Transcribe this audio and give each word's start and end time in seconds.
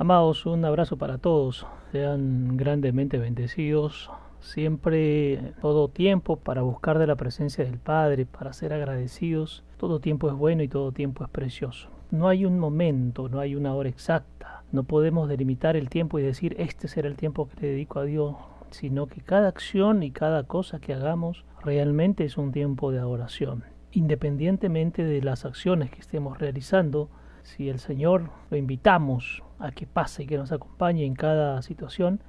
Amados, 0.00 0.46
un 0.46 0.64
abrazo 0.64 0.96
para 0.96 1.18
todos. 1.18 1.66
Sean 1.90 2.56
grandemente 2.56 3.18
bendecidos. 3.18 4.08
Siempre, 4.38 5.54
todo 5.60 5.88
tiempo, 5.88 6.36
para 6.36 6.62
buscar 6.62 7.00
de 7.00 7.08
la 7.08 7.16
presencia 7.16 7.64
del 7.64 7.78
Padre, 7.78 8.24
para 8.24 8.52
ser 8.52 8.72
agradecidos. 8.72 9.64
Todo 9.76 9.98
tiempo 9.98 10.28
es 10.28 10.34
bueno 10.34 10.62
y 10.62 10.68
todo 10.68 10.92
tiempo 10.92 11.24
es 11.24 11.30
precioso. 11.30 11.88
No 12.12 12.28
hay 12.28 12.44
un 12.44 12.60
momento, 12.60 13.28
no 13.28 13.40
hay 13.40 13.56
una 13.56 13.74
hora 13.74 13.88
exacta. 13.88 14.62
No 14.70 14.84
podemos 14.84 15.28
delimitar 15.28 15.74
el 15.74 15.90
tiempo 15.90 16.20
y 16.20 16.22
decir, 16.22 16.54
este 16.60 16.86
será 16.86 17.08
el 17.08 17.16
tiempo 17.16 17.48
que 17.48 17.60
le 17.60 17.72
dedico 17.72 17.98
a 17.98 18.04
Dios, 18.04 18.36
sino 18.70 19.08
que 19.08 19.20
cada 19.20 19.48
acción 19.48 20.04
y 20.04 20.12
cada 20.12 20.44
cosa 20.44 20.78
que 20.78 20.94
hagamos 20.94 21.44
realmente 21.64 22.24
es 22.24 22.38
un 22.38 22.52
tiempo 22.52 22.92
de 22.92 23.00
adoración. 23.00 23.64
Independientemente 23.90 25.02
de 25.02 25.22
las 25.22 25.44
acciones 25.44 25.90
que 25.90 25.98
estemos 25.98 26.38
realizando, 26.38 27.08
si 27.42 27.68
el 27.68 27.80
Señor 27.80 28.30
lo 28.48 28.56
invitamos 28.56 29.42
a 29.58 29.72
que 29.72 29.86
pase 29.86 30.22
y 30.22 30.26
que 30.26 30.38
nos 30.38 30.52
acompañe 30.52 31.04
en 31.04 31.14
cada 31.14 31.62
situación, 31.62 32.20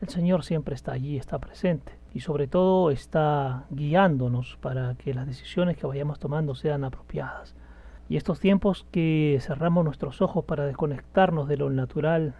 el 0.00 0.08
Señor 0.08 0.44
siempre 0.44 0.74
está 0.74 0.92
allí, 0.92 1.16
está 1.16 1.38
presente 1.38 1.98
y 2.12 2.20
sobre 2.20 2.48
todo 2.48 2.90
está 2.90 3.66
guiándonos 3.70 4.58
para 4.60 4.94
que 4.96 5.14
las 5.14 5.26
decisiones 5.26 5.76
que 5.76 5.86
vayamos 5.86 6.18
tomando 6.18 6.54
sean 6.54 6.84
apropiadas. 6.84 7.54
Y 8.08 8.16
estos 8.16 8.40
tiempos 8.40 8.86
que 8.90 9.38
cerramos 9.40 9.84
nuestros 9.84 10.20
ojos 10.20 10.44
para 10.44 10.66
desconectarnos 10.66 11.48
de 11.48 11.56
lo 11.56 11.70
natural 11.70 12.34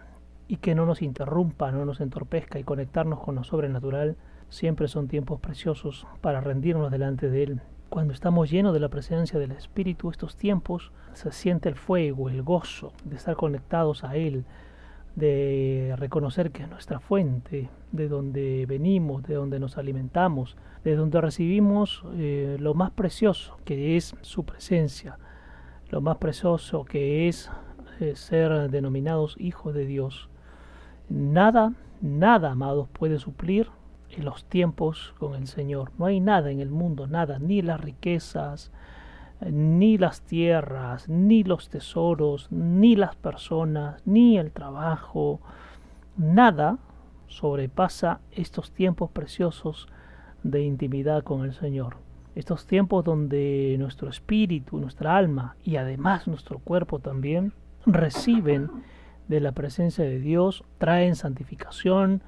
y 0.47 0.57
que 0.57 0.75
no 0.75 0.85
nos 0.85 1.01
interrumpa, 1.01 1.71
no 1.71 1.85
nos 1.85 2.01
entorpezca 2.01 2.59
y 2.59 2.63
conectarnos 2.63 3.21
con 3.21 3.35
lo 3.35 3.43
sobrenatural, 3.43 4.17
siempre 4.49 4.87
son 4.87 5.07
tiempos 5.07 5.39
preciosos 5.39 6.05
para 6.21 6.41
rendirnos 6.41 6.91
delante 6.91 7.29
de 7.29 7.43
Él 7.43 7.61
cuando 7.93 8.11
estamos 8.11 8.49
llenos 8.49 8.73
de 8.73 8.79
la 8.79 8.89
presencia 8.89 9.37
del 9.37 9.51
Espíritu, 9.51 10.09
estos 10.09 10.35
tiempos 10.35 10.91
se 11.13 11.31
siente 11.31 11.69
el 11.69 11.75
fuego, 11.75 12.27
el 12.27 12.41
gozo 12.41 12.91
de 13.05 13.17
estar 13.17 13.35
conectados 13.35 14.03
a 14.03 14.15
Él, 14.15 14.45
de 15.15 15.93
reconocer 15.99 16.49
que 16.49 16.63
es 16.63 16.69
nuestra 16.69 16.99
fuente, 16.99 17.69
de 17.91 18.07
donde 18.07 18.65
venimos, 18.67 19.21
de 19.21 19.35
donde 19.35 19.59
nos 19.59 19.77
alimentamos, 19.77 20.57
de 20.83 20.95
donde 20.95 21.21
recibimos 21.21 22.03
eh, 22.15 22.57
lo 22.59 22.73
más 22.73 22.89
precioso, 22.89 23.57
que 23.63 23.95
es 23.95 24.15
su 24.21 24.43
presencia, 24.43 25.19
lo 25.91 26.01
más 26.01 26.17
precioso 26.17 26.85
que 26.85 27.27
es 27.27 27.51
eh, 27.99 28.15
ser 28.15 28.71
denominados 28.71 29.35
hijos 29.37 29.75
de 29.75 29.85
Dios. 29.85 30.29
Nada, 31.09 31.73
nada, 32.01 32.53
amados, 32.53 32.87
puede 32.91 33.19
suplir 33.19 33.69
los 34.21 34.45
tiempos 34.45 35.15
con 35.17 35.35
el 35.35 35.47
Señor. 35.47 35.91
No 35.97 36.05
hay 36.05 36.19
nada 36.19 36.51
en 36.51 36.59
el 36.59 36.69
mundo, 36.69 37.07
nada, 37.07 37.39
ni 37.39 37.61
las 37.61 37.81
riquezas, 37.81 38.71
ni 39.41 39.97
las 39.97 40.21
tierras, 40.21 41.09
ni 41.09 41.43
los 41.43 41.69
tesoros, 41.69 42.51
ni 42.51 42.95
las 42.95 43.15
personas, 43.15 44.01
ni 44.05 44.37
el 44.37 44.51
trabajo, 44.51 45.41
nada 46.17 46.77
sobrepasa 47.27 48.19
estos 48.31 48.71
tiempos 48.71 49.09
preciosos 49.11 49.87
de 50.43 50.61
intimidad 50.61 51.23
con 51.23 51.43
el 51.43 51.53
Señor. 51.53 51.97
Estos 52.35 52.65
tiempos 52.65 53.03
donde 53.03 53.75
nuestro 53.79 54.09
espíritu, 54.09 54.77
nuestra 54.77 55.15
alma 55.15 55.55
y 55.63 55.75
además 55.77 56.27
nuestro 56.27 56.59
cuerpo 56.59 56.99
también 56.99 57.53
reciben 57.85 58.69
de 59.27 59.39
la 59.39 59.51
presencia 59.51 60.03
de 60.03 60.19
Dios, 60.19 60.63
traen 60.77 61.15
santificación, 61.15 62.21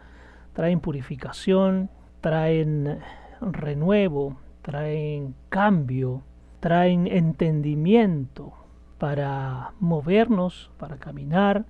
traen 0.55 0.79
purificación, 0.79 1.89
traen 2.21 2.99
renuevo, 3.41 4.37
traen 4.63 5.35
cambio, 5.49 6.23
traen 6.61 7.05
entendimiento 7.05 8.53
para 8.97 9.73
movernos, 9.79 10.71
para 10.77 10.97
caminar, 10.97 11.65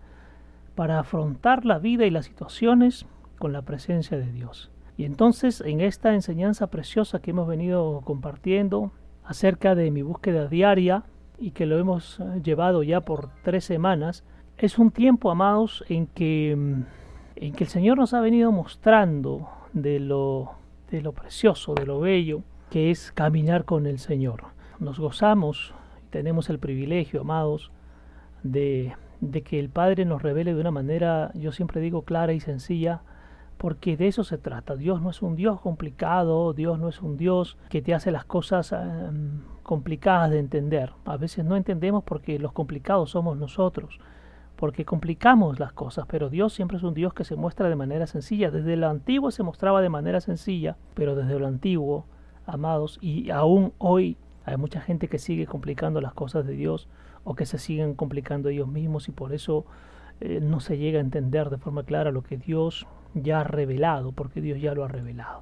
para 0.76 1.00
afrontar 1.00 1.66
la 1.66 1.80
vida 1.80 2.06
y 2.06 2.12
las 2.12 2.26
situaciones 2.26 3.06
con 3.40 3.52
la 3.52 3.64
presencia 3.64 4.18
de 4.18 4.32
Dios. 4.32 4.72
Y 4.98 5.06
entonces 5.06 5.62
en 5.62 5.82
esta 5.82 6.14
enseñanza 6.14 6.68
preciosa 6.68 7.20
que 7.20 7.32
hemos 7.32 7.48
venido 7.48 8.02
compartiendo 8.06 8.92
acerca 9.24 9.74
de 9.74 9.90
mi 9.90 10.04
búsqueda 10.04 10.48
diaria 10.48 11.04
y 11.40 11.52
que 11.52 11.66
lo 11.66 11.80
hemos 11.80 12.20
llevado 12.44 12.84
ya 12.84 13.02
por 13.02 13.30
tres 13.44 13.66
semanas, 13.66 14.24
es 14.58 14.78
un 14.78 14.92
tiempo, 14.92 15.32
amados, 15.32 15.84
en 15.90 16.08
que 16.08 16.56
mm, 16.56 16.84
en 17.36 17.54
que 17.54 17.66
el 17.66 17.70
Señor 17.70 17.98
nos 17.98 18.14
ha 18.14 18.22
venido 18.22 18.52
mostrando 18.52 19.50
de 19.74 20.00
lo, 20.00 20.54
de 20.92 21.02
lo 21.02 21.12
precioso, 21.12 21.74
de 21.74 21.86
lo 21.86 22.00
bello 22.00 22.42
que 22.70 22.92
es 22.92 23.12
caminar 23.12 23.66
con 23.66 23.86
el 23.86 24.00
Señor. 24.00 24.44
Nos 24.80 25.00
gozamos 25.00 25.74
tenemos 26.16 26.50
el 26.50 26.60
privilegio, 26.60 27.20
amados, 27.20 27.72
de, 28.42 28.94
de 29.20 29.42
que 29.42 29.60
el 29.60 29.68
Padre 29.68 30.06
nos 30.06 30.22
revele 30.22 30.54
de 30.54 30.62
una 30.62 30.72
manera, 30.72 31.32
yo 31.34 31.52
siempre 31.52 31.82
digo, 31.82 32.04
clara 32.04 32.32
y 32.32 32.40
sencilla, 32.40 33.02
porque 33.58 33.98
de 33.98 34.08
eso 34.08 34.24
se 34.24 34.38
trata. 34.38 34.78
Dios 34.78 35.02
no 35.02 35.10
es 35.10 35.22
un 35.22 35.36
Dios 35.36 35.60
complicado, 35.60 36.54
Dios 36.54 36.80
no 36.80 36.88
es 36.88 37.02
un 37.02 37.18
Dios 37.18 37.58
que 37.68 37.82
te 37.82 37.94
hace 37.94 38.12
las 38.12 38.24
cosas 38.24 38.72
em, 38.72 39.42
complicadas 39.62 40.32
de 40.32 40.40
entender. 40.40 40.94
A 41.04 41.18
veces 41.18 41.44
no 41.44 41.58
entendemos 41.58 42.06
porque 42.06 42.40
los 42.40 42.54
complicados 42.54 43.10
somos 43.10 43.38
nosotros 43.38 44.00
porque 44.56 44.86
complicamos 44.86 45.60
las 45.60 45.74
cosas, 45.74 46.06
pero 46.08 46.30
Dios 46.30 46.54
siempre 46.54 46.78
es 46.78 46.84
un 46.84 46.94
Dios 46.94 47.14
que 47.14 47.24
se 47.24 47.36
muestra 47.36 47.70
de 47.70 47.76
manera 47.76 48.08
sencilla. 48.08 48.52
Desde 48.52 48.76
lo 48.76 48.90
antiguo 48.90 49.32
se 49.32 49.44
mostraba 49.44 49.82
de 49.82 49.90
manera 49.90 50.22
sencilla, 50.22 50.78
pero 50.94 51.16
desde 51.16 51.40
lo 51.40 51.48
antiguo, 51.48 52.06
amados, 52.46 52.98
y 53.02 53.30
aún 53.32 53.74
hoy 53.78 54.18
hay 54.46 54.58
mucha 54.58 54.80
gente 54.80 55.08
que 55.08 55.20
sigue 55.20 55.48
complicando 55.48 56.02
las 56.02 56.14
cosas 56.14 56.46
de 56.46 56.54
Dios 56.54 56.88
o 57.24 57.36
que 57.36 57.46
se 57.46 57.58
siguen 57.58 57.96
complicando 57.96 58.50
ellos 58.50 58.68
mismos 58.68 59.10
y 59.10 59.12
por 59.12 59.34
eso 59.34 59.66
eh, 60.22 60.40
no 60.42 60.60
se 60.60 60.78
llega 60.78 61.00
a 61.00 61.02
entender 61.02 61.50
de 61.50 61.58
forma 61.58 61.84
clara 61.84 62.12
lo 62.12 62.22
que 62.22 62.38
Dios 62.38 62.88
ya 63.14 63.42
ha 63.42 63.44
revelado, 63.44 64.12
porque 64.12 64.42
Dios 64.42 64.62
ya 64.62 64.74
lo 64.74 64.84
ha 64.84 64.88
revelado. 64.88 65.42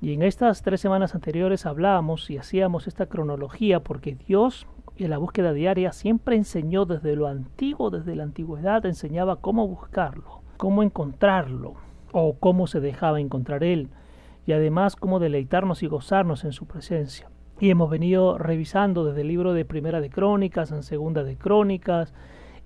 Y 0.00 0.12
en 0.12 0.22
estas 0.22 0.62
tres 0.62 0.80
semanas 0.80 1.14
anteriores 1.14 1.64
hablábamos 1.64 2.28
y 2.28 2.36
hacíamos 2.36 2.86
esta 2.86 3.06
cronología 3.06 3.80
porque 3.80 4.14
Dios 4.14 4.66
en 5.02 5.10
la 5.10 5.18
búsqueda 5.18 5.52
diaria 5.52 5.92
siempre 5.92 6.36
enseñó 6.36 6.84
desde 6.84 7.16
lo 7.16 7.26
antiguo, 7.26 7.90
desde 7.90 8.14
la 8.14 8.22
antigüedad, 8.22 8.86
enseñaba 8.86 9.36
cómo 9.36 9.66
buscarlo, 9.66 10.42
cómo 10.56 10.82
encontrarlo 10.84 11.74
o 12.12 12.34
cómo 12.38 12.68
se 12.68 12.78
dejaba 12.80 13.20
encontrar 13.20 13.64
él 13.64 13.88
y 14.46 14.52
además 14.52 14.94
cómo 14.94 15.18
deleitarnos 15.18 15.82
y 15.82 15.88
gozarnos 15.88 16.44
en 16.44 16.52
su 16.52 16.66
presencia. 16.66 17.28
Y 17.58 17.70
hemos 17.70 17.90
venido 17.90 18.38
revisando 18.38 19.04
desde 19.04 19.22
el 19.22 19.28
libro 19.28 19.52
de 19.52 19.64
Primera 19.64 20.00
de 20.00 20.10
Crónicas, 20.10 20.70
en 20.70 20.82
Segunda 20.82 21.24
de 21.24 21.36
Crónicas, 21.36 22.12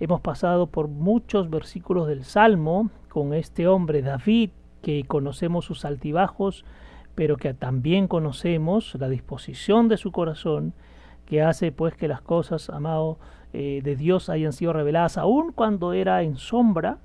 hemos 0.00 0.20
pasado 0.20 0.66
por 0.66 0.88
muchos 0.88 1.48
versículos 1.50 2.08
del 2.08 2.24
Salmo 2.24 2.90
con 3.08 3.32
este 3.32 3.66
hombre 3.66 4.02
David, 4.02 4.50
que 4.82 5.04
conocemos 5.04 5.64
sus 5.64 5.84
altibajos, 5.84 6.64
pero 7.14 7.36
que 7.36 7.52
también 7.54 8.06
conocemos 8.06 8.94
la 8.94 9.08
disposición 9.08 9.88
de 9.88 9.96
su 9.96 10.12
corazón 10.12 10.72
que 11.28 11.42
hace 11.42 11.72
pues 11.72 11.94
que 11.94 12.08
las 12.08 12.22
cosas, 12.22 12.70
amado, 12.70 13.18
eh, 13.52 13.82
de 13.84 13.96
Dios 13.96 14.30
hayan 14.30 14.54
sido 14.54 14.72
reveladas, 14.72 15.18
aun 15.18 15.52
cuando 15.52 15.92
era 15.92 16.22
en 16.22 16.38
sombra, 16.38 16.96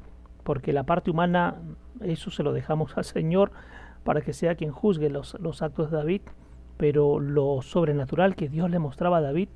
porque 0.43 0.71
la 0.71 0.83
parte 0.83 1.11
humana, 1.11 1.55
eso 1.99 2.31
se 2.31 2.41
lo 2.41 2.53
dejamos 2.53 2.97
al 2.97 3.03
Señor 3.03 3.51
para 4.05 4.21
que 4.21 4.31
sea 4.31 4.55
quien 4.55 4.71
juzgue 4.71 5.09
los, 5.09 5.37
los 5.41 5.61
actos 5.61 5.91
de 5.91 5.97
David, 5.97 6.21
pero 6.77 7.19
lo 7.19 7.61
sobrenatural 7.61 8.37
que 8.37 8.47
Dios 8.47 8.69
le 8.69 8.79
mostraba 8.79 9.17
a 9.17 9.21
David, 9.21 9.49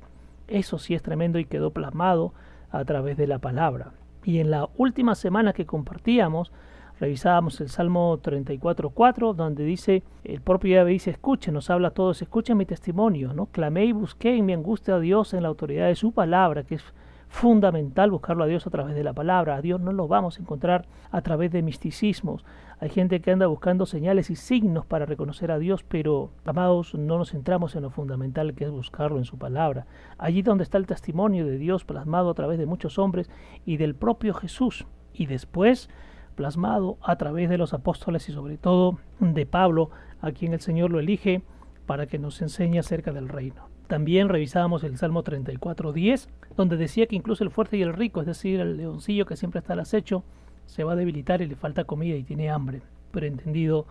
eso 0.48 0.78
sí 0.78 0.94
es 0.94 1.02
tremendo 1.02 1.38
y 1.38 1.46
quedó 1.46 1.70
plasmado 1.70 2.34
a 2.70 2.84
través 2.84 3.16
de 3.16 3.26
la 3.26 3.38
palabra. 3.38 3.92
Y 4.22 4.40
en 4.40 4.50
la 4.50 4.68
última 4.76 5.14
semana 5.14 5.54
que 5.54 5.64
compartíamos, 5.64 6.52
revisábamos 7.00 7.60
el 7.60 7.68
Salmo 7.68 8.18
34.4, 8.18 9.34
donde 9.34 9.64
dice, 9.64 10.02
el 10.24 10.40
propio 10.40 10.76
Yahvé 10.76 10.92
dice, 10.92 11.10
escuchen, 11.10 11.54
nos 11.54 11.70
habla 11.70 11.88
a 11.88 11.92
todos, 11.92 12.20
escuchen 12.22 12.56
mi 12.56 12.66
testimonio, 12.66 13.32
¿no? 13.32 13.46
Clamé 13.46 13.84
y 13.86 13.92
busqué 13.92 14.36
en 14.36 14.46
mi 14.46 14.52
angustia 14.52 14.96
a 14.96 15.00
Dios 15.00 15.34
en 15.34 15.42
la 15.42 15.48
autoridad 15.48 15.86
de 15.86 15.94
su 15.94 16.12
palabra, 16.12 16.64
que 16.64 16.76
es 16.76 16.84
fundamental 17.28 18.10
buscarlo 18.10 18.44
a 18.44 18.46
Dios 18.46 18.66
a 18.66 18.70
través 18.70 18.94
de 18.94 19.04
la 19.04 19.12
palabra. 19.12 19.56
A 19.56 19.62
Dios 19.62 19.80
no 19.80 19.92
lo 19.92 20.08
vamos 20.08 20.38
a 20.38 20.42
encontrar 20.42 20.86
a 21.10 21.20
través 21.20 21.52
de 21.52 21.62
misticismos. 21.62 22.44
Hay 22.80 22.88
gente 22.88 23.20
que 23.20 23.30
anda 23.30 23.46
buscando 23.46 23.86
señales 23.86 24.30
y 24.30 24.36
signos 24.36 24.86
para 24.86 25.04
reconocer 25.04 25.50
a 25.50 25.58
Dios, 25.58 25.84
pero, 25.84 26.30
amados, 26.44 26.94
no 26.94 27.18
nos 27.18 27.32
centramos 27.32 27.76
en 27.76 27.82
lo 27.82 27.90
fundamental 27.90 28.54
que 28.54 28.64
es 28.64 28.70
buscarlo 28.70 29.18
en 29.18 29.24
su 29.24 29.36
palabra. 29.36 29.86
Allí 30.16 30.42
donde 30.42 30.64
está 30.64 30.78
el 30.78 30.86
testimonio 30.86 31.44
de 31.44 31.58
Dios 31.58 31.84
plasmado 31.84 32.30
a 32.30 32.34
través 32.34 32.58
de 32.58 32.66
muchos 32.66 32.98
hombres 32.98 33.30
y 33.66 33.76
del 33.76 33.94
propio 33.94 34.32
Jesús. 34.32 34.86
Y 35.12 35.26
después 35.26 35.90
plasmado 36.38 36.98
a 37.02 37.16
través 37.16 37.50
de 37.50 37.58
los 37.58 37.74
apóstoles 37.74 38.28
y 38.28 38.32
sobre 38.32 38.58
todo 38.58 39.00
de 39.18 39.44
Pablo, 39.44 39.90
a 40.20 40.30
quien 40.30 40.52
el 40.52 40.60
Señor 40.60 40.92
lo 40.92 41.00
elige 41.00 41.42
para 41.84 42.06
que 42.06 42.20
nos 42.20 42.40
enseñe 42.40 42.78
acerca 42.78 43.12
del 43.12 43.28
reino. 43.28 43.68
También 43.88 44.28
revisábamos 44.28 44.84
el 44.84 44.96
Salmo 44.98 45.24
34.10, 45.24 46.28
donde 46.56 46.76
decía 46.76 47.06
que 47.06 47.16
incluso 47.16 47.42
el 47.42 47.50
fuerte 47.50 47.76
y 47.76 47.82
el 47.82 47.92
rico, 47.92 48.20
es 48.20 48.28
decir, 48.28 48.60
el 48.60 48.76
leoncillo 48.76 49.26
que 49.26 49.36
siempre 49.36 49.58
está 49.58 49.72
al 49.72 49.80
acecho, 49.80 50.22
se 50.66 50.84
va 50.84 50.92
a 50.92 50.96
debilitar 50.96 51.42
y 51.42 51.46
le 51.46 51.56
falta 51.56 51.82
comida 51.82 52.14
y 52.14 52.22
tiene 52.22 52.50
hambre, 52.50 52.82
pero 53.10 53.26
entendido 53.26 53.86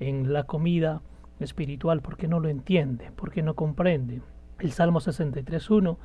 en 0.00 0.34
la 0.34 0.44
comida 0.44 1.00
espiritual, 1.38 2.02
porque 2.02 2.28
no 2.28 2.40
lo 2.40 2.50
entiende, 2.50 3.10
porque 3.16 3.42
no 3.42 3.54
comprende. 3.54 4.20
El 4.58 4.72
Salmo 4.72 5.00
63.1 5.00 5.96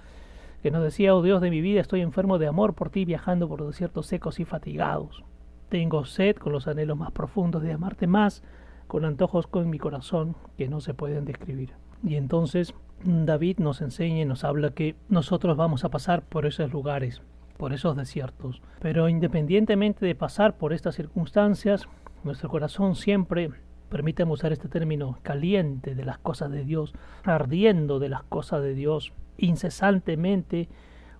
que 0.64 0.72
nos 0.72 0.84
decía, 0.84 1.14
oh 1.14 1.22
Dios 1.22 1.42
de 1.42 1.50
mi 1.50 1.60
vida, 1.60 1.82
estoy 1.82 2.00
enfermo 2.00 2.38
de 2.38 2.48
amor 2.48 2.76
por 2.76 2.90
ti, 2.90 3.04
viajando 3.04 3.50
por 3.50 3.68
desiertos 3.68 4.08
secos 4.08 4.40
y 4.40 4.46
fatigados. 4.46 5.26
Tengo 5.70 6.06
sed 6.06 6.36
con 6.36 6.54
los 6.54 6.68
anhelos 6.68 6.98
más 6.98 7.12
profundos 7.12 7.64
de 7.64 7.74
amarte 7.74 8.08
más, 8.08 8.44
con 8.88 9.06
antojos 9.06 9.48
con 9.48 9.70
mi 9.70 9.80
corazón 9.80 10.36
que 10.58 10.68
no 10.68 10.80
se 10.80 10.94
pueden 10.94 11.26
describir. 11.26 11.74
Y 12.04 12.16
entonces 12.16 12.74
David 13.04 13.60
nos 13.60 13.82
enseña 13.82 14.22
y 14.22 14.26
nos 14.26 14.44
habla 14.44 14.72
que 14.72 14.96
nosotros 15.10 15.58
vamos 15.58 15.84
a 15.84 15.90
pasar 15.90 16.22
por 16.22 16.46
esos 16.46 16.72
lugares, 16.72 17.22
por 17.58 17.74
esos 17.74 17.96
desiertos. 17.96 18.62
Pero 18.80 19.10
independientemente 19.10 20.06
de 20.06 20.16
pasar 20.16 20.58
por 20.58 20.74
estas 20.74 20.96
circunstancias, 20.96 21.88
nuestro 22.24 22.50
corazón 22.50 22.96
siempre, 22.96 23.52
permítame 23.90 24.32
usar 24.32 24.54
este 24.54 24.68
término, 24.68 25.18
caliente 25.24 25.96
de 25.96 26.06
las 26.06 26.18
cosas 26.18 26.52
de 26.52 26.64
Dios, 26.64 26.94
ardiendo 27.24 28.00
de 28.00 28.10
las 28.10 28.24
cosas 28.24 28.62
de 28.62 28.74
Dios, 28.74 29.14
incesantemente 29.38 30.70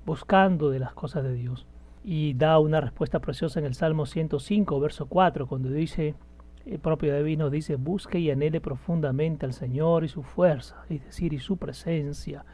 buscando 0.06 0.70
de 0.70 0.80
las 0.80 0.94
cosas 0.94 1.24
de 1.24 1.34
Dios. 1.34 1.66
Y 2.08 2.36
da 2.36 2.60
una 2.60 2.82
respuesta 2.82 3.20
preciosa 3.20 3.58
en 3.58 3.66
el 3.66 3.74
Salmo 3.74 4.06
105, 4.06 4.80
verso 4.80 5.08
4, 5.08 5.48
cuando 5.48 5.70
dice, 5.72 6.14
el 6.64 6.78
propio 6.78 7.12
David 7.12 7.40
nos 7.40 7.52
dice, 7.52 7.78
busque 7.78 8.20
y 8.20 8.30
anhele 8.30 8.62
profundamente 8.62 9.48
al 9.48 9.54
Señor 9.54 10.04
y 10.04 10.08
su 10.08 10.22
fuerza, 10.22 10.86
es 10.88 11.04
decir, 11.04 11.34
y 11.34 11.40
su 11.40 11.58
presencia, 11.58 12.46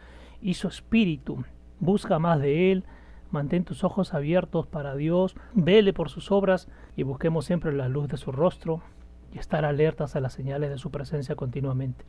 y 0.42 0.54
su 0.54 0.70
espíritu. 0.70 1.44
Busca 1.82 2.18
más 2.18 2.40
de 2.40 2.72
Él, 2.72 2.86
mantén 3.30 3.66
tus 3.66 3.84
ojos 3.84 4.14
abiertos 4.14 4.68
para 4.68 4.96
Dios, 4.96 5.36
vele 5.54 5.92
por 5.92 6.10
sus 6.10 6.32
obras 6.32 6.70
y 6.96 7.04
busquemos 7.04 7.44
siempre 7.44 7.74
la 7.74 7.90
luz 7.90 8.08
de 8.08 8.16
su 8.16 8.32
rostro 8.32 8.82
y 9.34 9.38
estar 9.38 9.66
alertas 9.66 10.16
a 10.16 10.22
las 10.22 10.32
señales 10.32 10.70
de 10.70 10.78
su 10.78 10.92
presencia 10.92 11.36
continuamente. 11.36 12.06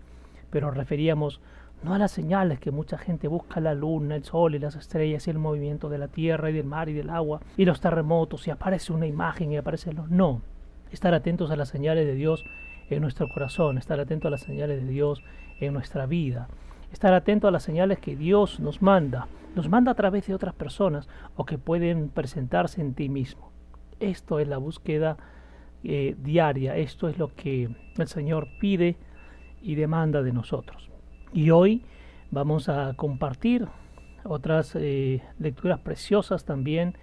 Pero 0.50 0.70
referíamos 0.70 1.40
no 1.82 1.94
a 1.94 1.98
las 1.98 2.12
señales 2.12 2.60
que 2.60 2.70
mucha 2.70 2.96
gente 2.96 3.28
busca 3.28 3.60
la 3.60 3.74
luna, 3.74 4.14
el 4.14 4.24
sol 4.24 4.54
y 4.54 4.58
las 4.58 4.76
estrellas 4.76 5.26
y 5.26 5.30
el 5.30 5.38
movimiento 5.38 5.88
de 5.88 5.98
la 5.98 6.08
tierra 6.08 6.50
y 6.50 6.52
del 6.52 6.64
mar 6.64 6.88
y 6.88 6.92
del 6.92 7.10
agua 7.10 7.40
y 7.56 7.64
los 7.64 7.80
terremotos 7.80 8.46
y 8.46 8.50
aparece 8.50 8.92
una 8.92 9.06
imagen 9.06 9.52
y 9.52 9.56
aparece 9.56 9.92
los 9.92 10.08
no. 10.10 10.42
Estar 10.92 11.14
atentos 11.14 11.50
a 11.50 11.56
las 11.56 11.68
señales 11.68 12.06
de 12.06 12.14
Dios 12.14 12.44
en 12.88 13.02
nuestro 13.02 13.28
corazón, 13.28 13.78
estar 13.78 13.98
atento 13.98 14.28
a 14.28 14.30
las 14.30 14.42
señales 14.42 14.82
de 14.82 14.88
Dios 14.88 15.22
en 15.60 15.72
nuestra 15.72 16.06
vida, 16.06 16.48
estar 16.92 17.14
atento 17.14 17.48
a 17.48 17.50
las 17.50 17.62
señales 17.62 17.98
que 17.98 18.16
Dios 18.16 18.60
nos 18.60 18.80
manda, 18.82 19.26
nos 19.56 19.68
manda 19.68 19.92
a 19.92 19.96
través 19.96 20.26
de 20.26 20.34
otras 20.34 20.54
personas 20.54 21.08
o 21.36 21.44
que 21.44 21.58
pueden 21.58 22.10
presentarse 22.10 22.80
en 22.80 22.94
ti 22.94 23.08
mismo. 23.08 23.50
Esto 23.98 24.38
es 24.38 24.46
la 24.46 24.58
búsqueda 24.58 25.16
eh, 25.82 26.14
diaria, 26.18 26.76
esto 26.76 27.08
es 27.08 27.18
lo 27.18 27.34
que 27.34 27.70
el 27.96 28.08
Señor 28.08 28.48
pide 28.60 28.96
y 29.62 29.74
demanda 29.74 30.22
de 30.22 30.32
nosotros. 30.32 30.91
Y 31.32 31.50
hoy 31.50 31.82
vamos 32.30 32.68
a 32.68 32.92
compartir 32.94 33.66
otras 34.24 34.76
eh, 34.76 35.22
lecturas 35.38 35.80
preciosas 35.80 36.44
también 36.44 36.94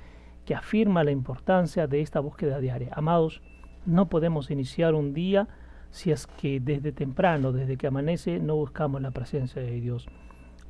que 0.46 0.54
afirma 0.54 1.04
la 1.04 1.12
importancia 1.12 1.88
de 1.88 2.02
esta 2.02 2.20
búsqueda 2.20 2.60
diaria. 2.60 2.92
Amados, 2.94 3.42
no 3.86 4.08
podemos 4.08 4.52
iniciar 4.52 4.94
un 4.94 5.14
día 5.14 5.48
si 5.90 6.12
es 6.12 6.28
que 6.28 6.60
desde 6.60 6.92
temprano, 6.92 7.52
desde 7.52 7.78
que 7.78 7.88
amanece, 7.88 8.40
no 8.40 8.56
buscamos 8.56 9.02
la 9.02 9.12
presencia 9.12 9.62
de 9.62 9.82
Dios. 9.82 10.08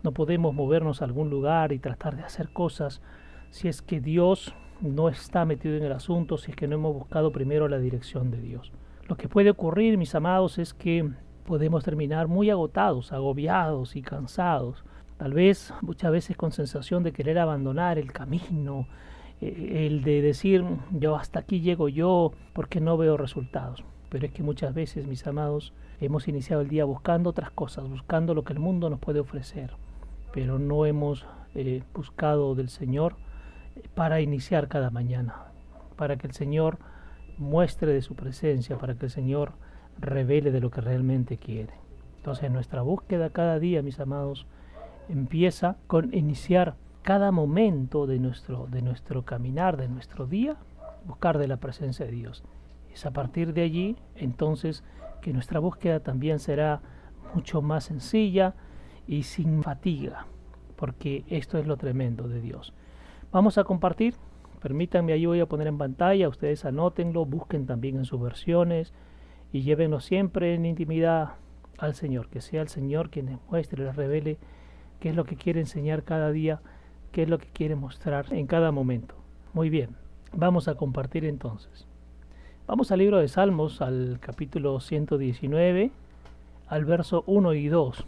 No 0.04 0.14
podemos 0.14 0.56
movernos 0.56 1.02
a 1.02 1.06
algún 1.06 1.30
lugar 1.30 1.74
y 1.74 1.80
tratar 1.80 2.16
de 2.16 2.24
hacer 2.24 2.50
cosas 2.54 3.02
si 3.50 3.68
es 3.68 3.82
que 3.82 4.00
Dios 4.00 4.54
no 4.80 5.10
está 5.10 5.44
metido 5.44 5.76
en 5.76 5.84
el 5.84 5.92
asunto, 5.92 6.38
si 6.38 6.52
es 6.52 6.58
que 6.58 6.68
no 6.68 6.76
hemos 6.76 6.94
buscado 6.94 7.34
primero 7.34 7.68
la 7.68 7.80
dirección 7.80 8.32
de 8.32 8.42
Dios. 8.42 8.72
Lo 9.10 9.18
que 9.18 9.28
puede 9.28 9.50
ocurrir, 9.50 9.98
mis 9.98 10.16
amados, 10.16 10.58
es 10.60 10.74
que 10.74 11.10
podemos 11.46 11.84
terminar 11.84 12.28
muy 12.28 12.50
agotados, 12.50 13.12
agobiados 13.12 13.96
y 13.96 14.02
cansados, 14.02 14.84
tal 15.18 15.34
vez 15.34 15.74
muchas 15.82 16.12
veces 16.12 16.38
con 16.38 16.52
sensación 16.52 17.04
de 17.04 17.12
querer 17.12 17.40
abandonar 17.40 17.98
el 17.98 18.12
camino, 18.12 18.88
eh, 19.42 19.86
el 19.88 20.04
de 20.04 20.22
decir 20.22 20.64
yo 20.92 21.16
hasta 21.16 21.40
aquí 21.40 21.62
llego 21.62 21.90
yo 21.90 22.32
porque 22.54 22.80
no 22.80 22.98
veo 22.98 23.18
resultados. 23.18 23.84
Pero 24.10 24.26
es 24.26 24.32
que 24.32 24.42
muchas 24.44 24.74
veces, 24.74 25.06
mis 25.06 25.26
amados, 25.28 25.74
hemos 26.02 26.28
iniciado 26.28 26.62
el 26.62 26.70
día 26.70 26.86
buscando 26.86 27.30
otras 27.30 27.52
cosas, 27.52 27.88
buscando 27.88 28.34
lo 28.34 28.44
que 28.44 28.54
el 28.54 28.60
mundo 28.60 28.90
nos 28.90 29.00
puede 29.00 29.20
ofrecer, 29.20 29.72
pero 30.34 30.58
no 30.58 30.86
hemos 30.86 31.28
eh, 31.56 31.84
buscado 31.94 32.56
del 32.56 32.70
Señor 32.70 33.16
eh, 33.76 33.88
para 33.94 34.22
iniciar 34.22 34.68
cada 34.68 34.90
mañana, 34.90 35.36
para 35.96 36.18
que 36.18 36.28
el 36.28 36.34
Señor 36.34 36.80
muestre 37.38 37.94
de 37.94 38.02
su 38.02 38.16
presencia, 38.16 38.78
para 38.78 38.96
que 38.96 39.06
el 39.06 39.12
Señor 39.12 39.54
revele 40.00 40.52
de 40.52 40.62
lo 40.62 40.72
que 40.72 40.82
realmente 40.82 41.38
quiere. 41.38 41.74
Entonces 42.18 42.52
nuestra 42.52 42.82
búsqueda 42.82 43.30
cada 43.30 43.60
día, 43.60 43.82
mis 43.82 44.00
amados, 44.00 44.46
empieza 45.08 45.78
con 45.88 46.14
iniciar 46.14 46.76
cada 47.02 47.32
momento 47.32 48.06
de 48.06 48.20
nuestro, 48.20 48.68
de 48.68 48.82
nuestro 48.82 49.24
caminar, 49.24 49.78
de 49.78 49.88
nuestro 49.88 50.26
día, 50.26 50.58
buscar 51.06 51.38
de 51.38 51.48
la 51.48 51.58
presencia 51.58 52.06
de 52.06 52.12
Dios. 52.12 52.44
Es 52.94 53.06
a 53.06 53.12
partir 53.12 53.54
de 53.54 53.62
allí, 53.62 53.96
entonces, 54.16 54.84
que 55.22 55.34
nuestra 55.34 55.60
búsqueda 55.60 56.00
también 56.02 56.40
será 56.40 56.82
mucho 57.34 57.62
más 57.62 57.86
sencilla 57.86 58.54
y 59.08 59.24
sin 59.24 59.64
fatiga, 59.64 60.26
porque 60.76 61.24
esto 61.30 61.58
es 61.58 61.68
lo 61.68 61.78
tremendo 61.78 62.28
de 62.28 62.42
Dios. 62.42 62.74
Vamos 63.32 63.58
a 63.58 63.64
compartir, 63.64 64.16
permítanme, 64.62 65.14
ahí 65.14 65.26
voy 65.26 65.40
a 65.40 65.46
poner 65.46 65.68
en 65.68 65.78
pantalla, 65.78 66.30
ustedes 66.30 66.66
anótenlo, 66.66 67.26
busquen 67.26 67.66
también 67.66 67.98
en 67.98 68.06
sus 68.06 68.22
versiones, 68.22 68.94
y 69.52 69.62
llévenlo 69.62 70.00
siempre 70.00 70.54
en 70.54 70.66
intimidad 70.66 71.34
al 71.78 71.96
Señor, 71.96 72.30
que 72.30 72.42
sea 72.42 72.62
el 72.62 72.68
Señor 72.68 73.10
quien 73.10 73.28
les 73.28 73.38
muestre, 73.50 73.84
les 73.84 73.96
revele 73.96 74.38
qué 75.00 75.10
es 75.10 75.16
lo 75.16 75.24
que 75.24 75.36
quiere 75.36 75.60
enseñar 75.60 76.04
cada 76.04 76.32
día, 76.32 76.62
qué 77.12 77.24
es 77.24 77.30
lo 77.30 77.40
que 77.40 77.48
quiere 77.48 77.76
mostrar 77.76 78.32
en 78.32 78.48
cada 78.48 78.72
momento. 78.72 79.16
Muy 79.54 79.70
bien, 79.70 79.96
vamos 80.34 80.68
a 80.68 80.76
compartir 80.76 81.26
entonces. 81.26 81.88
Vamos 82.68 82.92
al 82.92 83.00
libro 83.00 83.18
de 83.18 83.28
Salmos, 83.28 83.82
al 83.82 84.20
capítulo 84.20 84.80
119, 84.80 85.92
al 86.68 86.86
verso 86.86 87.24
1 87.26 87.54
y 87.56 87.68
2, 87.68 88.06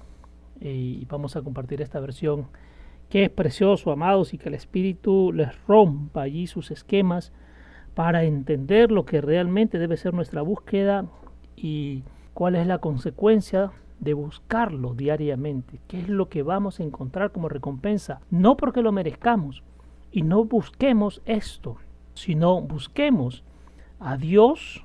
y 0.60 1.06
vamos 1.06 1.36
a 1.36 1.42
compartir 1.42 1.82
esta 1.82 2.00
versión 2.00 2.46
que 3.10 3.24
es 3.24 3.30
precioso, 3.30 3.92
amados, 3.92 4.34
y 4.34 4.38
que 4.38 4.50
el 4.50 4.56
Espíritu 4.56 5.34
les 5.34 5.50
rompa 5.66 6.22
allí 6.22 6.46
sus 6.46 6.70
esquemas 6.70 7.34
para 7.96 8.24
entender 8.24 8.92
lo 8.92 9.06
que 9.06 9.20
realmente 9.20 9.80
debe 9.80 9.98
ser 9.98 10.14
nuestra 10.14 10.44
búsqueda 10.44 11.08
y 11.56 12.04
cuál 12.34 12.56
es 12.56 12.68
la 12.68 12.80
consecuencia 12.80 13.72
de 14.00 14.14
buscarlo 14.14 14.94
diariamente, 14.94 15.80
qué 15.88 16.00
es 16.00 16.10
lo 16.10 16.28
que 16.28 16.42
vamos 16.42 16.80
a 16.80 16.84
encontrar 16.84 17.32
como 17.32 17.50
recompensa, 17.50 18.20
no 18.32 18.58
porque 18.58 18.82
lo 18.82 18.92
merezcamos 18.92 19.64
y 20.12 20.24
no 20.24 20.44
busquemos 20.44 21.22
esto, 21.26 21.78
sino 22.16 22.62
busquemos 22.62 23.44
a 24.00 24.18
Dios, 24.18 24.84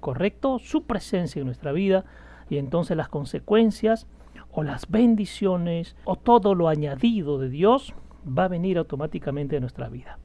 correcto, 0.00 0.58
su 0.58 0.82
presencia 0.82 1.40
en 1.40 1.46
nuestra 1.46 1.72
vida 1.72 2.04
y 2.50 2.58
entonces 2.58 2.96
las 2.96 3.08
consecuencias 3.08 4.06
o 4.50 4.62
las 4.62 4.90
bendiciones 4.90 5.96
o 6.04 6.16
todo 6.16 6.54
lo 6.54 6.68
añadido 6.68 7.38
de 7.38 7.48
Dios 7.48 7.94
va 8.26 8.44
a 8.44 8.48
venir 8.48 8.78
automáticamente 8.78 9.56
a 9.56 9.60
nuestra 9.60 9.88
vida. 9.88 10.18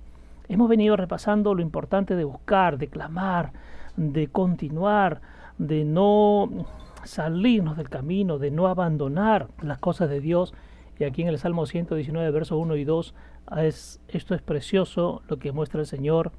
Hemos 0.50 0.68
venido 0.68 0.98
repasando 0.98 1.54
lo 1.54 1.62
importante 1.62 2.16
de 2.16 2.24
buscar, 2.24 2.78
de 2.78 2.88
clamar, 2.88 3.54
de 3.96 4.28
continuar, 4.28 5.22
de 5.62 5.86
no 5.86 6.66
salirnos 7.04 7.78
del 7.78 7.88
camino, 7.88 8.40
de 8.40 8.50
no 8.50 8.68
abandonar 8.68 9.48
las 9.62 9.78
cosas 9.78 10.10
de 10.10 10.20
Dios. 10.20 10.54
Y 10.98 11.04
aquí 11.04 11.22
en 11.22 11.28
el 11.28 11.38
Salmo 11.38 11.68
119, 11.68 12.32
versos 12.32 12.58
1 12.60 12.76
y 12.76 12.84
2, 12.84 13.14
es, 13.58 14.02
esto 14.08 14.34
es 14.34 14.42
precioso 14.42 15.22
lo 15.28 15.38
que 15.38 15.52
muestra 15.52 15.80
el 15.80 15.86
Señor. 15.86 16.32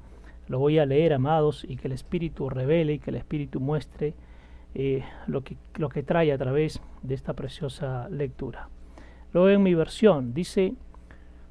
Lo 0.47 0.59
voy 0.59 0.77
a 0.77 0.85
leer, 0.85 1.13
amados, 1.13 1.65
y 1.67 1.77
que 1.77 1.87
el 1.87 1.93
Espíritu 1.93 2.49
revele 2.49 2.93
y 2.93 2.99
que 2.99 3.11
el 3.11 3.15
Espíritu 3.15 3.61
muestre 3.61 4.13
eh, 4.75 5.03
lo, 5.27 5.41
que, 5.41 5.55
lo 5.75 5.87
que 5.87 6.03
trae 6.03 6.33
a 6.33 6.37
través 6.37 6.81
de 7.01 7.15
esta 7.15 7.33
preciosa 7.33 8.09
lectura. 8.09 8.67
Luego 9.31 9.49
en 9.49 9.63
mi 9.63 9.73
versión 9.73 10.33
dice, 10.33 10.73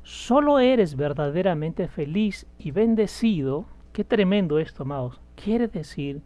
solo 0.02 0.58
eres 0.58 0.94
verdaderamente 0.94 1.88
feliz 1.88 2.46
y 2.58 2.70
bendecido. 2.70 3.64
Qué 3.94 4.04
tremendo 4.04 4.58
esto, 4.58 4.82
amados. 4.82 5.20
Quiere 5.36 5.68
decir 5.68 6.20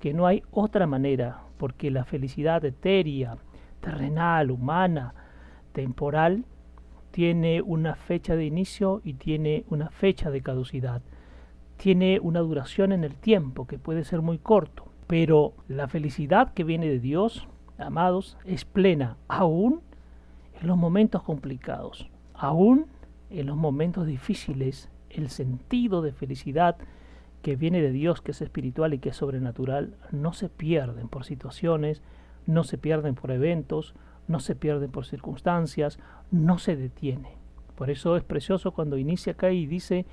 que 0.00 0.14
no 0.14 0.26
hay 0.26 0.42
otra 0.50 0.86
manera, 0.86 1.42
porque 1.58 1.90
la 1.90 2.04
felicidad 2.04 2.64
etérea, 2.64 3.36
terrenal, 3.80 4.50
humana, 4.50 5.14
temporal, 5.72 6.44
tiene 7.10 7.60
una 7.60 7.94
fecha 7.94 8.34
de 8.34 8.46
inicio 8.46 9.02
y 9.04 9.14
tiene 9.14 9.64
una 9.68 9.90
fecha 9.90 10.30
de 10.30 10.40
caducidad. 10.40 11.02
Tiene 11.76 12.18
una 12.20 12.40
duración 12.40 12.92
en 12.92 13.04
el 13.04 13.16
tiempo 13.16 13.66
que 13.66 13.78
puede 13.78 14.04
ser 14.04 14.22
muy 14.22 14.38
corto, 14.38 14.86
pero 15.06 15.54
la 15.68 15.88
felicidad 15.88 16.52
que 16.54 16.64
viene 16.64 16.86
de 16.86 17.00
Dios, 17.00 17.48
amados, 17.78 18.38
es 18.44 18.64
plena, 18.64 19.16
aún 19.28 19.82
en 20.60 20.66
los 20.66 20.76
momentos 20.76 21.22
complicados, 21.22 22.08
aún 22.34 22.86
en 23.28 23.46
los 23.46 23.56
momentos 23.56 24.06
difíciles, 24.06 24.90
el 25.08 25.30
sentido 25.30 26.02
de 26.02 26.12
felicidad 26.12 26.76
que 27.42 27.56
viene 27.56 27.80
de 27.80 27.90
Dios, 27.90 28.20
que 28.20 28.32
es 28.32 28.42
espiritual 28.42 28.94
y 28.94 28.98
que 28.98 29.10
es 29.10 29.16
sobrenatural, 29.16 29.94
no 30.12 30.32
se 30.32 30.48
pierden 30.48 31.08
por 31.08 31.24
situaciones, 31.24 32.02
no 32.46 32.64
se 32.64 32.78
pierden 32.78 33.14
por 33.14 33.30
eventos, 33.30 33.94
no 34.28 34.40
se 34.40 34.54
pierden 34.54 34.90
por 34.90 35.06
circunstancias, 35.06 35.98
no 36.30 36.58
se 36.58 36.76
detiene, 36.76 37.36
Por 37.74 37.90
eso 37.90 38.16
es 38.16 38.22
precioso 38.22 38.72
cuando 38.72 38.98
inicia 38.98 39.32
acá 39.32 39.50
y 39.50 39.66
dice, 39.66 40.04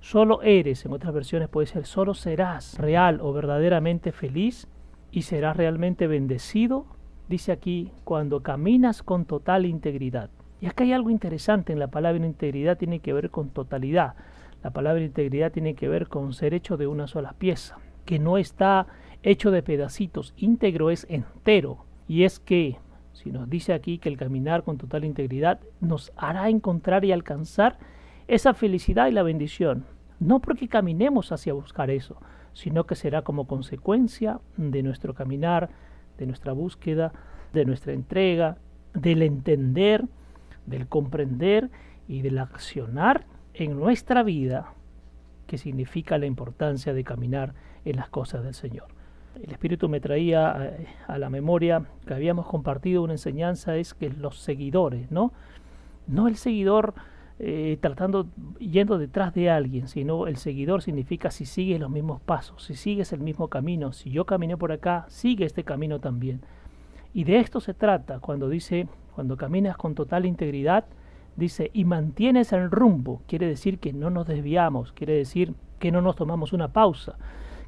solo 0.00 0.42
eres, 0.42 0.84
en 0.84 0.92
otras 0.92 1.14
versiones 1.14 1.48
puede 1.48 1.66
ser, 1.66 1.86
solo 1.86 2.14
serás 2.14 2.78
real 2.78 3.20
o 3.20 3.32
verdaderamente 3.32 4.12
feliz 4.12 4.68
y 5.10 5.22
serás 5.22 5.56
realmente 5.56 6.06
bendecido, 6.06 6.86
dice 7.28 7.52
aquí, 7.52 7.90
cuando 8.04 8.42
caminas 8.42 9.02
con 9.02 9.24
total 9.24 9.64
integridad. 9.66 10.30
Y 10.60 10.66
acá 10.66 10.84
hay 10.84 10.92
algo 10.92 11.10
interesante 11.10 11.72
en 11.72 11.78
la 11.78 11.88
palabra 11.88 12.24
integridad, 12.24 12.78
tiene 12.78 13.00
que 13.00 13.12
ver 13.12 13.30
con 13.30 13.50
totalidad. 13.50 14.14
La 14.66 14.72
palabra 14.72 15.04
integridad 15.04 15.52
tiene 15.52 15.76
que 15.76 15.88
ver 15.88 16.08
con 16.08 16.32
ser 16.32 16.52
hecho 16.52 16.76
de 16.76 16.88
una 16.88 17.06
sola 17.06 17.34
pieza, 17.38 17.78
que 18.04 18.18
no 18.18 18.36
está 18.36 18.88
hecho 19.22 19.52
de 19.52 19.62
pedacitos, 19.62 20.34
íntegro 20.36 20.90
es 20.90 21.06
entero. 21.08 21.84
Y 22.08 22.24
es 22.24 22.40
que, 22.40 22.76
si 23.12 23.30
nos 23.30 23.48
dice 23.48 23.74
aquí 23.74 23.98
que 23.98 24.08
el 24.08 24.16
caminar 24.16 24.64
con 24.64 24.76
total 24.76 25.04
integridad 25.04 25.60
nos 25.80 26.12
hará 26.16 26.48
encontrar 26.48 27.04
y 27.04 27.12
alcanzar 27.12 27.78
esa 28.26 28.54
felicidad 28.54 29.06
y 29.06 29.12
la 29.12 29.22
bendición, 29.22 29.84
no 30.18 30.40
porque 30.40 30.66
caminemos 30.66 31.30
hacia 31.30 31.52
buscar 31.52 31.88
eso, 31.88 32.16
sino 32.52 32.86
que 32.86 32.96
será 32.96 33.22
como 33.22 33.46
consecuencia 33.46 34.40
de 34.56 34.82
nuestro 34.82 35.14
caminar, 35.14 35.70
de 36.18 36.26
nuestra 36.26 36.52
búsqueda, 36.52 37.12
de 37.52 37.66
nuestra 37.66 37.92
entrega, 37.92 38.58
del 38.94 39.22
entender, 39.22 40.06
del 40.66 40.88
comprender 40.88 41.70
y 42.08 42.22
del 42.22 42.38
accionar 42.38 43.26
en 43.58 43.78
nuestra 43.78 44.22
vida, 44.22 44.72
que 45.46 45.58
significa 45.58 46.18
la 46.18 46.26
importancia 46.26 46.92
de 46.92 47.04
caminar 47.04 47.54
en 47.84 47.96
las 47.96 48.08
cosas 48.08 48.44
del 48.44 48.54
Señor. 48.54 48.86
El 49.42 49.50
Espíritu 49.52 49.88
me 49.88 50.00
traía 50.00 50.74
a, 51.06 51.18
la 51.18 51.30
memoria 51.30 51.84
que 52.06 52.14
habíamos 52.14 52.46
compartido 52.46 53.02
una 53.02 53.14
enseñanza, 53.14 53.76
es 53.76 53.94
que 53.94 54.10
los 54.10 54.38
seguidores, 54.38 55.10
¿no? 55.10 55.32
No 56.06 56.28
el 56.28 56.36
seguidor 56.36 56.94
eh, 57.38 57.78
tratando, 57.80 58.26
yendo 58.58 58.98
detrás 58.98 59.34
de 59.34 59.50
alguien, 59.50 59.88
sino 59.88 60.26
el 60.26 60.36
seguidor 60.36 60.82
significa 60.82 61.30
si 61.30 61.44
sigues 61.44 61.80
los 61.80 61.90
mismos 61.90 62.20
pasos, 62.20 62.64
si 62.64 62.74
sigues 62.74 63.12
el 63.12 63.20
mismo 63.20 63.48
camino, 63.48 63.92
si 63.92 64.10
yo 64.10 64.24
caminé 64.24 64.56
por 64.56 64.72
acá, 64.72 65.04
sigue 65.08 65.44
este 65.44 65.64
camino 65.64 65.98
también. 65.98 66.40
Y 67.12 67.24
de 67.24 67.38
esto 67.38 67.60
se 67.60 67.74
trata 67.74 68.20
cuando 68.20 68.48
dice, 68.48 68.88
cuando 69.14 69.36
caminas 69.36 69.76
con 69.76 69.94
total 69.94 70.26
integridad, 70.26 70.84
dice, 71.36 71.70
y 71.72 71.84
mantienes 71.84 72.52
el 72.52 72.70
rumbo, 72.70 73.22
quiere 73.26 73.46
decir 73.46 73.78
que 73.78 73.92
no 73.92 74.10
nos 74.10 74.26
desviamos, 74.26 74.92
quiere 74.92 75.14
decir 75.14 75.54
que 75.78 75.92
no 75.92 76.00
nos 76.00 76.16
tomamos 76.16 76.52
una 76.52 76.68
pausa, 76.68 77.16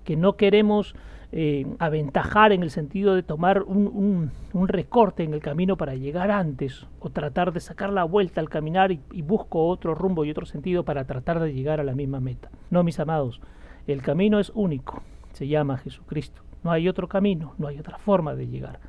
que 0.04 0.16
no 0.16 0.36
queremos 0.36 0.94
eh, 1.30 1.66
aventajar 1.78 2.52
en 2.52 2.62
el 2.62 2.70
sentido 2.70 3.14
de 3.14 3.22
tomar 3.22 3.62
un, 3.62 4.32
recorte 4.54 5.22
en 5.22 5.34
el 5.34 5.40
camino 5.40 5.76
para 5.76 5.94
llegar 5.94 6.30
antes 6.30 6.86
o 7.00 7.10
tratar 7.10 7.52
de 7.52 7.60
sacar 7.60 7.92
la 7.92 8.04
vuelta 8.04 8.40
al 8.40 8.48
caminar 8.48 8.92
y 8.92 9.22
busco 9.22 9.66
otro 9.66 9.94
rumbo 9.94 10.24
y 10.24 10.30
otro 10.30 10.46
sentido 10.46 10.84
para 10.84 11.04
tratar 11.04 11.38
de 11.40 11.52
llegar 11.52 11.80
a 11.80 11.84
la 11.84 11.94
misma 11.94 12.20
meta. 12.20 12.50
No, 12.70 12.82
mis 12.82 12.98
amados, 12.98 13.42
el 13.86 14.02
camino 14.02 14.38
es 14.38 14.50
único, 14.54 15.02
se 15.32 15.46
llama 15.46 15.78
Jesucristo. 15.78 16.42
No 16.64 16.70
hay 16.70 16.88
otro 16.88 17.08
camino, 17.08 17.54
no 17.58 17.68
hay 17.68 17.78
otra 17.78 17.98
forma 17.98 18.34
de 18.34 18.48
llegar. 18.48 18.80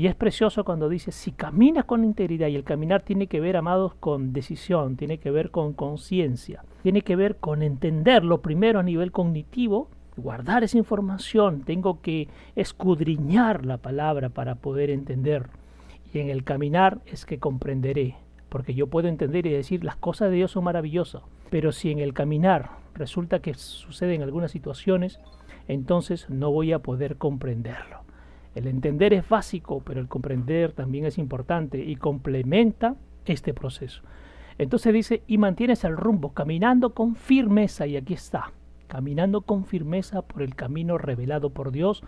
Y 0.00 0.06
es 0.06 0.14
precioso 0.14 0.64
cuando 0.64 0.88
dice, 0.88 1.12
si 1.12 1.30
caminas 1.30 1.84
con 1.84 2.04
integridad, 2.04 2.48
y 2.48 2.56
el 2.56 2.64
caminar 2.64 3.02
tiene 3.02 3.26
que 3.26 3.38
ver, 3.38 3.58
amados, 3.58 3.92
con 4.00 4.32
decisión, 4.32 4.96
tiene 4.96 5.18
que 5.18 5.30
ver 5.30 5.50
con 5.50 5.74
conciencia, 5.74 6.64
tiene 6.82 7.02
que 7.02 7.16
ver 7.16 7.36
con 7.36 7.60
entender 7.62 8.24
lo 8.24 8.40
primero 8.40 8.80
a 8.80 8.82
nivel 8.82 9.12
cognitivo 9.12 9.90
guardar 10.16 10.64
esa 10.64 10.78
información, 10.78 11.64
tengo 11.66 12.00
que 12.00 12.28
escudriñar 12.56 13.66
la 13.66 13.76
palabra 13.76 14.30
para 14.30 14.54
poder 14.54 14.88
entender. 14.88 15.50
Y 16.14 16.20
en 16.20 16.30
el 16.30 16.44
caminar 16.44 17.02
es 17.04 17.26
que 17.26 17.38
comprenderé, 17.38 18.16
porque 18.48 18.72
yo 18.72 18.86
puedo 18.86 19.06
entender 19.06 19.44
y 19.44 19.50
decir 19.50 19.84
las 19.84 19.96
cosas 19.96 20.30
de 20.30 20.36
Dios 20.36 20.52
son 20.52 20.64
maravillosas, 20.64 21.24
pero 21.50 21.72
si 21.72 21.90
en 21.90 21.98
el 21.98 22.14
caminar 22.14 22.70
resulta 22.94 23.40
que 23.40 23.52
suceden 23.52 24.22
algunas 24.22 24.50
situaciones, 24.50 25.20
entonces 25.68 26.30
no 26.30 26.50
voy 26.50 26.72
a 26.72 26.78
poder 26.78 27.18
comprenderlo. 27.18 27.99
El 28.54 28.66
entender 28.66 29.12
es 29.12 29.28
básico, 29.28 29.82
pero 29.84 30.00
el 30.00 30.08
comprender 30.08 30.72
también 30.72 31.04
es 31.04 31.18
importante 31.18 31.78
y 31.78 31.96
complementa 31.96 32.96
este 33.24 33.54
proceso. 33.54 34.02
Entonces 34.58 34.92
dice, 34.92 35.22
y 35.26 35.38
mantienes 35.38 35.84
el 35.84 35.96
rumbo, 35.96 36.34
caminando 36.34 36.92
con 36.92 37.14
firmeza, 37.14 37.86
y 37.86 37.96
aquí 37.96 38.14
está, 38.14 38.52
caminando 38.88 39.42
con 39.42 39.64
firmeza 39.64 40.22
por 40.22 40.42
el 40.42 40.54
camino 40.54 40.98
revelado 40.98 41.50
por 41.50 41.70
Dios 41.70 42.02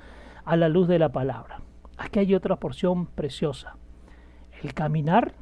a 0.45 0.57
la 0.57 0.69
luz 0.69 0.89
de 0.89 0.99
la 0.99 1.13
palabra. 1.13 1.61
Aquí 1.97 2.19
hay 2.19 2.35
otra 2.35 2.57
porción 2.57 3.07
preciosa. 3.07 3.77
El 4.63 4.75
caminar, 4.75 5.35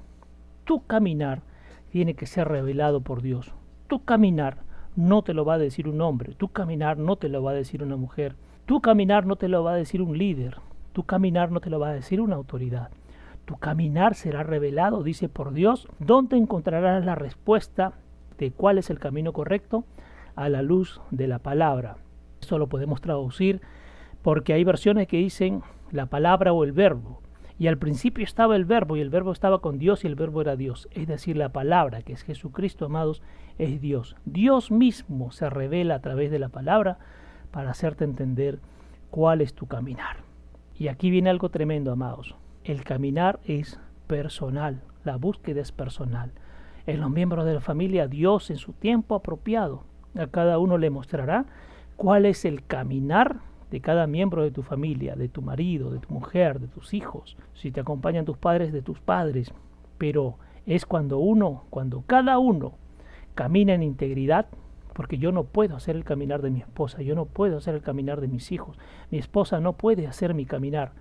tu 0.65 0.87
caminar, 0.87 1.43
tiene 1.91 2.15
que 2.15 2.27
ser 2.27 2.47
revelado 2.47 3.01
por 3.01 3.23
Dios. 3.23 3.55
Tu 3.89 4.05
caminar 4.05 4.59
no 4.95 5.23
te 5.23 5.35
lo 5.35 5.45
va 5.45 5.55
a 5.55 5.59
decir 5.59 5.89
un 5.89 6.01
hombre, 6.01 6.35
tu 6.35 6.49
caminar 6.49 6.99
no 6.99 7.17
te 7.17 7.29
lo 7.29 7.43
va 7.43 7.53
a 7.53 7.55
decir 7.55 7.83
una 7.83 7.97
mujer, 7.97 8.37
tu 8.67 8.81
caminar 8.81 9.27
no 9.27 9.37
te 9.37 9.49
lo 9.49 9.65
va 9.65 9.73
a 9.73 9.77
decir 9.77 10.03
un 10.03 10.17
líder, 10.17 10.59
tu 10.93 11.05
caminar 11.05 11.51
no 11.51 11.61
te 11.61 11.71
lo 11.71 11.79
va 11.79 11.91
a 11.91 11.95
decir 11.95 12.21
una 12.21 12.37
autoridad. 12.37 12.91
Tu 13.45 13.57
caminar 13.57 14.15
será 14.15 14.43
revelado, 14.43 15.03
dice 15.03 15.29
por 15.29 15.53
Dios, 15.53 15.89
donde 15.99 16.37
encontrarás 16.37 17.05
la 17.05 17.15
respuesta 17.15 17.95
de 18.39 18.51
cuál 18.51 18.79
es 18.79 18.91
el 18.91 18.99
camino 18.99 19.33
correcto 19.33 19.85
a 20.37 20.49
la 20.49 20.63
luz 20.63 21.01
de 21.11 21.27
la 21.27 21.39
palabra. 21.39 21.97
Eso 22.41 22.59
lo 22.59 22.69
podemos 22.69 23.01
traducir 23.01 23.61
porque 24.23 24.53
hay 24.53 24.65
versiones 24.65 25.09
que 25.09 25.19
dicen 25.19 25.63
la 25.91 26.07
palabra 26.07 26.53
o 26.53 26.65
el 26.65 26.73
verbo. 26.73 27.21
Y 27.59 27.67
al 27.67 27.77
principio 27.77 28.25
estaba 28.25 28.57
el 28.57 28.65
verbo 28.65 28.97
y 28.97 29.01
el 29.01 29.11
verbo 29.11 29.33
estaba 29.33 29.61
con 29.61 29.79
Dios 29.79 30.05
y 30.05 30.07
el 30.07 30.15
verbo 30.15 30.41
era 30.41 30.57
Dios. 30.57 30.89
Es 30.93 31.07
decir, 31.07 31.37
la 31.37 31.51
palabra, 31.51 32.01
que 32.01 32.15
es 32.15 32.23
Jesucristo, 32.23 32.87
amados, 32.87 33.23
es 33.59 33.83
Dios. 33.83 34.17
Dios 34.25 34.71
mismo 34.71 35.31
se 35.31 35.51
revela 35.51 35.97
a 35.97 36.01
través 36.01 36.31
de 36.31 36.39
la 36.39 36.49
palabra 36.49 36.99
para 37.51 37.71
hacerte 37.71 38.05
entender 38.05 38.61
cuál 39.11 39.43
es 39.43 39.53
tu 39.53 39.67
caminar. 39.67 40.30
Y 40.81 40.89
aquí 40.89 41.11
viene 41.11 41.29
algo 41.29 41.51
tremendo, 41.51 41.93
amados. 41.93 42.35
El 42.65 42.85
caminar 42.85 43.39
es 43.45 43.79
personal, 44.07 44.81
la 45.05 45.17
búsqueda 45.17 45.61
es 45.61 45.73
personal. 45.73 46.33
En 46.87 47.03
los 47.03 47.11
miembros 47.11 47.45
de 47.45 47.53
la 47.53 47.61
familia, 47.61 48.09
Dios 48.09 48.49
en 48.49 48.57
su 48.57 48.73
tiempo 48.73 49.15
apropiado 49.15 49.85
a 50.19 50.27
cada 50.29 50.59
uno 50.59 50.79
le 50.79 50.89
mostrará 50.89 51.45
cuál 51.97 52.25
es 52.25 52.47
el 52.47 52.65
caminar 52.65 53.41
de 53.71 53.83
cada 53.83 54.07
miembro 54.07 54.43
de 54.43 54.53
tu 54.53 54.63
familia, 54.63 55.17
de 55.17 55.29
tu 55.29 55.43
marido, 55.43 55.91
de 55.91 55.99
tu 55.99 56.15
mujer, 56.15 56.61
de 56.61 56.69
tus 56.69 56.95
hijos, 56.95 57.37
si 57.53 57.71
te 57.71 57.81
acompañan 57.81 58.25
tus 58.25 58.39
padres, 58.39 58.73
de 58.73 58.81
tus 58.81 59.01
padres. 59.01 59.53
Pero 59.99 60.37
es 60.65 60.87
cuando 60.87 61.19
uno, 61.19 61.65
cuando 61.69 62.05
cada 62.07 62.39
uno 62.39 62.73
camina 63.35 63.75
en 63.75 63.83
integridad, 63.83 64.47
porque 64.95 65.19
yo 65.19 65.33
no 65.33 65.45
puedo 65.45 65.77
hacer 65.77 65.97
el 65.97 66.05
caminar 66.05 66.43
de 66.43 66.51
mi 66.51 66.61
esposa, 66.61 67.03
yo 67.03 67.15
no 67.15 67.27
puedo 67.27 67.59
hacer 67.59 67.75
el 67.75 67.83
caminar 67.83 68.21
de 68.21 68.29
mis 68.29 68.53
hijos, 68.53 68.79
mi 69.11 69.19
esposa 69.19 69.61
no 69.61 69.75
puede 69.75 70.07
hacer 70.07 70.35
mi 70.35 70.47
caminar. 70.47 70.93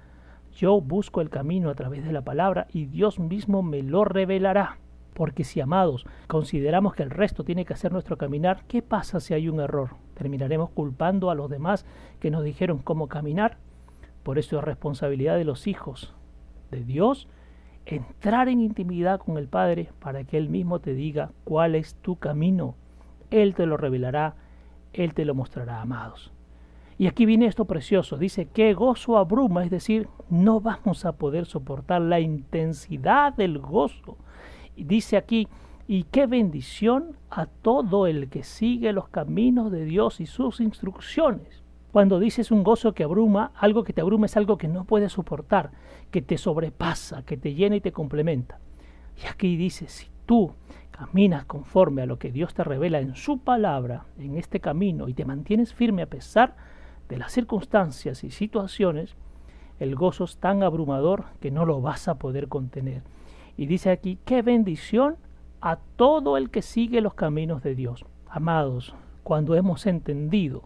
Yo 0.53 0.81
busco 0.81 1.22
el 1.22 1.29
camino 1.29 1.69
a 1.69 1.75
través 1.75 2.03
de 2.03 2.12
la 2.12 2.24
palabra 2.24 2.67
y 2.74 2.86
Dios 2.86 3.19
mismo 3.19 3.62
me 3.62 3.84
lo 3.84 4.03
revelará. 4.03 4.77
Porque 5.13 5.43
si, 5.43 5.62
amados, 5.62 6.05
consideramos 6.27 6.96
que 6.96 7.03
el 7.03 7.12
resto 7.12 7.43
tiene 7.43 7.65
que 7.65 7.74
hacer 7.74 7.91
nuestro 7.91 8.17
caminar, 8.17 8.63
¿qué 8.67 8.81
pasa 8.81 9.19
si 9.19 9.34
hay 9.34 9.50
un 9.50 9.60
error? 9.60 9.91
¿Terminaremos 10.15 10.69
culpando 10.69 11.29
a 11.29 11.36
los 11.36 11.50
demás 11.50 11.86
que 12.19 12.31
nos 12.31 12.43
dijeron 12.43 12.79
cómo 12.79 13.08
caminar? 13.08 13.58
Por 14.24 14.39
eso 14.39 14.58
es 14.58 14.63
responsabilidad 14.63 15.38
de 15.38 15.46
los 15.46 15.67
hijos 15.67 16.13
de 16.72 16.84
Dios 16.84 17.27
entrar 17.86 18.50
en 18.50 18.62
intimidad 18.62 19.19
con 19.19 19.38
el 19.38 19.48
Padre 19.48 19.89
para 20.00 20.24
que 20.24 20.38
Él 20.38 20.50
mismo 20.50 20.79
te 20.79 20.93
diga 20.93 21.31
cuál 21.43 21.75
es 21.75 21.96
tu 21.96 22.15
camino. 22.17 22.75
Él 23.31 23.55
te 23.55 23.65
lo 23.65 23.77
revelará, 23.77 24.36
Él 24.93 25.13
te 25.13 25.25
lo 25.25 25.36
mostrará, 25.36 25.81
amados. 25.81 26.31
Y 26.98 27.07
aquí 27.07 27.25
viene 27.25 27.45
esto 27.45 27.65
precioso, 27.65 28.17
dice 28.17 28.45
que 28.45 28.74
gozo 28.74 29.17
abruma, 29.17 29.63
es 29.63 29.71
decir, 29.71 30.09
no 30.29 30.59
vamos 30.59 31.05
a 31.05 31.13
poder 31.13 31.45
soportar 31.45 32.01
la 32.01 32.19
intensidad 32.19 33.33
del 33.33 33.59
gozo 33.59 34.17
dice 34.83 35.17
aquí, 35.17 35.48
y 35.88 36.03
qué 36.03 36.27
bendición 36.27 37.17
a 37.31 37.48
todo 37.48 38.05
el 38.05 38.29
que 38.29 38.43
sigue 38.43 38.93
los 38.93 39.09
caminos 39.09 39.71
de 39.71 39.86
Dios 39.86 40.19
y 40.19 40.27
sus 40.27 40.59
instrucciones. 40.59 41.63
Cuando 41.91 42.19
dices 42.19 42.51
un 42.51 42.63
gozo 42.63 42.93
que 42.93 43.03
abruma, 43.03 43.51
algo 43.55 43.83
que 43.83 43.93
te 43.93 44.01
abruma 44.01 44.27
es 44.27 44.38
algo 44.38 44.57
que 44.57 44.67
no 44.67 44.86
puedes 44.86 45.13
soportar, 45.13 45.71
que 46.12 46.21
te 46.21 46.38
sobrepasa, 46.38 47.24
que 47.24 47.38
te 47.38 47.55
llena 47.55 47.77
y 47.77 47.81
te 47.81 47.91
complementa. 47.91 48.59
Y 49.21 49.27
aquí 49.27 49.57
dice, 49.57 49.88
si 49.88 50.07
tú 50.27 50.51
caminas 51.00 51.46
conforme 51.46 52.01
a 52.01 52.06
lo 52.06 52.20
que 52.20 52.29
Dios 52.29 52.53
te 52.53 52.63
revela 52.65 53.00
en 53.00 53.15
su 53.15 53.38
palabra, 53.38 54.03
en 54.18 54.36
este 54.36 54.60
camino, 54.60 55.08
y 55.08 55.13
te 55.13 55.24
mantienes 55.24 55.74
firme 55.74 56.01
a 56.01 56.10
pesar 56.10 56.56
de 57.08 57.18
las 57.18 57.32
circunstancias 57.32 58.25
y 58.25 58.32
situaciones, 58.32 59.15
el 59.79 59.96
gozo 59.96 60.25
es 60.25 60.36
tan 60.38 60.62
abrumador 60.62 61.24
que 61.39 61.51
no 61.51 61.65
lo 61.65 61.79
vas 61.79 62.10
a 62.10 62.15
poder 62.15 62.50
contener. 62.50 63.01
Y 63.56 63.68
dice 63.68 63.91
aquí, 63.91 64.20
qué 64.25 64.41
bendición 64.41 65.15
a 65.62 65.77
todo 65.96 66.36
el 66.36 66.50
que 66.50 66.62
sigue 66.62 67.00
los 67.00 67.13
caminos 67.13 67.63
de 67.63 67.75
Dios. 67.75 68.06
Amados, 68.27 68.94
cuando 69.24 69.56
hemos 69.56 69.86
entendido, 69.86 70.63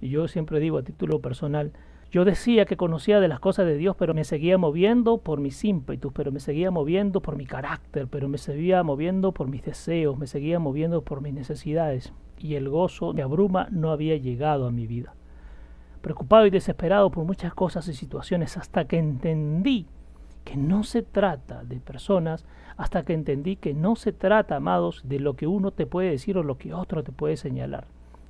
y 0.00 0.08
yo 0.08 0.28
siempre 0.28 0.60
digo 0.60 0.78
a 0.78 0.82
título 0.82 1.20
personal, 1.20 1.72
Yo 2.10 2.24
decía 2.24 2.64
que 2.64 2.78
conocía 2.78 3.20
de 3.20 3.28
las 3.28 3.38
cosas 3.38 3.66
de 3.66 3.76
Dios, 3.76 3.94
pero 3.94 4.14
me 4.14 4.24
seguía 4.24 4.56
moviendo 4.56 5.18
por 5.18 5.40
mis 5.40 5.62
ímpetus, 5.62 6.10
pero 6.14 6.32
me 6.32 6.40
seguía 6.40 6.70
moviendo 6.70 7.20
por 7.20 7.36
mi 7.36 7.44
carácter, 7.44 8.08
pero 8.08 8.28
me 8.28 8.38
seguía 8.38 8.82
moviendo 8.82 9.32
por 9.32 9.48
mis 9.48 9.62
deseos, 9.62 10.16
me 10.16 10.26
seguía 10.26 10.58
moviendo 10.58 11.02
por 11.02 11.20
mis 11.20 11.34
necesidades. 11.34 12.14
Y 12.38 12.54
el 12.54 12.70
gozo 12.70 13.12
de 13.12 13.22
abruma 13.22 13.68
no 13.70 13.90
había 13.90 14.16
llegado 14.16 14.66
a 14.66 14.70
mi 14.70 14.86
vida. 14.86 15.14
Preocupado 16.00 16.46
y 16.46 16.50
desesperado 16.50 17.10
por 17.10 17.24
muchas 17.24 17.52
cosas 17.52 17.86
y 17.88 17.94
situaciones, 17.94 18.56
hasta 18.56 18.86
que 18.86 18.96
entendí 18.96 19.86
que 20.44 20.56
no 20.56 20.84
se 20.84 21.02
trata 21.02 21.62
de 21.62 21.78
personas, 21.78 22.46
hasta 22.78 23.02
que 23.02 23.12
entendí 23.12 23.56
que 23.56 23.74
no 23.74 23.96
se 23.96 24.12
trata, 24.12 24.56
amados, 24.56 25.02
de 25.04 25.20
lo 25.20 25.34
que 25.34 25.46
uno 25.46 25.72
te 25.72 25.84
puede 25.84 26.08
decir 26.08 26.38
o 26.38 26.42
lo 26.42 26.56
que 26.56 26.72
otro 26.72 27.04
te 27.04 27.12
puede 27.12 27.36
señalar. 27.36 27.86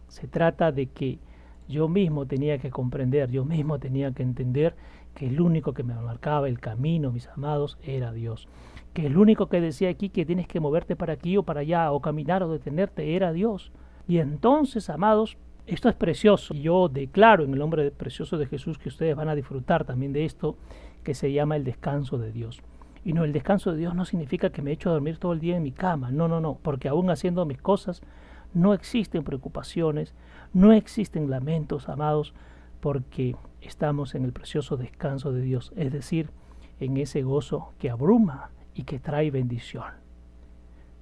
Se 0.08 0.26
trata 0.26 0.72
de 0.72 0.86
que 0.86 1.20
yo 1.68 1.88
mismo 1.88 2.26
tenía 2.26 2.58
que 2.58 2.70
comprender, 2.70 3.30
yo 3.30 3.44
mismo 3.44 3.78
tenía 3.78 4.12
que 4.12 4.22
entender 4.22 4.74
que 5.14 5.26
el 5.26 5.40
único 5.40 5.74
que 5.74 5.82
me 5.82 5.94
marcaba 5.94 6.48
el 6.48 6.60
camino, 6.60 7.12
mis 7.12 7.28
amados, 7.28 7.78
era 7.82 8.12
Dios. 8.12 8.48
Que 8.94 9.06
el 9.06 9.18
único 9.18 9.48
que 9.48 9.60
decía 9.60 9.90
aquí 9.90 10.08
que 10.08 10.24
tienes 10.24 10.48
que 10.48 10.60
moverte 10.60 10.96
para 10.96 11.12
aquí 11.12 11.36
o 11.36 11.42
para 11.42 11.60
allá, 11.60 11.92
o 11.92 12.00
caminar 12.00 12.42
o 12.42 12.50
detenerte, 12.50 13.14
era 13.14 13.32
Dios. 13.32 13.72
Y 14.06 14.18
entonces, 14.18 14.88
amados, 14.90 15.36
esto 15.66 15.88
es 15.88 15.94
precioso. 15.94 16.54
Y 16.54 16.62
yo 16.62 16.88
declaro 16.88 17.44
en 17.44 17.52
el 17.52 17.58
nombre 17.58 17.90
precioso 17.90 18.38
de 18.38 18.46
Jesús 18.46 18.78
que 18.78 18.88
ustedes 18.88 19.14
van 19.14 19.28
a 19.28 19.34
disfrutar 19.34 19.84
también 19.84 20.12
de 20.12 20.24
esto 20.24 20.56
que 21.04 21.14
se 21.14 21.32
llama 21.32 21.56
el 21.56 21.64
descanso 21.64 22.16
de 22.16 22.32
Dios. 22.32 22.62
Y 23.04 23.12
no, 23.12 23.24
el 23.24 23.32
descanso 23.32 23.72
de 23.72 23.78
Dios 23.78 23.94
no 23.94 24.04
significa 24.04 24.50
que 24.50 24.62
me 24.62 24.72
echo 24.72 24.90
a 24.90 24.94
dormir 24.94 25.18
todo 25.18 25.32
el 25.32 25.40
día 25.40 25.56
en 25.56 25.62
mi 25.62 25.72
cama. 25.72 26.10
No, 26.10 26.26
no, 26.28 26.40
no. 26.40 26.58
Porque 26.62 26.88
aún 26.88 27.10
haciendo 27.10 27.44
mis 27.44 27.60
cosas, 27.60 28.02
no 28.54 28.74
existen 28.74 29.24
preocupaciones, 29.24 30.14
no 30.52 30.72
existen 30.72 31.30
lamentos, 31.30 31.88
amados, 31.88 32.34
porque 32.80 33.36
estamos 33.60 34.14
en 34.14 34.24
el 34.24 34.32
precioso 34.32 34.76
descanso 34.76 35.32
de 35.32 35.42
Dios, 35.42 35.72
es 35.76 35.92
decir, 35.92 36.30
en 36.80 36.96
ese 36.96 37.22
gozo 37.22 37.72
que 37.78 37.90
abruma 37.90 38.50
y 38.74 38.84
que 38.84 38.98
trae 38.98 39.30
bendición. 39.30 39.84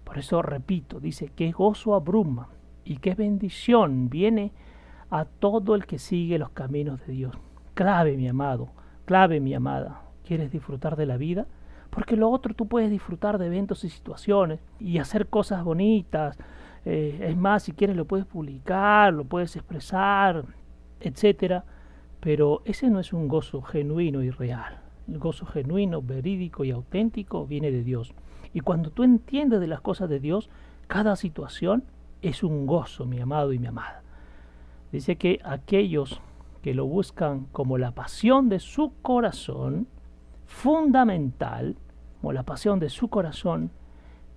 Por 0.04 0.18
eso 0.18 0.40
repito, 0.42 1.00
dice, 1.00 1.28
que 1.34 1.52
gozo 1.52 1.94
abruma 1.94 2.48
y 2.84 2.98
qué 2.98 3.14
bendición 3.14 4.08
viene 4.08 4.52
a 5.10 5.24
todo 5.24 5.74
el 5.74 5.86
que 5.86 5.98
sigue 5.98 6.38
los 6.38 6.50
caminos 6.50 7.04
de 7.06 7.12
Dios. 7.12 7.36
Clave, 7.74 8.16
mi 8.16 8.28
amado, 8.28 8.70
clave, 9.04 9.40
mi 9.40 9.54
amada. 9.54 10.02
¿Quieres 10.24 10.50
disfrutar 10.50 10.96
de 10.96 11.06
la 11.06 11.16
vida? 11.16 11.46
Porque 11.90 12.16
lo 12.16 12.30
otro 12.30 12.54
tú 12.54 12.66
puedes 12.66 12.90
disfrutar 12.90 13.38
de 13.38 13.46
eventos 13.46 13.84
y 13.84 13.88
situaciones 13.88 14.60
y 14.78 14.98
hacer 14.98 15.28
cosas 15.28 15.64
bonitas, 15.64 16.38
eh, 16.86 17.18
es 17.20 17.36
más, 17.36 17.64
si 17.64 17.72
quieres 17.72 17.96
lo 17.96 18.04
puedes 18.04 18.26
publicar, 18.26 19.12
lo 19.12 19.24
puedes 19.24 19.56
expresar, 19.56 20.44
etcétera. 21.00 21.64
Pero 22.20 22.62
ese 22.64 22.88
no 22.88 23.00
es 23.00 23.12
un 23.12 23.26
gozo 23.26 23.60
genuino 23.60 24.22
y 24.22 24.30
real. 24.30 24.78
El 25.08 25.18
gozo 25.18 25.46
genuino, 25.46 26.00
verídico 26.00 26.64
y 26.64 26.70
auténtico 26.70 27.44
viene 27.44 27.72
de 27.72 27.82
Dios. 27.82 28.14
Y 28.54 28.60
cuando 28.60 28.90
tú 28.90 29.02
entiendes 29.02 29.60
de 29.60 29.66
las 29.66 29.80
cosas 29.80 30.08
de 30.08 30.20
Dios, 30.20 30.48
cada 30.86 31.16
situación 31.16 31.82
es 32.22 32.44
un 32.44 32.66
gozo, 32.66 33.04
mi 33.04 33.20
amado 33.20 33.52
y 33.52 33.58
mi 33.58 33.66
amada. 33.66 34.02
Dice 34.92 35.16
que 35.16 35.40
aquellos 35.44 36.20
que 36.62 36.72
lo 36.72 36.86
buscan 36.86 37.46
como 37.50 37.78
la 37.78 37.90
pasión 37.90 38.48
de 38.48 38.60
su 38.60 38.92
corazón, 39.02 39.88
fundamental, 40.46 41.76
como 42.20 42.32
la 42.32 42.44
pasión 42.44 42.78
de 42.78 42.90
su 42.90 43.08
corazón, 43.08 43.72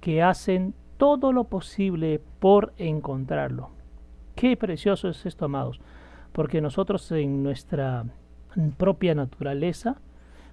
que 0.01 0.23
hacen 0.23 0.73
todo 0.99 1.31
lo 1.31 1.45
posible 1.45 2.19
por 2.39 2.73
encontrarlo. 2.77 3.69
Qué 4.35 4.57
precioso 4.57 5.07
es 5.07 5.25
esto, 5.25 5.45
amados, 5.45 5.79
porque 6.33 6.59
nosotros 6.59 7.09
en 7.13 7.41
nuestra 7.41 8.03
propia 8.77 9.15
naturaleza 9.15 9.95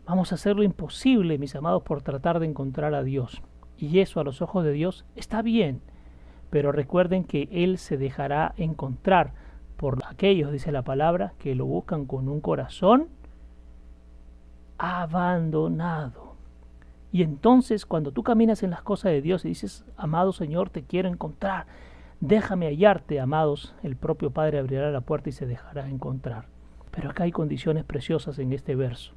vamos 0.07 0.31
a 0.31 0.37
hacer 0.37 0.55
lo 0.55 0.63
imposible, 0.63 1.37
mis 1.37 1.57
amados, 1.57 1.83
por 1.83 2.01
tratar 2.01 2.39
de 2.39 2.47
encontrar 2.47 2.95
a 2.95 3.03
Dios. 3.03 3.43
Y 3.77 3.99
eso 3.99 4.21
a 4.21 4.25
los 4.25 4.41
ojos 4.41 4.65
de 4.65 4.71
Dios 4.71 5.05
está 5.17 5.43
bien, 5.43 5.83
pero 6.49 6.71
recuerden 6.71 7.25
que 7.25 7.49
Él 7.51 7.77
se 7.77 7.97
dejará 7.97 8.55
encontrar 8.57 9.33
por 9.77 9.99
aquellos, 10.07 10.53
dice 10.53 10.71
la 10.71 10.83
palabra, 10.83 11.33
que 11.41 11.57
lo 11.57 11.67
buscan 11.67 12.07
con 12.07 12.29
un 12.29 12.41
corazón 12.41 13.09
abandonado. 14.79 16.26
Y 17.17 17.23
entonces 17.23 17.87
cuando 17.87 18.13
tú 18.13 18.23
caminas 18.23 18.63
en 18.63 18.69
las 18.69 18.83
cosas 18.83 19.11
de 19.11 19.23
Dios 19.23 19.47
y 19.47 19.49
dices, 19.49 19.87
amado 19.97 20.35
Señor, 20.35 20.69
te 20.69 20.83
quiero 20.83 21.09
encontrar, 21.09 21.65
déjame 22.21 22.67
hallarte, 22.67 23.21
amados, 23.21 23.75
el 23.83 23.97
propio 23.97 24.33
Padre 24.33 24.59
abrirá 24.59 24.91
la 24.91 25.01
puerta 25.01 25.31
y 25.31 25.33
se 25.33 25.47
dejará 25.47 25.89
encontrar. 25.89 26.45
Pero 26.91 27.09
acá 27.09 27.25
hay 27.25 27.33
condiciones 27.33 27.85
preciosas 27.85 28.39
en 28.39 28.53
este 28.53 28.77
verso. 28.77 29.15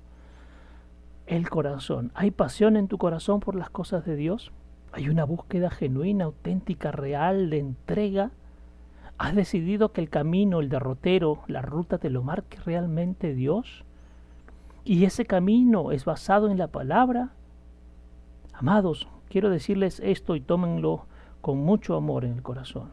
El 1.28 1.50
corazón. 1.50 2.14
¿Hay 2.16 2.32
pasión 2.32 2.78
en 2.78 2.88
tu 2.88 2.98
corazón 2.98 3.42
por 3.42 3.56
las 3.56 3.70
cosas 3.70 4.06
de 4.06 4.16
Dios? 4.16 4.54
¿Hay 4.94 5.10
una 5.10 5.26
búsqueda 5.26 5.70
genuina, 5.70 6.24
auténtica, 6.24 6.94
real 6.94 7.50
de 7.50 7.60
entrega? 7.60 8.32
¿Has 9.18 9.36
decidido 9.36 9.92
que 9.92 10.00
el 10.00 10.10
camino, 10.10 10.62
el 10.62 10.70
derrotero, 10.70 11.42
la 11.48 11.62
ruta 11.62 11.98
te 11.98 12.10
lo 12.10 12.24
marque 12.24 12.60
realmente 12.66 13.36
Dios? 13.36 13.84
¿Y 14.86 15.04
ese 15.04 15.26
camino 15.26 15.92
es 15.92 16.06
basado 16.06 16.50
en 16.50 16.58
la 16.58 16.68
palabra? 16.68 17.34
Amados, 18.60 19.08
quiero 19.30 19.50
decirles 19.50 20.02
esto 20.02 20.36
y 20.36 20.42
tómenlo 20.42 21.06
con 21.40 21.60
mucho 21.60 21.96
amor 21.96 22.26
en 22.26 22.34
el 22.34 22.42
corazón. 22.42 22.90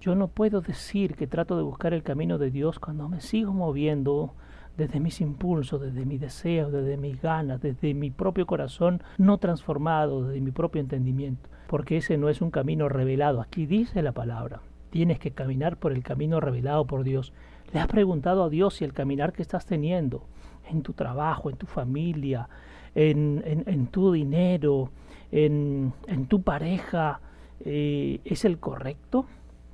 Yo 0.00 0.14
no 0.14 0.28
puedo 0.28 0.62
decir 0.62 1.14
que 1.14 1.26
trato 1.26 1.58
de 1.58 1.62
buscar 1.62 1.92
el 1.92 2.02
camino 2.02 2.38
de 2.38 2.50
Dios 2.50 2.78
cuando 2.78 3.06
me 3.06 3.20
sigo 3.20 3.52
moviendo 3.52 4.32
desde 4.78 4.98
mis 4.98 5.20
impulsos, 5.20 5.78
desde 5.78 6.06
mis 6.06 6.22
deseos, 6.22 6.72
desde 6.72 6.96
mis 6.96 7.20
ganas, 7.20 7.60
desde 7.60 7.92
mi 7.92 8.10
propio 8.10 8.46
corazón 8.46 9.02
no 9.18 9.36
transformado, 9.36 10.24
desde 10.24 10.40
mi 10.40 10.52
propio 10.52 10.80
entendimiento, 10.80 11.50
porque 11.66 11.98
ese 11.98 12.16
no 12.16 12.30
es 12.30 12.40
un 12.40 12.50
camino 12.50 12.88
revelado. 12.88 13.42
Aquí 13.42 13.66
dice 13.66 14.00
la 14.00 14.12
palabra, 14.12 14.62
tienes 14.88 15.18
que 15.18 15.32
caminar 15.32 15.76
por 15.76 15.92
el 15.92 16.02
camino 16.02 16.40
revelado 16.40 16.86
por 16.86 17.04
Dios. 17.04 17.34
¿Le 17.74 17.80
has 17.80 17.88
preguntado 17.88 18.44
a 18.44 18.48
Dios 18.48 18.76
si 18.76 18.86
el 18.86 18.94
caminar 18.94 19.34
que 19.34 19.42
estás 19.42 19.66
teniendo 19.66 20.24
en 20.70 20.80
tu 20.80 20.94
trabajo, 20.94 21.50
en 21.50 21.56
tu 21.56 21.66
familia, 21.66 22.48
en, 22.94 23.42
en 23.44 23.86
tu 23.88 24.12
dinero, 24.12 24.90
en, 25.32 25.92
tu 26.28 26.42
pareja 26.42 27.20
eh, 27.64 28.20
es 28.24 28.44
el 28.44 28.58
correcto, 28.58 29.26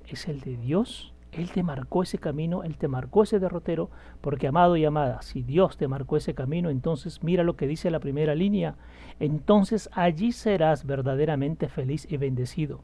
es 0.06 0.28
el 0.28 0.40
de 0.40 0.56
Dios. 0.56 1.12
Él 1.32 1.50
te 1.50 1.62
marcó 1.62 2.02
ese 2.02 2.18
camino, 2.18 2.62
Él 2.62 2.78
te 2.78 2.88
marcó 2.88 3.22
ese 3.22 3.38
derrotero, 3.38 3.90
porque 4.20 4.46
amado 4.46 4.76
y 4.76 4.84
amada, 4.84 5.20
si 5.22 5.42
Dios 5.42 5.76
te 5.76 5.88
marcó 5.88 6.16
ese 6.16 6.34
camino, 6.34 6.70
entonces 6.70 7.22
mira 7.22 7.42
lo 7.42 7.56
que 7.56 7.66
dice 7.66 7.90
la 7.90 8.00
primera 8.00 8.34
línea, 8.34 8.76
entonces 9.20 9.90
allí 9.92 10.32
serás 10.32 10.86
verdaderamente 10.86 11.68
feliz 11.68 12.06
y 12.10 12.16
bendecido. 12.16 12.80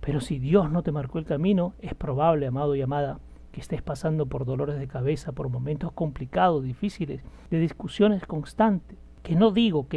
Pero 0.00 0.20
si 0.20 0.38
Dios 0.38 0.70
no 0.70 0.82
te 0.82 0.92
marcó 0.92 1.18
el 1.18 1.24
camino, 1.26 1.74
es 1.80 1.94
probable, 1.94 2.46
amado 2.46 2.74
y 2.74 2.82
amada, 2.82 3.20
que 3.52 3.60
estés 3.60 3.82
pasando 3.82 4.26
por 4.26 4.44
dolores 4.44 4.78
de 4.78 4.88
cabeza, 4.88 5.32
por 5.32 5.48
momentos 5.48 5.92
complicados, 5.92 6.64
difíciles, 6.64 7.22
de 7.50 7.58
discusiones 7.58 8.26
constantes, 8.26 8.98
que 9.22 9.34
no 9.34 9.50
digo 9.50 9.88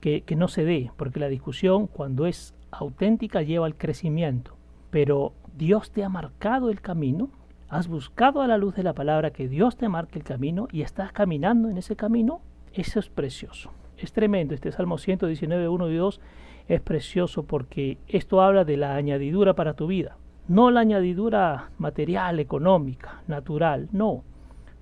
que 0.00 0.36
no 0.36 0.48
se 0.48 0.64
dé, 0.64 0.90
porque 0.96 1.20
la 1.20 1.28
discusión 1.28 1.86
cuando 1.86 2.26
es 2.26 2.54
auténtica 2.70 3.42
lleva 3.42 3.66
al 3.66 3.76
crecimiento. 3.76 4.56
Pero 4.90 5.32
Dios 5.56 5.90
te 5.90 6.04
ha 6.04 6.08
marcado 6.08 6.70
el 6.70 6.80
camino, 6.80 7.30
has 7.68 7.88
buscado 7.88 8.42
a 8.42 8.48
la 8.48 8.58
luz 8.58 8.74
de 8.74 8.82
la 8.82 8.94
palabra 8.94 9.30
que 9.30 9.48
Dios 9.48 9.76
te 9.76 9.88
marque 9.88 10.18
el 10.18 10.24
camino 10.24 10.68
y 10.72 10.82
estás 10.82 11.12
caminando 11.12 11.68
en 11.68 11.78
ese 11.78 11.96
camino, 11.96 12.40
eso 12.72 12.98
es 12.98 13.08
precioso. 13.08 13.70
Es 13.98 14.12
tremendo, 14.12 14.54
este 14.54 14.72
Salmo 14.72 14.98
119, 14.98 15.68
1 15.68 15.90
y 15.90 15.96
2 15.96 16.20
es 16.68 16.80
precioso 16.80 17.42
porque 17.44 17.98
esto 18.08 18.40
habla 18.40 18.64
de 18.64 18.76
la 18.76 18.94
añadidura 18.94 19.54
para 19.54 19.74
tu 19.74 19.86
vida. 19.86 20.16
No 20.48 20.70
la 20.70 20.80
añadidura 20.80 21.70
material, 21.78 22.40
económica, 22.40 23.22
natural, 23.28 23.88
no. 23.92 24.24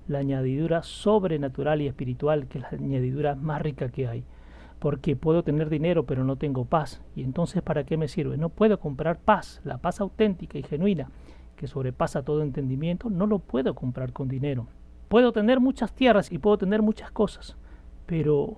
La 0.07 0.19
añadidura 0.19 0.81
sobrenatural 0.81 1.81
y 1.81 1.87
espiritual, 1.87 2.47
que 2.47 2.59
es 2.59 2.63
la 2.63 2.69
añadidura 2.69 3.35
más 3.35 3.61
rica 3.61 3.89
que 3.89 4.07
hay 4.07 4.23
porque 4.79 5.15
puedo 5.15 5.43
tener 5.43 5.69
dinero 5.69 6.05
pero 6.05 6.23
no 6.23 6.37
tengo 6.37 6.65
paz. 6.65 7.01
Y 7.15 7.23
entonces, 7.23 7.61
¿para 7.61 7.83
qué 7.83 7.97
me 7.97 8.07
sirve? 8.07 8.37
No 8.37 8.49
puedo 8.49 8.79
comprar 8.79 9.19
paz, 9.19 9.61
la 9.63 9.77
paz 9.77 9.99
auténtica 10.01 10.57
y 10.57 10.63
genuina, 10.63 11.09
que 11.55 11.67
sobrepasa 11.67 12.23
todo 12.23 12.41
entendimiento, 12.41 13.09
no 13.09 13.27
lo 13.27 13.39
puedo 13.39 13.75
comprar 13.75 14.13
con 14.13 14.29
dinero. 14.29 14.67
Puedo 15.09 15.31
tener 15.33 15.59
muchas 15.59 15.93
tierras 15.93 16.31
y 16.31 16.37
puedo 16.37 16.57
tener 16.57 16.81
muchas 16.81 17.11
cosas, 17.11 17.57
pero 18.05 18.57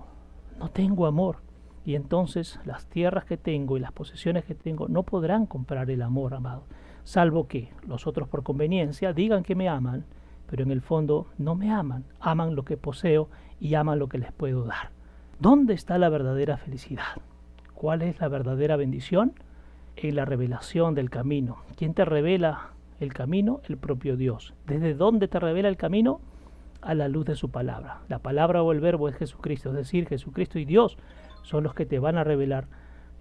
no 0.58 0.68
tengo 0.68 1.06
amor. 1.06 1.38
Y 1.84 1.96
entonces 1.96 2.60
las 2.64 2.86
tierras 2.86 3.24
que 3.24 3.36
tengo 3.36 3.76
y 3.76 3.80
las 3.80 3.90
posesiones 3.90 4.44
que 4.44 4.54
tengo 4.54 4.86
no 4.86 5.02
podrán 5.02 5.46
comprar 5.46 5.90
el 5.90 6.02
amor, 6.02 6.34
amado. 6.34 6.64
Salvo 7.02 7.48
que 7.48 7.70
los 7.86 8.06
otros 8.06 8.28
por 8.28 8.44
conveniencia 8.44 9.12
digan 9.12 9.42
que 9.42 9.56
me 9.56 9.68
aman, 9.68 10.04
pero 10.46 10.62
en 10.62 10.70
el 10.70 10.80
fondo 10.80 11.26
no 11.38 11.56
me 11.56 11.72
aman. 11.72 12.04
Aman 12.20 12.54
lo 12.54 12.64
que 12.64 12.76
poseo 12.76 13.28
y 13.58 13.74
aman 13.74 13.98
lo 13.98 14.08
que 14.08 14.18
les 14.18 14.30
puedo 14.32 14.64
dar. 14.64 14.90
¿Dónde 15.42 15.74
está 15.74 15.98
la 15.98 16.08
verdadera 16.08 16.56
felicidad? 16.56 17.20
¿Cuál 17.74 18.02
es 18.02 18.20
la 18.20 18.28
verdadera 18.28 18.76
bendición? 18.76 19.32
En 19.96 20.14
la 20.14 20.24
revelación 20.24 20.94
del 20.94 21.10
camino. 21.10 21.64
¿Quién 21.74 21.94
te 21.94 22.04
revela 22.04 22.68
el 23.00 23.12
camino? 23.12 23.60
El 23.64 23.76
propio 23.76 24.16
Dios. 24.16 24.54
¿Desde 24.68 24.94
dónde 24.94 25.26
te 25.26 25.40
revela 25.40 25.68
el 25.68 25.76
camino? 25.76 26.20
a 26.80 26.94
la 26.94 27.08
luz 27.08 27.26
de 27.26 27.34
su 27.34 27.50
palabra. 27.50 28.02
La 28.08 28.20
palabra 28.20 28.62
o 28.62 28.70
el 28.70 28.80
verbo 28.80 29.08
es 29.08 29.16
Jesucristo, 29.16 29.70
es 29.70 29.76
decir, 29.76 30.08
Jesucristo 30.08 30.60
y 30.60 30.64
Dios 30.64 30.96
son 31.42 31.64
los 31.64 31.74
que 31.74 31.86
te 31.86 32.00
van 32.00 32.18
a 32.18 32.24
revelar 32.24 32.66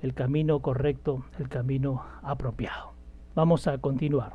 el 0.01 0.13
camino 0.13 0.60
correcto, 0.62 1.25
el 1.39 1.47
camino 1.47 2.03
apropiado. 2.21 2.93
Vamos 3.34 3.67
a 3.67 3.79
continuar. 3.79 4.34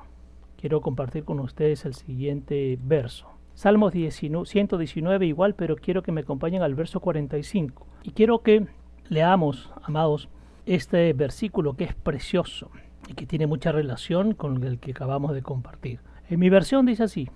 Quiero 0.56 0.80
compartir 0.80 1.24
con 1.24 1.40
ustedes 1.40 1.84
el 1.84 1.94
siguiente 1.94 2.78
verso. 2.82 3.35
Salmos 3.56 3.94
119 3.94 5.24
igual, 5.24 5.54
pero 5.54 5.76
quiero 5.76 6.02
que 6.02 6.12
me 6.12 6.20
acompañen 6.20 6.60
al 6.60 6.74
verso 6.74 7.00
45. 7.00 7.86
Y 8.02 8.10
quiero 8.10 8.40
que 8.40 8.66
leamos, 9.08 9.72
amados, 9.82 10.28
este 10.66 11.10
versículo 11.14 11.74
que 11.74 11.84
es 11.84 11.94
precioso 11.94 12.70
y 13.08 13.14
que 13.14 13.24
tiene 13.24 13.46
mucha 13.46 13.72
relación 13.72 14.34
con 14.34 14.62
el 14.62 14.78
que 14.78 14.90
acabamos 14.90 15.32
de 15.32 15.40
compartir. 15.40 16.00
En 16.28 16.38
mi 16.38 16.50
versión 16.50 16.84
dice 16.84 17.04
así, 17.04 17.30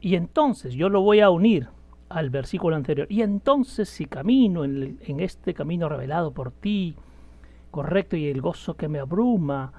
y 0.00 0.14
entonces 0.14 0.72
yo 0.72 0.88
lo 0.88 1.02
voy 1.02 1.20
a 1.20 1.28
unir 1.28 1.68
al 2.08 2.30
versículo 2.30 2.74
anterior, 2.74 3.06
y 3.10 3.20
entonces 3.20 3.90
si 3.90 4.06
camino 4.06 4.64
en, 4.64 4.98
en 5.02 5.20
este 5.20 5.52
camino 5.52 5.90
revelado 5.90 6.32
por 6.32 6.50
ti, 6.50 6.96
correcto, 7.70 8.16
y 8.16 8.28
el 8.28 8.40
gozo 8.40 8.74
que 8.74 8.88
me 8.88 9.00
abruma, 9.00 9.70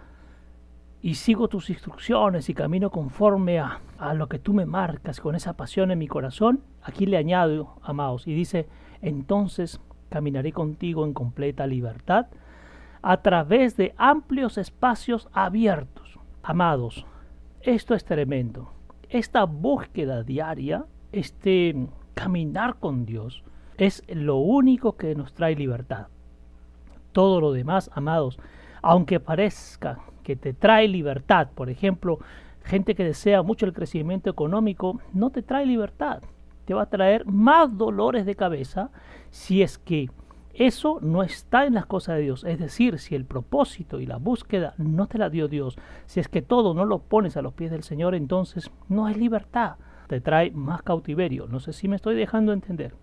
y 1.01 1.15
sigo 1.15 1.47
tus 1.47 1.69
instrucciones 1.69 2.49
y 2.49 2.53
camino 2.53 2.91
conforme 2.91 3.59
a, 3.59 3.79
a, 3.97 4.13
lo 4.13 4.27
que 4.27 4.39
tú 4.39 4.53
me 4.53 4.65
marcas 4.65 5.19
con 5.19 5.35
esa 5.35 5.53
pasión 5.53 5.91
en 5.91 5.99
mi 5.99 6.07
corazón, 6.07 6.61
aquí 6.83 7.05
le 7.05 7.17
añado, 7.17 7.75
amados, 7.81 8.27
y 8.27 8.33
dice, 8.33 8.67
entonces 9.01 9.81
caminaré 10.09 10.51
contigo 10.51 11.05
en 11.05 11.13
completa 11.13 11.65
libertad 11.65 12.27
a 13.01 13.21
través 13.21 13.77
de 13.77 13.95
amplios 13.97 14.57
espacios 14.57 15.27
abiertos. 15.33 16.19
Amados, 16.43 17.05
esto 17.61 17.95
es 17.95 18.05
tremendo. 18.05 18.71
Esta 19.09 19.43
búsqueda 19.45 20.23
diaria, 20.23 20.85
este 21.11 21.87
caminar 22.13 22.75
con 22.79 23.05
Dios, 23.05 23.43
es 23.77 24.03
lo 24.07 24.37
único 24.37 24.97
que 24.97 25.15
nos 25.15 25.33
trae 25.33 25.55
libertad. 25.55 26.07
Todo 27.11 27.41
lo 27.41 27.51
demás, 27.51 27.89
amados, 27.93 28.39
aunque 28.82 29.20
parezca 29.20 30.00
que 30.24 30.36
te 30.36 30.54
trae 30.54 30.88
libertad, 30.88 31.50
por 31.54 31.70
ejemplo, 31.70 32.20
gente 32.63 32.96
que 32.96 33.04
desea 33.04 33.41
mucho 33.41 33.65
el 33.65 33.74
crecimiento 33.74 34.30
económico, 34.30 35.00
no 35.13 35.30
te 35.30 35.41
trae 35.41 35.65
libertad. 35.65 36.22
Te 36.65 36.74
va 36.74 36.84
a 36.84 36.89
traer 36.89 37.26
más 37.26 37.78
dolores 37.78 38.26
de 38.26 38.36
cabeza 38.36 38.91
si 39.30 39.62
es 39.62 39.78
que 39.78 40.10
eso 40.54 41.00
no 41.02 41.24
está 41.24 41.65
en 41.65 41.76
las 41.76 41.86
cosas 41.86 42.17
de 42.17 42.24
Dios. 42.24 42.44
Es 42.44 42.60
decir, 42.60 43.00
si 43.00 43.15
el 43.15 43.26
propósito 43.26 44.00
y 44.00 44.06
la 44.06 44.17
búsqueda 44.17 44.74
no 44.78 45.08
te 45.08 45.17
la 45.17 45.30
dio 45.30 45.48
Dios, 45.48 45.78
si 46.06 46.20
es 46.20 46.28
que 46.28 46.41
todo 46.41 46.74
no 46.74 46.86
lo 46.86 47.00
pones 47.00 47.38
a 47.38 47.41
los 47.41 47.54
pies 47.54 47.72
del 47.72 47.84
Señor, 47.84 48.15
entonces 48.15 48.70
no 48.89 49.08
es 49.08 49.17
libertad. 49.17 49.76
Te 50.08 50.20
trae 50.20 50.52
más 50.52 50.82
cautiverio. 50.82 51.48
No 51.48 51.60
sé 51.60 51.74
si 51.74 51.88
me 51.88 51.96
estoy 51.96 52.15
dejando 52.15 52.52
entender. 52.52 52.94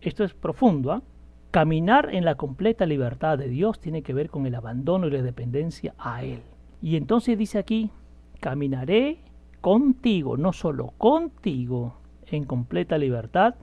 Esto 0.00 0.24
es 0.24 0.34
profundo. 0.34 0.92
¿ah? 0.92 1.02
Caminar 1.50 2.14
en 2.14 2.24
la 2.24 2.36
completa 2.36 2.86
libertad 2.86 3.36
de 3.36 3.48
Dios 3.48 3.80
tiene 3.80 4.02
que 4.02 4.14
ver 4.14 4.30
con 4.30 4.46
el 4.46 4.54
abandono 4.54 5.08
y 5.08 5.10
la 5.10 5.22
dependencia 5.22 5.94
a 5.98 6.22
Él. 6.22 6.42
Y 6.80 6.96
entonces 6.96 7.36
dice 7.36 7.58
aquí, 7.58 7.90
caminaré 8.38 9.18
contigo, 9.60 10.36
no 10.36 10.52
solo 10.52 10.92
contigo, 10.96 11.96
en 12.26 12.44
completa 12.44 12.98
libertad, 12.98 13.56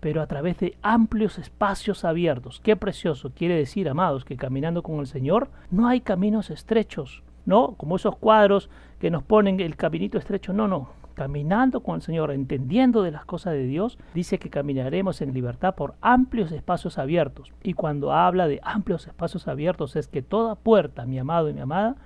pero 0.00 0.22
a 0.22 0.26
través 0.26 0.58
de 0.58 0.78
amplios 0.82 1.38
espacios 1.38 2.04
abiertos. 2.04 2.60
Qué 2.60 2.74
precioso 2.74 3.30
quiere 3.34 3.56
decir, 3.56 3.88
amados, 3.88 4.24
que 4.24 4.36
caminando 4.36 4.82
con 4.82 5.00
el 5.00 5.06
Señor 5.06 5.48
no 5.70 5.88
hay 5.88 6.00
caminos 6.00 6.48
estrechos, 6.48 7.22
¿no? 7.44 7.74
Como 7.74 7.96
esos 7.96 8.16
cuadros 8.16 8.70
que 8.98 9.10
nos 9.10 9.22
ponen 9.22 9.60
el 9.60 9.76
caminito 9.76 10.16
estrecho, 10.16 10.52
no, 10.52 10.68
no. 10.68 10.88
Caminando 11.16 11.80
con 11.80 11.94
el 11.94 12.02
Señor, 12.02 12.30
entendiendo 12.30 13.02
de 13.02 13.10
las 13.10 13.24
cosas 13.24 13.54
de 13.54 13.64
Dios, 13.64 13.96
dice 14.12 14.38
que 14.38 14.50
caminaremos 14.50 15.22
en 15.22 15.32
libertad 15.32 15.74
por 15.74 15.94
amplios 16.02 16.52
espacios 16.52 16.98
abiertos. 16.98 17.54
Y 17.62 17.72
cuando 17.72 18.12
habla 18.12 18.46
de 18.46 18.60
amplios 18.62 19.06
espacios 19.06 19.48
abiertos 19.48 19.96
es 19.96 20.08
que 20.08 20.20
toda 20.20 20.56
puerta, 20.56 21.06
mi 21.06 21.18
amado 21.18 21.48
y 21.48 21.54
mi 21.54 21.60
amada, 21.60 21.96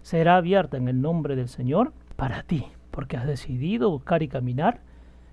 será 0.00 0.38
abierta 0.38 0.78
en 0.78 0.88
el 0.88 1.02
nombre 1.02 1.36
del 1.36 1.48
Señor 1.48 1.92
para 2.16 2.42
ti, 2.42 2.64
porque 2.90 3.18
has 3.18 3.26
decidido 3.26 3.90
buscar 3.90 4.22
y 4.22 4.28
caminar 4.28 4.80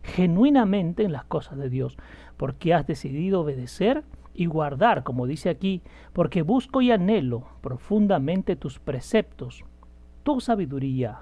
genuinamente 0.04 1.04
en 1.06 1.14
las 1.14 1.24
cosas 1.24 1.58
de 1.58 1.70
Dios, 1.70 1.98
porque 2.36 2.74
has 2.74 2.86
decidido 2.86 3.40
obedecer 3.40 4.04
y 4.34 4.46
guardar, 4.48 5.04
como 5.04 5.26
dice 5.26 5.50
aquí, 5.50 5.82
porque 6.12 6.42
busco 6.42 6.82
y 6.82 6.92
anhelo 6.92 7.48
profundamente 7.62 8.58
tus 8.58 8.78
preceptos, 8.78 9.64
tu 10.24 10.42
sabiduría, 10.42 11.20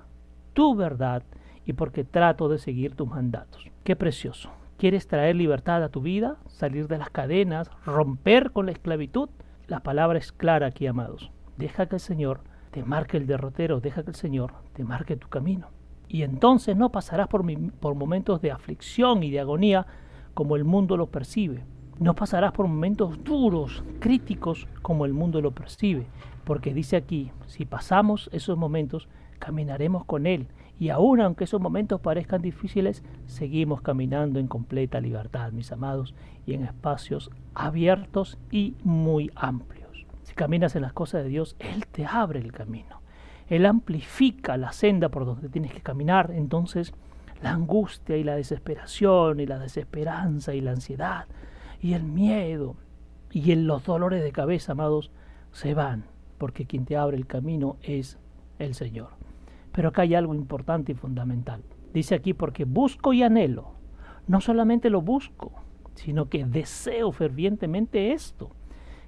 tu 0.54 0.74
verdad, 0.74 1.22
y 1.66 1.74
porque 1.74 2.04
trato 2.04 2.50
de 2.50 2.58
seguir 2.58 2.96
tus 2.96 3.08
mandatos. 3.08 3.66
Qué 3.84 3.96
precioso. 3.96 4.52
¿Quieres 4.78 5.08
traer 5.08 5.36
libertad 5.36 5.84
a 5.84 5.90
tu 5.90 6.02
vida? 6.02 6.38
¿Salir 6.48 6.88
de 6.88 6.98
las 6.98 7.10
cadenas? 7.10 7.70
¿Romper 7.86 8.52
con 8.52 8.66
la 8.66 8.72
esclavitud? 8.72 9.30
La 9.68 9.82
palabra 9.82 10.18
es 10.18 10.32
clara 10.32 10.68
aquí, 10.68 10.88
amados. 10.88 11.32
Deja 11.58 11.88
que 11.88 11.98
el 11.98 12.02
Señor 12.02 12.42
te 12.72 12.84
marque 12.84 13.18
el 13.18 13.28
derrotero, 13.28 13.82
deja 13.82 14.04
que 14.04 14.12
el 14.12 14.16
Señor 14.16 14.54
te 14.74 14.84
marque 14.84 15.18
tu 15.18 15.28
camino 15.28 15.68
y 16.10 16.24
entonces 16.24 16.76
no 16.76 16.92
pasarás 16.92 17.28
por, 17.28 17.46
por, 17.80 17.94
momentos 17.94 18.42
de 18.42 18.52
aflicción 18.52 19.24
y 19.24 19.30
de 19.30 19.40
agonía 19.40 19.86
como 20.34 20.56
el 20.56 20.66
mundo 20.66 20.98
lo 20.98 21.08
percibe. 21.08 21.64
No 22.00 22.16
pasarás 22.16 22.52
por 22.52 22.68
momentos 22.68 23.24
duros, 23.24 23.84
críticos, 24.00 24.68
como 24.82 25.06
el 25.06 25.14
mundo 25.14 25.40
lo 25.40 25.52
percibe, 25.52 26.08
porque 26.46 26.74
dice 26.74 26.96
aquí, 26.96 27.32
si 27.46 27.66
pasamos 27.66 28.30
esos 28.34 28.58
momentos, 28.58 29.08
caminaremos 29.38 30.04
con 30.06 30.26
Él, 30.26 30.48
y 30.80 30.90
aun 30.90 31.20
aunque 31.20 31.44
esos 31.44 31.60
momentos 31.60 32.00
parezcan 32.00 32.42
difíciles, 32.42 33.04
seguimos 33.28 33.82
caminando 33.82 34.40
en 34.40 34.48
completa 34.48 35.02
libertad, 35.02 35.52
mis 35.52 35.72
amados, 35.72 36.16
y 36.46 36.54
en 36.54 36.64
espacios 36.64 37.30
abiertos 37.54 38.38
y 38.50 38.76
muy 38.84 39.32
amplios. 39.36 40.06
Si 40.24 40.34
caminas 40.34 40.76
en 40.76 40.84
las 40.84 40.94
cosas 40.94 41.24
de 41.24 41.30
Dios, 41.30 41.56
Él 41.60 41.86
te 41.88 42.06
abre 42.06 42.40
el 42.40 42.54
camino. 42.54 43.02
Él 43.50 43.66
amplifica 43.66 44.58
la 44.58 44.72
senda 44.72 45.10
por 45.10 45.26
donde 45.26 45.50
tienes 45.50 45.74
que 45.74 45.82
caminar. 45.82 46.32
Entonces 46.32 46.94
la 47.42 47.52
angustia 47.52 48.18
y 48.18 48.24
la 48.24 48.36
desesperación 48.36 49.40
y 49.40 49.46
la 49.46 49.60
desesperanza 49.60 50.54
y 50.54 50.62
la 50.62 50.72
ansiedad 50.72 51.26
y 51.82 51.94
el 51.94 52.04
miedo 52.04 52.76
y 53.32 53.54
los 53.56 53.84
dolores 53.86 54.24
de 54.24 54.32
cabeza, 54.32 54.74
amados, 54.74 55.12
se 55.52 55.74
van, 55.74 56.06
porque 56.38 56.66
quien 56.66 56.86
te 56.86 56.98
abre 56.98 57.18
el 57.18 57.28
camino 57.28 57.78
es 57.82 58.18
el 58.60 58.74
Señor. 58.76 59.19
Pero 59.80 59.88
acá 59.88 60.02
hay 60.02 60.14
algo 60.14 60.36
importante 60.36 60.92
y 60.92 60.96
fundamental. 60.96 61.64
Dice 61.94 62.14
aquí, 62.14 62.34
porque 62.34 62.66
busco 62.66 63.14
y 63.14 63.24
anhelo. 63.24 63.76
No 64.28 64.42
solamente 64.42 64.90
lo 64.90 65.02
busco, 65.02 65.54
sino 65.94 66.28
que 66.28 66.44
deseo 66.44 67.14
fervientemente 67.14 68.12
esto, 68.12 68.52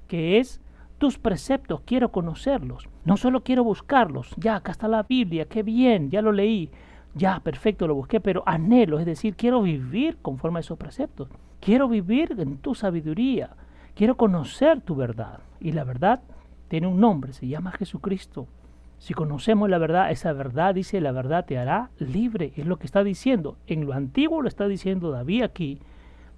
que 0.08 0.40
es 0.40 0.62
tus 0.98 1.18
preceptos, 1.18 1.82
quiero 1.82 2.14
conocerlos. 2.14 2.88
No 3.04 3.18
solo 3.18 3.44
quiero 3.44 3.66
buscarlos, 3.66 4.34
ya, 4.38 4.56
acá 4.56 4.72
está 4.72 4.88
la 4.88 5.04
Biblia, 5.04 5.44
qué 5.44 5.62
bien, 5.62 6.10
ya 6.10 6.22
lo 6.22 6.32
leí, 6.32 6.70
ya, 7.16 7.42
perfecto, 7.42 7.86
lo 7.86 7.96
busqué, 7.96 8.22
pero 8.22 8.42
anhelo, 8.46 8.98
es 8.98 9.06
decir, 9.06 9.36
quiero 9.36 9.62
vivir 9.62 10.20
conforme 10.22 10.60
a 10.60 10.62
esos 10.62 10.78
preceptos. 10.78 11.28
Quiero 11.60 11.90
vivir 11.90 12.34
en 12.40 12.60
tu 12.60 12.76
sabiduría, 12.76 13.58
quiero 13.94 14.16
conocer 14.16 14.80
tu 14.80 14.96
verdad. 14.96 15.42
Y 15.60 15.74
la 15.74 15.84
verdad 15.84 16.22
tiene 16.70 16.88
un 16.88 17.02
nombre, 17.02 17.34
se 17.34 17.50
llama 17.50 17.74
Jesucristo. 17.74 18.48
Si 19.02 19.16
conocemos 19.16 19.68
la 19.68 19.80
verdad, 19.80 20.12
esa 20.12 20.32
verdad 20.32 20.76
dice, 20.76 21.02
la 21.02 21.12
verdad 21.12 21.46
te 21.46 21.58
hará 21.58 21.90
libre, 21.98 22.54
es 22.56 22.68
lo 22.68 22.78
que 22.78 22.86
está 22.86 23.04
diciendo. 23.04 23.58
En 23.66 23.88
lo 23.88 23.94
antiguo 23.94 24.44
lo 24.44 24.48
está 24.48 24.68
diciendo 24.68 25.10
David 25.10 25.42
aquí, 25.42 25.80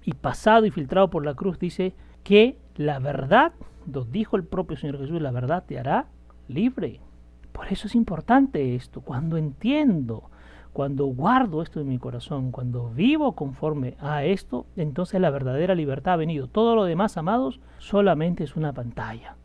y 0.02 0.14
pasado 0.14 0.64
y 0.64 0.70
filtrado 0.70 1.10
por 1.10 1.26
la 1.26 1.34
cruz 1.34 1.58
dice 1.58 1.92
que 2.22 2.56
la 2.76 3.00
verdad 3.00 3.52
nos 3.84 4.10
dijo 4.10 4.36
el 4.36 4.44
propio 4.44 4.78
Señor 4.78 4.98
Jesús, 4.98 5.20
la 5.20 5.30
verdad 5.30 5.64
te 5.66 5.78
hará 5.78 6.06
libre. 6.48 7.00
Por 7.52 7.70
eso 7.70 7.86
es 7.86 7.94
importante 7.94 8.74
esto. 8.74 9.02
Cuando 9.02 9.36
entiendo, 9.36 10.30
cuando 10.72 11.04
guardo 11.04 11.60
esto 11.60 11.82
en 11.82 11.88
mi 11.88 11.98
corazón, 11.98 12.50
cuando 12.50 12.88
vivo 12.88 13.32
conforme 13.32 13.94
a 14.00 14.24
esto, 14.24 14.64
entonces 14.74 15.20
la 15.20 15.28
verdadera 15.28 15.74
libertad 15.74 16.14
ha 16.14 16.16
venido. 16.16 16.46
Todo 16.46 16.74
lo 16.74 16.84
demás, 16.84 17.18
amados, 17.18 17.60
solamente 17.76 18.42
es 18.42 18.56
una 18.56 18.72
pantalla. 18.72 19.36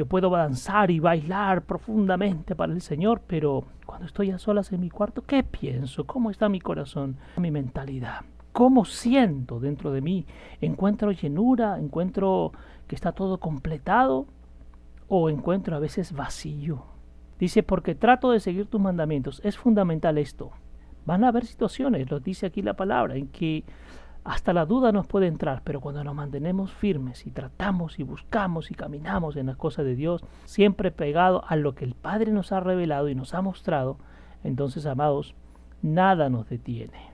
Yo 0.00 0.06
puedo 0.06 0.30
danzar 0.30 0.90
y 0.90 0.98
bailar 0.98 1.60
profundamente 1.66 2.56
para 2.56 2.72
el 2.72 2.80
Señor, 2.80 3.20
pero 3.26 3.64
cuando 3.84 4.06
estoy 4.06 4.30
a 4.30 4.38
solas 4.38 4.72
en 4.72 4.80
mi 4.80 4.88
cuarto, 4.88 5.20
¿qué 5.26 5.42
pienso? 5.42 6.06
¿Cómo 6.06 6.30
está 6.30 6.48
mi 6.48 6.58
corazón? 6.58 7.18
Mi 7.36 7.50
mentalidad. 7.50 8.22
¿Cómo 8.52 8.86
siento 8.86 9.60
dentro 9.60 9.92
de 9.92 10.00
mí? 10.00 10.24
¿Encuentro 10.62 11.12
llenura? 11.12 11.78
¿Encuentro 11.78 12.52
que 12.86 12.94
está 12.94 13.12
todo 13.12 13.40
completado 13.40 14.26
o 15.06 15.28
encuentro 15.28 15.76
a 15.76 15.80
veces 15.80 16.14
vacío. 16.14 16.82
Dice, 17.38 17.62
porque 17.62 17.94
trato 17.94 18.30
de 18.30 18.40
seguir 18.40 18.68
tus 18.68 18.80
mandamientos. 18.80 19.42
Es 19.44 19.58
fundamental 19.58 20.16
esto. 20.16 20.50
Van 21.04 21.24
a 21.24 21.28
haber 21.28 21.44
situaciones, 21.44 22.10
lo 22.10 22.20
dice 22.20 22.46
aquí 22.46 22.62
la 22.62 22.72
palabra, 22.72 23.16
en 23.16 23.28
que 23.28 23.64
hasta 24.24 24.52
la 24.52 24.66
duda 24.66 24.92
nos 24.92 25.06
puede 25.06 25.26
entrar, 25.26 25.62
pero 25.64 25.80
cuando 25.80 26.04
nos 26.04 26.14
mantenemos 26.14 26.72
firmes 26.72 27.26
y 27.26 27.30
tratamos 27.30 27.98
y 27.98 28.02
buscamos 28.02 28.70
y 28.70 28.74
caminamos 28.74 29.36
en 29.36 29.46
las 29.46 29.56
cosas 29.56 29.84
de 29.84 29.96
Dios, 29.96 30.22
siempre 30.44 30.90
pegado 30.90 31.42
a 31.48 31.56
lo 31.56 31.74
que 31.74 31.84
el 31.84 31.94
Padre 31.94 32.30
nos 32.30 32.52
ha 32.52 32.60
revelado 32.60 33.08
y 33.08 33.14
nos 33.14 33.34
ha 33.34 33.40
mostrado, 33.40 33.98
entonces, 34.44 34.86
amados, 34.86 35.34
nada 35.82 36.28
nos 36.28 36.48
detiene. 36.48 37.10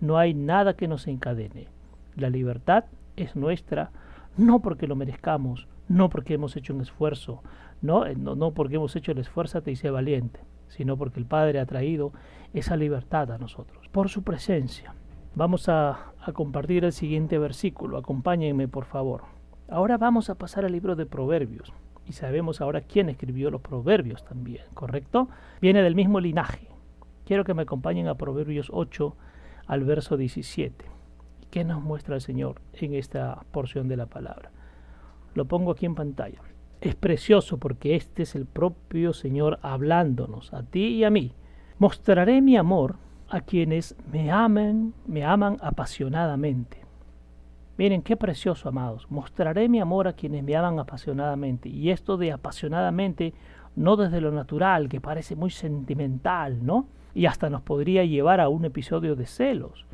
no 0.00 0.16
hay 0.16 0.32
nada 0.32 0.74
que 0.74 0.86
nos 0.86 1.08
encadene. 1.08 1.68
La 2.14 2.30
libertad 2.30 2.84
es 3.16 3.34
nuestra, 3.34 3.90
no 4.36 4.60
porque 4.60 4.86
lo 4.86 4.94
merezcamos, 4.94 5.66
no 5.88 6.08
porque 6.08 6.34
hemos 6.34 6.56
hecho 6.56 6.72
un 6.72 6.80
esfuerzo, 6.80 7.42
no, 7.82 8.06
eh, 8.06 8.14
no, 8.14 8.36
no 8.36 8.52
porque 8.52 8.76
hemos 8.76 8.94
hecho 8.94 9.12
el 9.12 9.18
esfuerzo 9.18 9.60
y 9.66 9.76
sea 9.76 9.90
valiente, 9.90 10.40
sino 10.68 10.96
porque 10.96 11.18
el 11.18 11.26
Padre 11.26 11.58
ha 11.58 11.66
traído 11.66 12.12
esa 12.54 12.76
libertad 12.76 13.32
a 13.32 13.38
nosotros, 13.38 13.88
por 13.88 14.08
su 14.08 14.22
presencia. 14.22 14.94
Vamos 15.38 15.68
a, 15.68 16.14
compartir 16.34 16.84
el 16.84 16.90
siguiente 16.92 17.38
versículo, 17.38 17.96
acompáñenme 17.96 18.66
por 18.66 18.86
favor. 18.86 19.22
Ahora 19.68 19.96
vamos 19.96 20.30
a 20.30 20.34
pasar 20.34 20.64
al 20.64 20.72
libro 20.72 20.96
de 20.96 21.06
Proverbios 21.06 21.72
y 22.08 22.14
sabemos 22.14 22.60
ahora 22.60 22.80
quién 22.80 23.08
escribió 23.08 23.48
los 23.48 23.60
proverbios 23.60 24.24
también, 24.24 24.64
¿correcto? 24.74 25.28
Viene 25.60 25.80
del 25.80 25.94
mismo 25.94 26.18
linaje. 26.18 26.66
Quiero 27.24 27.44
que 27.44 27.54
me 27.54 27.62
acompañen 27.62 28.08
a 28.08 28.16
Proverbios 28.16 28.68
8 28.74 29.16
al 29.68 29.84
verso 29.84 30.16
17. 30.16 30.84
¿Qué 31.52 31.62
nos 31.62 31.84
muestra 31.84 32.16
el 32.16 32.20
Señor 32.20 32.60
en 32.72 32.94
esta 32.94 33.44
porción 33.52 33.86
de 33.86 33.96
la 33.96 34.06
palabra? 34.06 34.50
Lo 35.34 35.44
pongo 35.44 35.70
aquí 35.70 35.86
en 35.86 35.94
pantalla. 35.94 36.40
Es 36.80 36.96
precioso 36.96 37.58
porque 37.58 37.94
este 37.94 38.24
es 38.24 38.34
el 38.34 38.44
propio 38.44 39.12
Señor 39.12 39.60
hablándonos 39.62 40.52
a 40.52 40.64
ti 40.64 40.96
y 40.96 41.04
a 41.04 41.10
mí. 41.10 41.32
Mostraré 41.78 42.42
mi 42.42 42.56
amor 42.56 42.96
a 43.28 43.40
quienes 43.40 43.94
me 44.10 44.30
aman, 44.30 44.94
me 45.06 45.24
aman 45.24 45.58
apasionadamente. 45.60 46.78
Miren 47.76 48.02
qué 48.02 48.16
precioso, 48.16 48.68
amados. 48.68 49.06
Mostraré 49.10 49.68
mi 49.68 49.80
amor 49.80 50.08
a 50.08 50.14
quienes 50.14 50.42
me 50.42 50.56
aman 50.56 50.78
apasionadamente. 50.78 51.68
Y 51.68 51.90
esto 51.90 52.16
de 52.16 52.32
apasionadamente, 52.32 53.34
no 53.76 53.96
desde 53.96 54.20
lo 54.20 54.32
natural, 54.32 54.88
que 54.88 55.00
parece 55.00 55.36
muy 55.36 55.50
sentimental, 55.50 56.64
¿no? 56.64 56.88
Y 57.14 57.26
hasta 57.26 57.50
nos 57.50 57.62
podría 57.62 58.04
llevar 58.04 58.40
a 58.40 58.48
un 58.48 58.64
episodio 58.64 59.14
de 59.14 59.26
celos, 59.26 59.86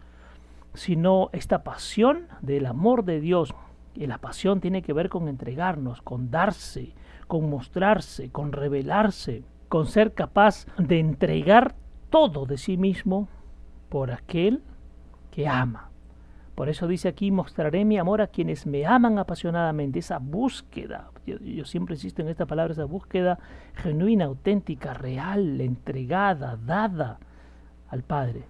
sino 0.73 1.29
esta 1.33 1.63
pasión 1.63 2.27
del 2.41 2.67
amor 2.67 3.05
de 3.05 3.21
Dios. 3.21 3.55
Y 3.95 4.07
la 4.07 4.19
pasión 4.19 4.61
tiene 4.61 4.81
que 4.81 4.93
ver 4.93 5.09
con 5.11 5.29
entregarnos, 5.29 6.01
con 6.01 6.31
darse, 6.31 6.95
con 7.27 7.51
mostrarse, 7.51 8.31
con 8.31 8.53
revelarse, 8.53 9.43
con 9.69 9.87
ser 9.87 10.15
capaz 10.15 10.67
de 10.79 11.01
entregar 11.01 11.75
todo 12.15 12.47
de 12.47 12.59
sí 12.59 12.77
mismo 12.77 13.27
por 13.89 14.13
aquel 14.13 14.63
que 15.33 15.49
ama. 15.49 15.91
Por 16.55 16.69
eso 16.69 16.87
dice 16.87 17.09
aquí, 17.09 17.33
mostraré 17.33 17.85
mi 17.85 17.99
amor 17.99 18.23
a 18.23 18.29
quienes 18.29 18.69
me 18.69 18.87
aman 18.87 19.19
apasionadamente. 19.19 19.99
Esa 19.99 20.21
búsqueda, 20.21 21.11
yo, 21.27 21.65
siempre 21.65 21.97
insisto 21.97 22.23
en 22.23 22.29
esta 22.29 22.47
palabra, 22.47 22.73
esa 22.73 22.85
búsqueda 22.85 23.41
genuina, 23.75 24.27
auténtica, 24.27 24.95
real, 24.95 25.61
entregada, 25.61 26.57
dada 26.65 27.19
al 27.89 28.05
Padre. 28.05 28.45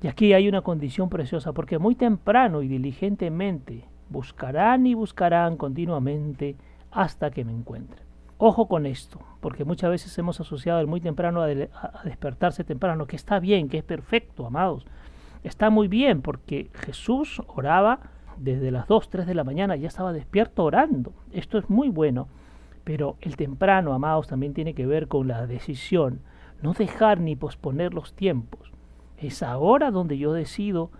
Y 0.00 0.06
aquí 0.06 0.32
hay 0.32 0.48
una 0.48 0.62
condición 0.62 1.10
preciosa, 1.10 1.52
porque 1.52 1.78
muy 1.78 1.94
temprano 1.94 2.62
y 2.62 2.68
diligentemente 2.68 3.84
buscarán 4.08 4.86
y 4.86 4.94
buscarán 4.94 5.58
continuamente 5.58 6.56
hasta 6.90 7.30
que 7.30 7.44
me 7.44 7.52
encuentren. 7.52 8.07
Ojo 8.38 8.68
con 8.68 8.86
esto, 8.86 9.20
porque 9.40 9.64
muchas 9.64 9.90
veces 9.90 10.16
hemos 10.16 10.40
asociado 10.40 10.80
el 10.80 10.86
muy 10.86 11.00
temprano 11.00 11.42
a, 11.42 11.46
a 11.46 12.02
despertarse 12.04 12.64
temprano, 12.64 13.06
que 13.06 13.16
está 13.16 13.40
bien, 13.40 13.68
que 13.68 13.78
es 13.78 13.84
perfecto, 13.84 14.46
amados 14.46 14.86
está 15.42 15.70
muy 15.70 15.88
bien 15.88 16.22
porque 16.22 16.70
Jesús 16.74 17.42
oraba 17.48 18.00
desde 18.36 18.70
las 18.70 18.86
2, 18.86 19.10
3 19.10 19.26
de 19.26 19.34
la 19.34 19.44
mañana, 19.44 19.76
ya 19.76 19.88
estaba 19.88 20.12
despierto 20.12 20.64
orando. 20.64 21.12
Esto 21.32 21.58
es 21.58 21.68
muy 21.68 21.88
bueno. 21.88 22.28
Pero 22.84 23.16
el 23.20 23.36
temprano, 23.36 23.92
amados, 23.92 24.28
también 24.28 24.54
tiene 24.54 24.74
que 24.74 24.86
ver 24.86 25.08
con 25.08 25.28
la 25.28 25.46
decisión, 25.46 26.20
no 26.62 26.72
dejar 26.72 27.20
ni 27.20 27.36
posponer 27.36 27.92
los 27.92 28.14
tiempos. 28.14 28.72
Es 29.18 29.42
ahora 29.42 29.90
donde 29.90 30.16
yo 30.16 30.32
decido 30.32 30.90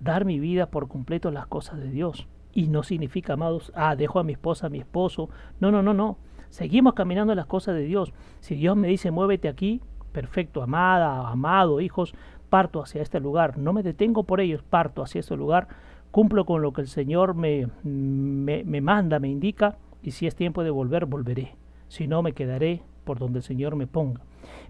dar 0.00 0.24
mi 0.24 0.38
vida 0.38 0.66
por 0.66 0.88
completo 0.88 1.28
a 1.28 1.32
las 1.32 1.46
cosas 1.46 1.78
de 1.80 1.90
Dios. 1.90 2.28
Y 2.52 2.68
no 2.68 2.82
significa, 2.82 3.34
amados, 3.34 3.72
ah, 3.74 3.96
dejo 3.96 4.20
a 4.20 4.24
mi 4.24 4.32
esposa, 4.32 4.68
a 4.68 4.70
mi 4.70 4.78
esposo. 4.78 5.28
No, 5.60 5.70
no, 5.70 5.82
no, 5.82 5.92
no. 5.92 6.16
Seguimos 6.54 6.94
caminando 6.94 7.34
las 7.34 7.46
cosas 7.46 7.74
de 7.74 7.82
Dios. 7.82 8.12
Si 8.38 8.54
Dios 8.54 8.76
me 8.76 8.86
dice, 8.86 9.10
muévete 9.10 9.48
aquí, 9.48 9.80
perfecto, 10.12 10.62
amada, 10.62 11.28
amado, 11.28 11.80
hijos, 11.80 12.14
parto 12.48 12.80
hacia 12.80 13.02
este 13.02 13.18
lugar, 13.18 13.58
no 13.58 13.72
me 13.72 13.82
detengo 13.82 14.22
por 14.22 14.40
ellos, 14.40 14.62
parto 14.62 15.02
hacia 15.02 15.18
este 15.18 15.34
lugar, 15.34 15.66
cumplo 16.12 16.44
con 16.44 16.62
lo 16.62 16.72
que 16.72 16.82
el 16.82 16.86
Señor 16.86 17.34
me, 17.34 17.66
me, 17.82 18.62
me 18.62 18.80
manda, 18.80 19.18
me 19.18 19.26
indica, 19.26 19.78
y 20.00 20.12
si 20.12 20.28
es 20.28 20.36
tiempo 20.36 20.62
de 20.62 20.70
volver, 20.70 21.06
volveré. 21.06 21.56
Si 21.88 22.06
no, 22.06 22.22
me 22.22 22.34
quedaré 22.34 22.82
por 23.02 23.18
donde 23.18 23.40
el 23.40 23.42
Señor 23.42 23.74
me 23.74 23.88
ponga. 23.88 24.20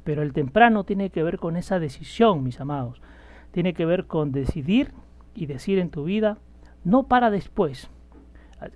Pero 0.04 0.22
el 0.22 0.32
temprano 0.32 0.84
tiene 0.84 1.10
que 1.10 1.22
ver 1.22 1.38
con 1.38 1.54
esa 1.54 1.78
decisión, 1.80 2.42
mis 2.44 2.60
amados. 2.60 3.02
Tiene 3.50 3.74
que 3.74 3.84
ver 3.84 4.06
con 4.06 4.32
decidir 4.32 4.94
y 5.34 5.44
decir 5.44 5.78
en 5.78 5.90
tu 5.90 6.04
vida, 6.04 6.38
no 6.82 7.08
para 7.08 7.30
después. 7.30 7.90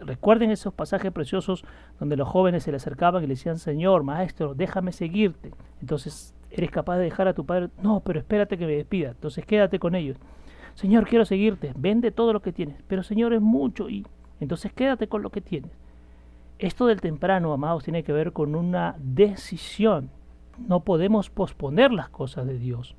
Recuerden 0.00 0.50
esos 0.50 0.72
pasajes 0.72 1.12
preciosos 1.12 1.64
donde 1.98 2.16
los 2.16 2.28
jóvenes 2.28 2.62
se 2.62 2.70
le 2.70 2.76
acercaban 2.76 3.22
y 3.22 3.26
le 3.26 3.34
decían, 3.34 3.58
Señor, 3.58 4.02
Maestro, 4.02 4.54
déjame 4.54 4.92
seguirte. 4.92 5.52
Entonces 5.80 6.34
¿Eres 6.50 6.70
capaz 6.70 6.96
de 6.96 7.04
dejar 7.04 7.28
a 7.28 7.34
tu 7.34 7.44
padre? 7.44 7.68
No, 7.82 8.00
pero 8.00 8.18
espérate 8.18 8.56
que 8.56 8.66
me 8.66 8.76
despida. 8.76 9.10
Entonces 9.10 9.44
quédate 9.44 9.78
con 9.78 9.94
ellos. 9.94 10.16
Señor, 10.74 11.06
quiero 11.06 11.24
seguirte. 11.24 11.72
Vende 11.76 12.10
todo 12.10 12.32
lo 12.32 12.40
que 12.40 12.52
tienes. 12.52 12.76
Pero 12.86 13.02
Señor, 13.02 13.32
es 13.34 13.40
mucho 13.40 13.90
y 13.90 14.06
entonces 14.40 14.72
quédate 14.72 15.08
con 15.08 15.22
lo 15.22 15.30
que 15.30 15.40
tienes. 15.40 15.70
Esto 16.58 16.86
del 16.86 17.00
temprano, 17.00 17.52
amados, 17.52 17.84
tiene 17.84 18.02
que 18.02 18.12
ver 18.12 18.32
con 18.32 18.54
una 18.54 18.96
decisión. 18.98 20.10
No 20.58 20.80
podemos 20.80 21.30
posponer 21.30 21.92
las 21.92 22.08
cosas 22.08 22.46
de 22.46 22.58
Dios. 22.58 22.96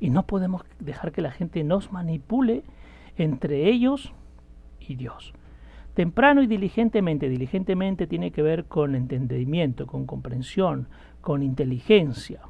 Y 0.00 0.10
no 0.10 0.24
podemos 0.24 0.62
dejar 0.78 1.12
que 1.12 1.22
la 1.22 1.30
gente 1.30 1.62
nos 1.64 1.92
manipule 1.92 2.64
entre 3.16 3.68
ellos 3.68 4.12
y 4.80 4.96
Dios. 4.96 5.32
Temprano 5.98 6.44
y 6.44 6.46
diligentemente. 6.46 7.28
Diligentemente 7.28 8.06
tiene 8.06 8.30
que 8.30 8.40
ver 8.40 8.66
con 8.66 8.94
entendimiento, 8.94 9.88
con 9.88 10.06
comprensión, 10.06 10.86
con 11.20 11.42
inteligencia 11.42 12.40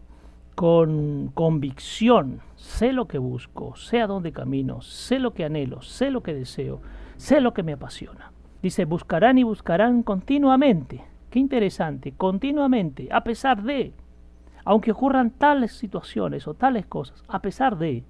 con 0.55 1.31
convicción, 1.35 2.41
sé 2.57 2.93
lo 2.93 3.07
que 3.07 3.17
busco, 3.17 3.75
sé 3.77 4.03
a 4.03 4.07
dónde 4.07 4.33
camino, 4.33 4.83
sé 4.83 5.19
lo 5.19 5.33
que 5.33 5.45
anhelo, 5.45 5.81
sé 5.81 6.11
lo 6.11 6.23
que 6.23 6.35
deseo, 6.35 6.83
sé 7.17 7.41
lo 7.41 7.55
que 7.55 7.63
me 7.63 7.73
apasiona. 7.73 8.33
Dice, 8.61 8.85
buscarán 8.85 9.39
y 9.39 9.45
buscarán 9.45 10.03
continuamente. 10.03 11.05
Qué 11.31 11.39
interesante, 11.39 12.13
continuamente, 12.17 13.09
a 13.13 13.23
pesar 13.23 13.63
de, 13.63 13.93
aunque 14.65 14.91
ocurran 14.91 15.31
tales 15.31 15.73
situaciones 15.73 16.49
o 16.49 16.55
tales 16.55 16.87
cosas, 16.87 17.23
a 17.29 17.41
pesar 17.41 17.79
de, 17.79 18.03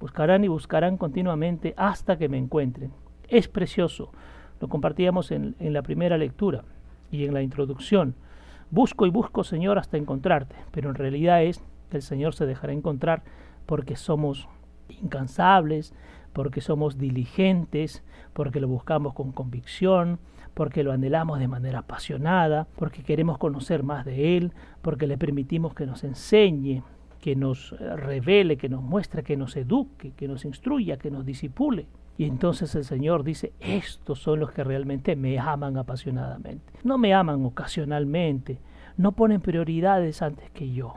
buscarán 0.00 0.44
y 0.44 0.48
buscarán 0.48 0.96
continuamente 0.96 1.74
hasta 1.76 2.16
que 2.16 2.28
me 2.28 2.38
encuentren. 2.38 2.92
Es 3.28 3.48
precioso, 3.48 4.12
lo 4.60 4.68
compartíamos 4.68 5.30
en, 5.30 5.56
en 5.58 5.72
la 5.72 5.82
primera 5.82 6.16
lectura 6.18 6.64
y 7.10 7.24
en 7.24 7.34
la 7.34 7.42
introducción. 7.42 8.14
Busco 8.70 9.06
y 9.06 9.10
busco, 9.10 9.44
Señor, 9.44 9.78
hasta 9.78 9.96
encontrarte, 9.96 10.56
pero 10.70 10.88
en 10.88 10.96
realidad 10.96 11.42
es 11.42 11.62
que 11.90 11.98
el 11.98 12.02
Señor 12.02 12.34
se 12.34 12.46
dejará 12.46 12.72
encontrar 12.72 13.22
porque 13.66 13.96
somos 13.96 14.48
incansables, 14.88 15.94
porque 16.32 16.60
somos 16.60 16.98
diligentes, 16.98 18.02
porque 18.32 18.60
lo 18.60 18.68
buscamos 18.68 19.14
con 19.14 19.32
convicción, 19.32 20.18
porque 20.54 20.82
lo 20.82 20.92
anhelamos 20.92 21.38
de 21.38 21.48
manera 21.48 21.80
apasionada, 21.80 22.66
porque 22.76 23.02
queremos 23.02 23.38
conocer 23.38 23.82
más 23.82 24.04
de 24.04 24.36
Él, 24.36 24.52
porque 24.82 25.06
le 25.06 25.18
permitimos 25.18 25.74
que 25.74 25.86
nos 25.86 26.04
enseñe, 26.04 26.82
que 27.20 27.36
nos 27.36 27.70
revele, 27.78 28.56
que 28.56 28.68
nos 28.68 28.82
muestre, 28.82 29.22
que 29.22 29.36
nos 29.36 29.56
eduque, 29.56 30.12
que 30.12 30.28
nos 30.28 30.44
instruya, 30.44 30.98
que 30.98 31.10
nos 31.10 31.24
disipule. 31.24 31.86
Y 32.16 32.24
entonces 32.24 32.74
el 32.74 32.84
Señor 32.84 33.24
dice, 33.24 33.52
estos 33.58 34.20
son 34.20 34.40
los 34.40 34.52
que 34.52 34.62
realmente 34.62 35.16
me 35.16 35.38
aman 35.38 35.76
apasionadamente. 35.76 36.72
No 36.84 36.96
me 36.96 37.12
aman 37.12 37.44
ocasionalmente, 37.44 38.60
no 38.96 39.12
ponen 39.12 39.40
prioridades 39.40 40.22
antes 40.22 40.50
que 40.50 40.70
yo. 40.70 40.94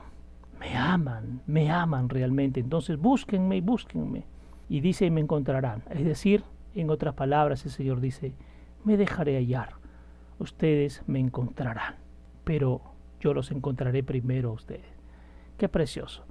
Me 0.60 0.76
aman, 0.76 1.42
me 1.48 1.72
aman 1.72 2.10
realmente. 2.10 2.60
Entonces 2.60 2.98
búsquenme 2.98 3.58
y 3.58 3.62
búsquenme. 3.62 4.26
Y 4.70 4.82
dice, 4.82 5.06
y 5.06 5.12
me 5.12 5.22
encontrarán. 5.22 5.84
Es 5.90 6.06
decir, 6.06 6.44
en 6.76 6.90
otras 6.90 7.16
palabras, 7.16 7.66
el 7.66 7.72
Señor 7.72 8.00
dice, 8.02 8.34
me 8.84 8.98
dejaré 8.98 9.38
hallar. 9.38 9.74
Ustedes 10.40 11.02
me 11.08 11.20
encontrarán. 11.20 11.96
Pero 12.44 12.82
yo 13.20 13.34
los 13.34 13.52
encontraré 13.52 14.04
primero 14.04 14.50
a 14.50 14.54
ustedes. 14.54 14.86
Qué 15.58 15.68
precioso. 15.68 16.24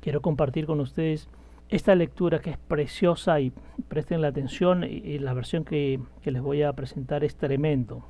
Quiero 0.00 0.20
compartir 0.20 0.66
con 0.66 0.80
ustedes 0.80 1.28
esta 1.68 1.94
lectura 1.94 2.40
que 2.40 2.50
es 2.50 2.58
preciosa 2.58 3.40
y 3.40 3.52
presten 3.88 4.20
la 4.20 4.28
atención 4.28 4.84
y, 4.84 5.18
la 5.18 5.34
versión 5.34 5.64
que, 5.64 6.00
les 6.24 6.42
voy 6.42 6.62
a 6.62 6.72
presentar 6.72 7.24
es 7.24 7.36
tremendo. 7.36 8.04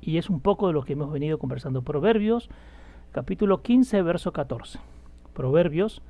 Y 0.00 0.18
es 0.18 0.30
un 0.30 0.40
poco 0.40 0.68
de 0.68 0.72
lo 0.72 0.82
que 0.82 0.94
hemos 0.94 1.12
venido 1.12 1.38
conversando. 1.38 1.82
Proverbios, 1.82 2.48
capítulo 3.12 3.62
15, 3.62 4.02
verso 4.02 4.32
14. 4.32 4.78
Proverbios, 5.34 6.02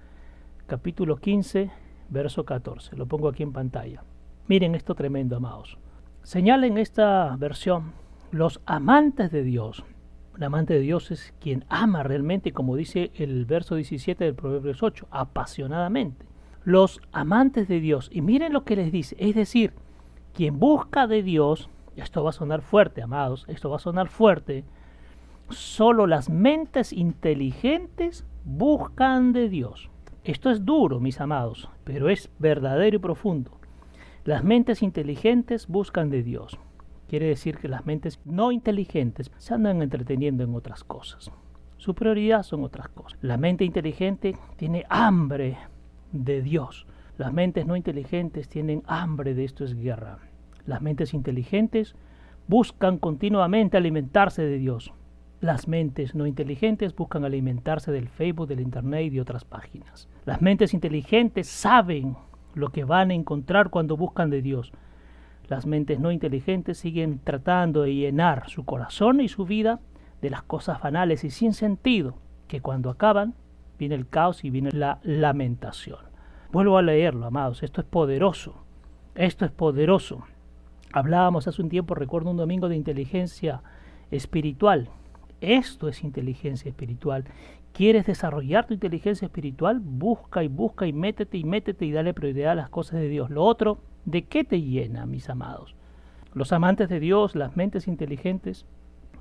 capítulo 0.67 1.17
15, 1.17 1.71
verso 2.09 2.45
14. 2.45 2.97
Lo 2.97 3.07
pongo 3.07 3.29
aquí 3.29 3.43
en 3.43 3.53
pantalla. 3.53 4.05
Miren 4.47 4.75
esto 4.75 4.95
tremendo, 4.95 5.37
amados. 5.37 5.77
Señalen 6.23 6.79
esta 6.79 7.35
versión 7.37 7.93
los 8.31 8.61
amantes 8.65 9.33
de 9.33 9.43
Dios. 9.43 9.85
Un 10.37 10.45
amante 10.45 10.75
de 10.75 10.81
Dios 10.81 11.11
es 11.11 11.35
quien 11.41 11.65
ama 11.69 12.05
realmente, 12.05 12.53
como 12.53 12.77
dice 12.77 13.11
el 13.17 13.45
verso 13.45 13.75
17 13.75 14.25
del 14.25 14.35
Proverbios 14.35 14.83
8, 14.83 15.09
apasionadamente 15.11 16.30
los 16.65 17.01
amantes 17.13 17.69
de 17.69 17.81
Dios. 17.81 18.11
Y 18.13 18.21
miren 18.21 18.53
lo 18.53 18.65
que 18.65 18.77
les 18.77 18.93
dice, 18.93 19.17
es 19.19 19.35
decir, 19.35 19.73
quien 20.35 20.59
busca 20.59 21.07
de 21.07 21.23
Dios, 21.23 21.69
esto 21.97 22.23
va 22.23 22.31
a 22.31 22.35
sonar 22.35 22.63
fuerte, 22.63 23.03
amados, 23.03 23.45
esto 23.49 23.71
va 23.71 23.77
a 23.77 23.81
sonar 23.81 24.09
fuerte, 24.09 24.65
solo 25.49 26.07
las 26.07 26.31
mentes 26.31 26.93
inteligentes 26.93 28.25
buscan 28.45 29.33
de 29.33 29.49
Dios. 29.49 29.91
Esto 30.25 30.51
es 30.51 30.65
duro, 30.65 31.01
mis 31.01 31.21
amados, 31.21 31.69
pero 31.85 32.09
es 32.09 32.31
verdadero 32.39 32.97
y 32.97 33.01
profundo. 33.01 33.53
Las 34.25 34.45
mentes 34.45 34.83
inteligentes 34.83 35.67
buscan 35.67 36.11
de 36.11 36.23
Dios. 36.23 36.59
Quiere 37.09 37.27
decir 37.27 37.57
que 37.57 37.69
las 37.69 37.87
mentes 37.87 38.21
no 38.25 38.53
inteligentes 38.53 39.33
se 39.39 39.55
andan 39.55 39.83
entreteniendo 39.83 40.45
en 40.45 40.55
otras 40.55 40.85
cosas. 40.85 41.33
Su 41.79 41.95
prioridad 41.95 42.43
son 42.43 42.63
otras 42.63 42.89
cosas. 42.89 43.19
La 43.23 43.39
mente 43.39 43.65
inteligente 43.65 44.37
tiene 44.57 44.85
hambre 44.91 45.57
de 46.13 46.43
Dios. 46.43 46.87
Las 47.19 47.33
mentes 47.33 47.67
no 47.67 47.77
inteligentes 47.77 48.49
tienen 48.49 48.83
hambre 48.87 49.35
de 49.35 49.45
esto 49.45 49.65
es 49.65 49.75
guerra. 49.75 50.19
Las 50.67 50.83
mentes 50.83 51.15
inteligentes 51.15 51.95
buscan 52.49 52.99
continuamente 52.99 53.77
alimentarse 53.77 54.43
de 54.43 54.59
Dios. 54.59 54.93
Las 55.41 55.69
mentes 55.69 56.15
no 56.15 56.27
inteligentes 56.27 56.95
buscan 56.95 57.25
alimentarse 57.25 57.93
del 57.93 58.09
Facebook, 58.09 58.49
del 58.49 58.61
Internet 58.61 59.07
y 59.07 59.11
de 59.11 59.21
otras 59.21 59.45
páginas. 59.45 60.09
Las 60.27 60.43
mentes 60.43 60.75
inteligentes 60.75 61.47
saben 61.47 62.17
lo 62.55 62.71
que 62.71 62.85
van 62.85 63.11
a 63.11 63.15
encontrar 63.15 63.71
cuando 63.71 63.97
buscan 63.97 64.31
de 64.31 64.43
Dios. 64.43 64.73
Las 65.49 65.67
mentes 65.67 65.99
no 65.99 66.13
inteligentes 66.13 66.79
siguen 66.79 67.21
tratando 67.25 67.83
de 67.83 67.95
llenar 67.95 68.49
su 68.49 68.65
corazón 68.65 69.21
y 69.21 69.29
su 69.29 69.47
vida 69.47 69.81
de 70.21 70.31
las 70.31 70.43
cosas 70.43 70.81
banales 70.81 71.25
y 71.25 71.31
sin 71.31 71.55
sentido, 71.55 72.17
que 72.47 72.61
cuando 72.61 72.91
acaban 72.91 73.35
viene 73.81 73.95
el 73.95 74.07
caos 74.07 74.45
y 74.45 74.51
viene 74.51 74.71
la 74.73 75.01
lamentación. 75.03 75.99
Vuelvo 76.53 76.77
a 76.79 76.83
leerlo, 76.83 77.27
amados, 77.27 77.63
esto 77.63 77.81
es 77.81 77.87
poderoso, 77.87 78.55
esto 79.15 79.45
es 79.45 79.51
poderoso. 79.51 80.25
Hablábamos 80.93 81.49
hace 81.49 81.63
un 81.63 81.69
tiempo, 81.69 81.95
recuerdo 81.95 82.31
un 82.31 82.37
domingo 82.37 82.69
de 82.69 82.77
inteligencia 82.77 83.63
espiritual, 84.11 84.91
esto 85.41 85.89
es 85.89 86.05
inteligencia 86.05 86.69
espiritual. 86.69 87.25
¿Quieres 87.73 88.05
desarrollar 88.05 88.67
tu 88.67 88.75
inteligencia 88.75 89.27
espiritual? 89.27 89.81
Busca 89.81 90.43
y 90.45 90.49
busca 90.49 90.87
y 90.87 90.93
métete 90.93 91.39
y 91.39 91.45
métete 91.45 91.87
y 91.87 91.93
dale 91.93 92.13
prioridad 92.13 92.53
a 92.53 92.57
las 92.57 92.69
cosas 92.69 93.01
de 93.01 93.09
Dios. 93.09 93.31
Lo 93.31 93.45
otro, 93.45 93.79
¿de 94.05 94.25
qué 94.27 94.45
te 94.45 94.61
llena, 94.61 95.07
mis 95.07 95.31
amados? 95.31 95.75
Los 96.35 96.53
amantes 96.53 96.89
de 96.89 97.01
Dios, 97.01 97.35
las 97.35 97.57
mentes 97.57 97.89
inteligentes, 97.89 98.67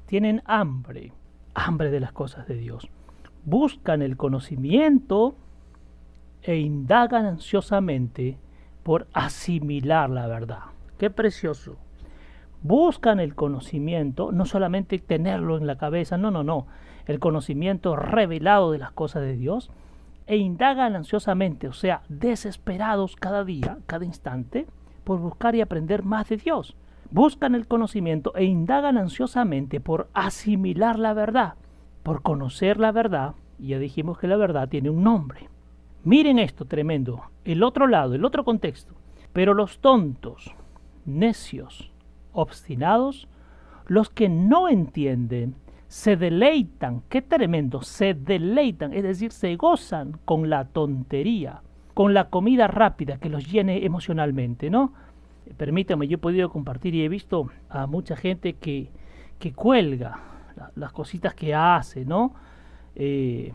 tienen 0.08 0.41
hambre, 0.45 1.13
hambre 1.54 1.91
de 1.91 2.00
las 2.00 2.12
cosas 2.12 2.48
de 2.48 2.56
Dios. 2.56 2.89
Buscan 3.45 4.02
el 4.02 4.17
conocimiento 4.17 5.36
e 6.43 6.58
indagan 6.58 7.25
ansiosamente 7.25 8.38
por 8.84 9.08
asimilar 9.13 10.10
la 10.10 10.28
verdad. 10.28 10.63
Qué 10.97 11.10
precioso 11.10 11.78
buscan 12.62 13.19
el 13.19 13.36
conocimiento, 13.36 14.32
no 14.32 14.45
solamente 14.45 14.99
tenerlo 14.99 15.58
en 15.58 15.67
la 15.67 15.78
cabeza, 15.78 16.17
no, 16.17 16.32
no, 16.32 16.43
no, 16.43 16.67
el 17.06 17.19
conocimiento 17.19 17.95
revelado 17.95 18.71
de 18.71 18.80
las 18.80 18.91
cosas 18.91 19.23
de 19.23 19.36
Dios, 19.36 19.71
e 20.28 20.38
indagan 20.38 20.95
ansiosamente, 20.95 21.67
o 21.67 21.73
sea, 21.73 22.02
desesperados 22.08 23.15
cada 23.15 23.43
día, 23.43 23.80
cada 23.88 24.06
instante, 24.06 24.67
por 25.04 25.19
buscar 25.19 25.56
y 25.56 25.62
aprender 25.62 26.04
más 26.04 26.30
de 26.30 26.38
Dios. 26.38 26.75
Buscan 27.10 27.56
el 27.56 27.67
conocimiento 27.67 28.36
e 28.36 28.43
indagan 28.43 28.97
ansiosamente 28.97 29.80
por 29.80 30.08
asimilar 30.13 30.99
la 30.99 31.13
verdad, 31.13 31.56
por 32.10 32.24
conocer 32.24 32.80
la 32.80 32.91
verdad, 32.91 33.36
ya 33.60 33.78
dijimos 33.78 34.17
que 34.17 34.26
la 34.26 34.36
verdad 34.36 34.67
tiene 34.67 34.89
un 34.89 35.04
nombre. 35.04 35.48
Miren 36.04 36.39
esto 36.39 36.65
tremendo, 36.65 37.22
el 37.45 37.62
otro 37.62 37.86
lado, 37.86 38.15
el 38.15 38.26
otro 38.26 38.43
contexto. 38.43 38.95
Pero 39.32 39.54
los 39.54 39.78
tontos, 39.78 40.56
necios, 41.06 41.91
obstinados, 42.34 43.28
los 43.86 44.10
que 44.10 44.28
no 44.28 44.69
entienden, 44.69 45.54
se 45.88 46.15
deleitan, 46.15 47.04
qué 47.10 47.22
tremendo, 47.22 47.84
se 47.84 48.15
deleitan, 48.15 48.91
es 48.91 49.04
decir, 49.04 49.32
se 49.32 49.56
gozan 49.56 50.17
con 50.26 50.50
la 50.50 50.65
tontería, 50.65 51.62
con 51.93 52.15
la 52.15 52.32
comida 52.32 52.65
rápida 52.65 53.19
que 53.19 53.30
los 53.30 53.52
llene 53.52 53.86
emocionalmente, 53.86 54.72
¿no? 54.72 54.93
Permítame, 55.58 56.08
yo 56.08 56.15
he 56.15 56.17
podido 56.17 56.50
compartir 56.50 56.95
y 56.95 57.04
he 57.04 57.08
visto 57.08 57.52
a 57.69 57.86
mucha 57.86 58.15
gente 58.15 58.54
que, 58.54 58.89
que 59.38 59.54
cuelga 59.54 60.38
las 60.76 60.91
cositas 60.91 61.34
que 61.34 61.56
hace, 61.56 62.06
¿no? 62.06 62.34
Eh, 62.95 63.54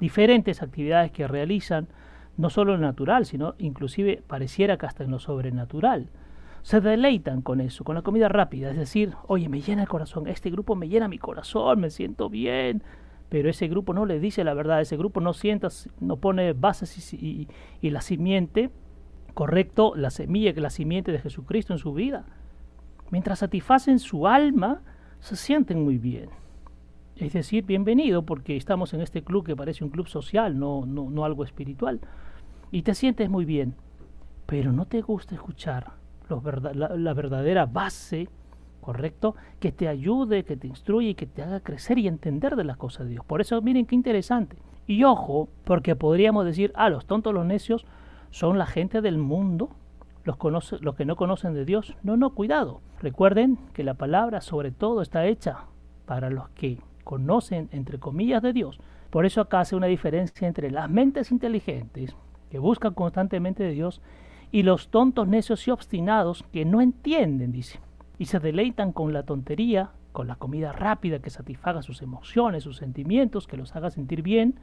diferentes 0.00 0.62
actividades 0.62 1.10
que 1.12 1.28
realizan, 1.28 1.88
no 2.36 2.50
solo 2.50 2.74
en 2.74 2.80
lo 2.80 2.86
natural, 2.86 3.26
sino 3.26 3.54
inclusive 3.58 4.22
pareciera 4.26 4.76
que 4.76 4.86
hasta 4.86 5.04
en 5.04 5.10
lo 5.10 5.18
sobrenatural 5.18 6.08
se 6.62 6.80
deleitan 6.80 7.42
con 7.42 7.60
eso, 7.60 7.84
con 7.84 7.96
la 7.96 8.02
comida 8.02 8.28
rápida. 8.28 8.70
Es 8.70 8.76
decir, 8.76 9.14
oye, 9.26 9.48
me 9.48 9.60
llena 9.60 9.82
el 9.82 9.88
corazón, 9.88 10.28
este 10.28 10.50
grupo 10.50 10.76
me 10.76 10.88
llena 10.88 11.08
mi 11.08 11.18
corazón, 11.18 11.80
me 11.80 11.90
siento 11.90 12.30
bien. 12.30 12.82
Pero 13.28 13.50
ese 13.50 13.66
grupo 13.66 13.94
no 13.94 14.06
le 14.06 14.20
dice 14.20 14.44
la 14.44 14.54
verdad, 14.54 14.80
ese 14.80 14.96
grupo 14.96 15.20
no 15.20 15.32
sienta, 15.32 15.68
no 16.00 16.16
pone 16.16 16.52
bases 16.52 17.14
y, 17.14 17.48
la 17.80 18.00
simiente, 18.00 18.70
correcto, 19.34 19.94
la 19.96 20.10
semilla, 20.10 20.52
la 20.56 20.70
simiente 20.70 21.12
de 21.12 21.18
Jesucristo 21.18 21.72
en 21.72 21.78
su 21.78 21.92
vida. 21.94 22.24
Mientras 23.10 23.40
satisfacen 23.40 23.98
su 23.98 24.28
alma, 24.28 24.82
se 25.22 25.36
sienten 25.36 25.84
muy 25.84 25.98
bien. 25.98 26.30
Es 27.14 27.32
decir, 27.32 27.64
bienvenido 27.64 28.24
porque 28.26 28.56
estamos 28.56 28.92
en 28.92 29.00
este 29.00 29.22
club 29.22 29.46
que 29.46 29.54
parece 29.54 29.84
un 29.84 29.90
club 29.90 30.08
social, 30.08 30.58
no, 30.58 30.84
no, 30.84 31.10
no 31.10 31.24
algo 31.24 31.44
espiritual. 31.44 32.00
Y 32.72 32.82
te 32.82 32.94
sientes 32.94 33.30
muy 33.30 33.44
bien, 33.44 33.76
pero 34.46 34.72
no 34.72 34.84
te 34.84 35.00
gusta 35.00 35.36
escuchar 35.36 35.92
la, 36.74 37.14
verdadera 37.14 37.66
base, 37.66 38.28
¿correcto? 38.80 39.36
Que 39.60 39.70
te 39.70 39.86
ayude, 39.86 40.42
que 40.42 40.56
te 40.56 40.66
instruye 40.66 41.10
y 41.10 41.14
que 41.14 41.26
te 41.26 41.42
haga 41.42 41.60
crecer 41.60 41.98
y 41.98 42.08
entender 42.08 42.56
de 42.56 42.64
las 42.64 42.76
cosas 42.76 43.06
de 43.06 43.12
Dios. 43.12 43.24
Por 43.24 43.40
eso 43.40 43.62
miren 43.62 43.86
qué 43.86 43.94
interesante. 43.94 44.56
Y 44.88 45.04
ojo, 45.04 45.48
porque 45.62 45.94
podríamos 45.94 46.44
decir, 46.44 46.72
ah, 46.74 46.90
los 46.90 47.06
tontos, 47.06 47.32
los 47.32 47.46
necios 47.46 47.86
son 48.30 48.58
la 48.58 48.66
gente 48.66 49.00
del 49.00 49.18
mundo, 49.18 49.70
los, 50.24 50.94
que 50.96 51.04
no 51.04 51.16
conocen 51.16 51.54
de 51.54 51.64
Dios. 51.64 51.96
No, 52.02 52.16
no, 52.16 52.30
cuidado. 52.30 52.80
Recuerden 53.00 53.58
que 53.72 53.84
la 53.84 53.94
palabra 53.94 54.40
sobre 54.40 54.70
todo 54.70 55.02
está 55.02 55.26
hecha 55.26 55.66
para 56.06 56.30
los 56.30 56.48
que 56.50 56.78
conocen, 57.04 57.68
entre 57.72 57.98
comillas, 57.98 58.42
de 58.42 58.52
Dios. 58.52 58.80
Por 59.10 59.26
eso 59.26 59.40
acá 59.40 59.60
hace 59.60 59.76
una 59.76 59.86
diferencia 59.86 60.48
entre 60.48 60.70
las 60.70 60.88
mentes 60.88 61.30
inteligentes, 61.30 62.16
que 62.50 62.58
buscan 62.58 62.94
constantemente 62.94 63.62
de 63.62 63.72
Dios, 63.72 64.00
y 64.50 64.62
los 64.62 64.88
tontos 64.88 65.26
necios 65.28 65.66
y 65.66 65.70
obstinados 65.70 66.44
que 66.52 66.64
no 66.64 66.80
entienden, 66.80 67.52
dice, 67.52 67.80
y 68.18 68.26
se 68.26 68.38
deleitan 68.38 68.92
con 68.92 69.12
la 69.12 69.24
tontería, 69.24 69.90
con 70.12 70.28
la 70.28 70.36
comida 70.36 70.72
rápida 70.72 71.20
que 71.20 71.30
satisfaga 71.30 71.82
sus 71.82 72.02
emociones, 72.02 72.64
sus 72.64 72.76
sentimientos, 72.76 73.46
que 73.46 73.56
los 73.56 73.74
haga 73.74 73.90
sentir 73.90 74.22
bien, 74.22 74.56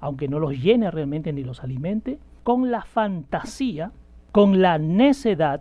aunque 0.00 0.28
no 0.28 0.38
los 0.38 0.60
llene 0.60 0.90
realmente 0.90 1.32
ni 1.32 1.44
los 1.44 1.62
alimente, 1.62 2.18
con 2.42 2.70
la 2.70 2.82
fantasía, 2.82 3.92
con 4.34 4.60
la 4.60 4.78
necedad, 4.78 5.60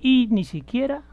y 0.00 0.26
ni 0.32 0.42
siquiera 0.42 1.04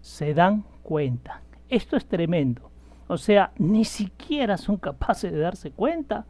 se 0.00 0.32
dan 0.32 0.64
cuenta. 0.82 1.42
Esto 1.68 1.98
es 1.98 2.06
tremendo. 2.06 2.70
O 3.06 3.18
sea, 3.18 3.52
ni 3.58 3.84
siquiera 3.84 4.56
son 4.56 4.78
capaces 4.78 5.30
de 5.30 5.38
darse 5.38 5.72
cuenta 5.72 6.24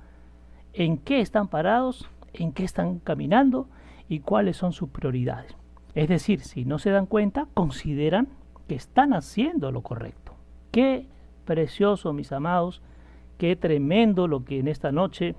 en 0.72 0.98
qué 0.98 1.20
están 1.20 1.46
parados, 1.46 2.10
en 2.32 2.50
qué 2.50 2.64
están 2.64 2.98
caminando 2.98 3.68
y 4.08 4.18
cuáles 4.18 4.56
son 4.56 4.72
sus 4.72 4.88
prioridades. 4.88 5.54
Es 5.94 6.08
decir, 6.08 6.40
si 6.40 6.64
no 6.64 6.80
se 6.80 6.90
dan 6.90 7.06
cuenta, 7.06 7.46
consideran 7.54 8.26
que 8.66 8.74
están 8.74 9.14
haciendo 9.14 9.70
lo 9.70 9.82
correcto. 9.82 10.34
Qué 10.72 11.06
precioso, 11.44 12.12
mis 12.12 12.32
amados, 12.32 12.82
qué 13.38 13.54
tremendo 13.54 14.26
lo 14.26 14.44
que 14.44 14.58
en 14.58 14.66
esta 14.66 14.90
noche 14.90 15.36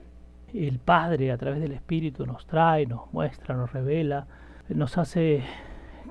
el 0.56 0.80
Padre 0.80 1.32
a 1.32 1.38
través 1.38 1.60
del 1.60 1.72
Espíritu 1.72 2.26
nos 2.26 2.46
trae, 2.46 2.86
nos 2.86 3.12
muestra, 3.14 3.56
nos 3.56 3.72
revela, 3.74 4.28
nos 4.70 4.98
hace 4.98 5.44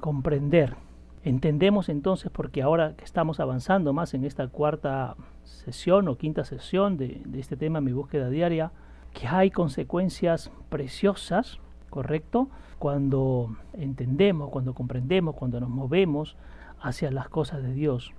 comprender. 0.00 0.76
Entendemos 1.22 1.88
entonces, 1.88 2.30
porque 2.30 2.62
ahora 2.62 2.94
que 2.96 3.04
estamos 3.04 3.40
avanzando 3.40 3.92
más 3.92 4.12
en 4.12 4.24
esta 4.24 4.46
cuarta 4.48 5.16
sesión 5.42 6.08
o 6.08 6.16
quinta 6.16 6.44
sesión 6.44 6.98
de, 6.98 7.22
este 7.34 7.56
tema, 7.56 7.80
mi 7.80 7.92
búsqueda 7.92 8.28
diaria, 8.28 8.72
que 9.12 9.26
hay 9.28 9.50
consecuencias 9.50 10.50
preciosas 10.68 11.60
¿correcto? 11.94 12.48
Cuando 12.80 13.56
entendemos, 13.72 14.50
cuando 14.50 14.74
comprendemos, 14.74 15.36
cuando 15.36 15.60
nos 15.60 15.68
movemos 15.68 16.36
hacia 16.80 17.12
las 17.12 17.28
cosas 17.28 17.62
de 17.62 17.72
Dios. 17.72 18.12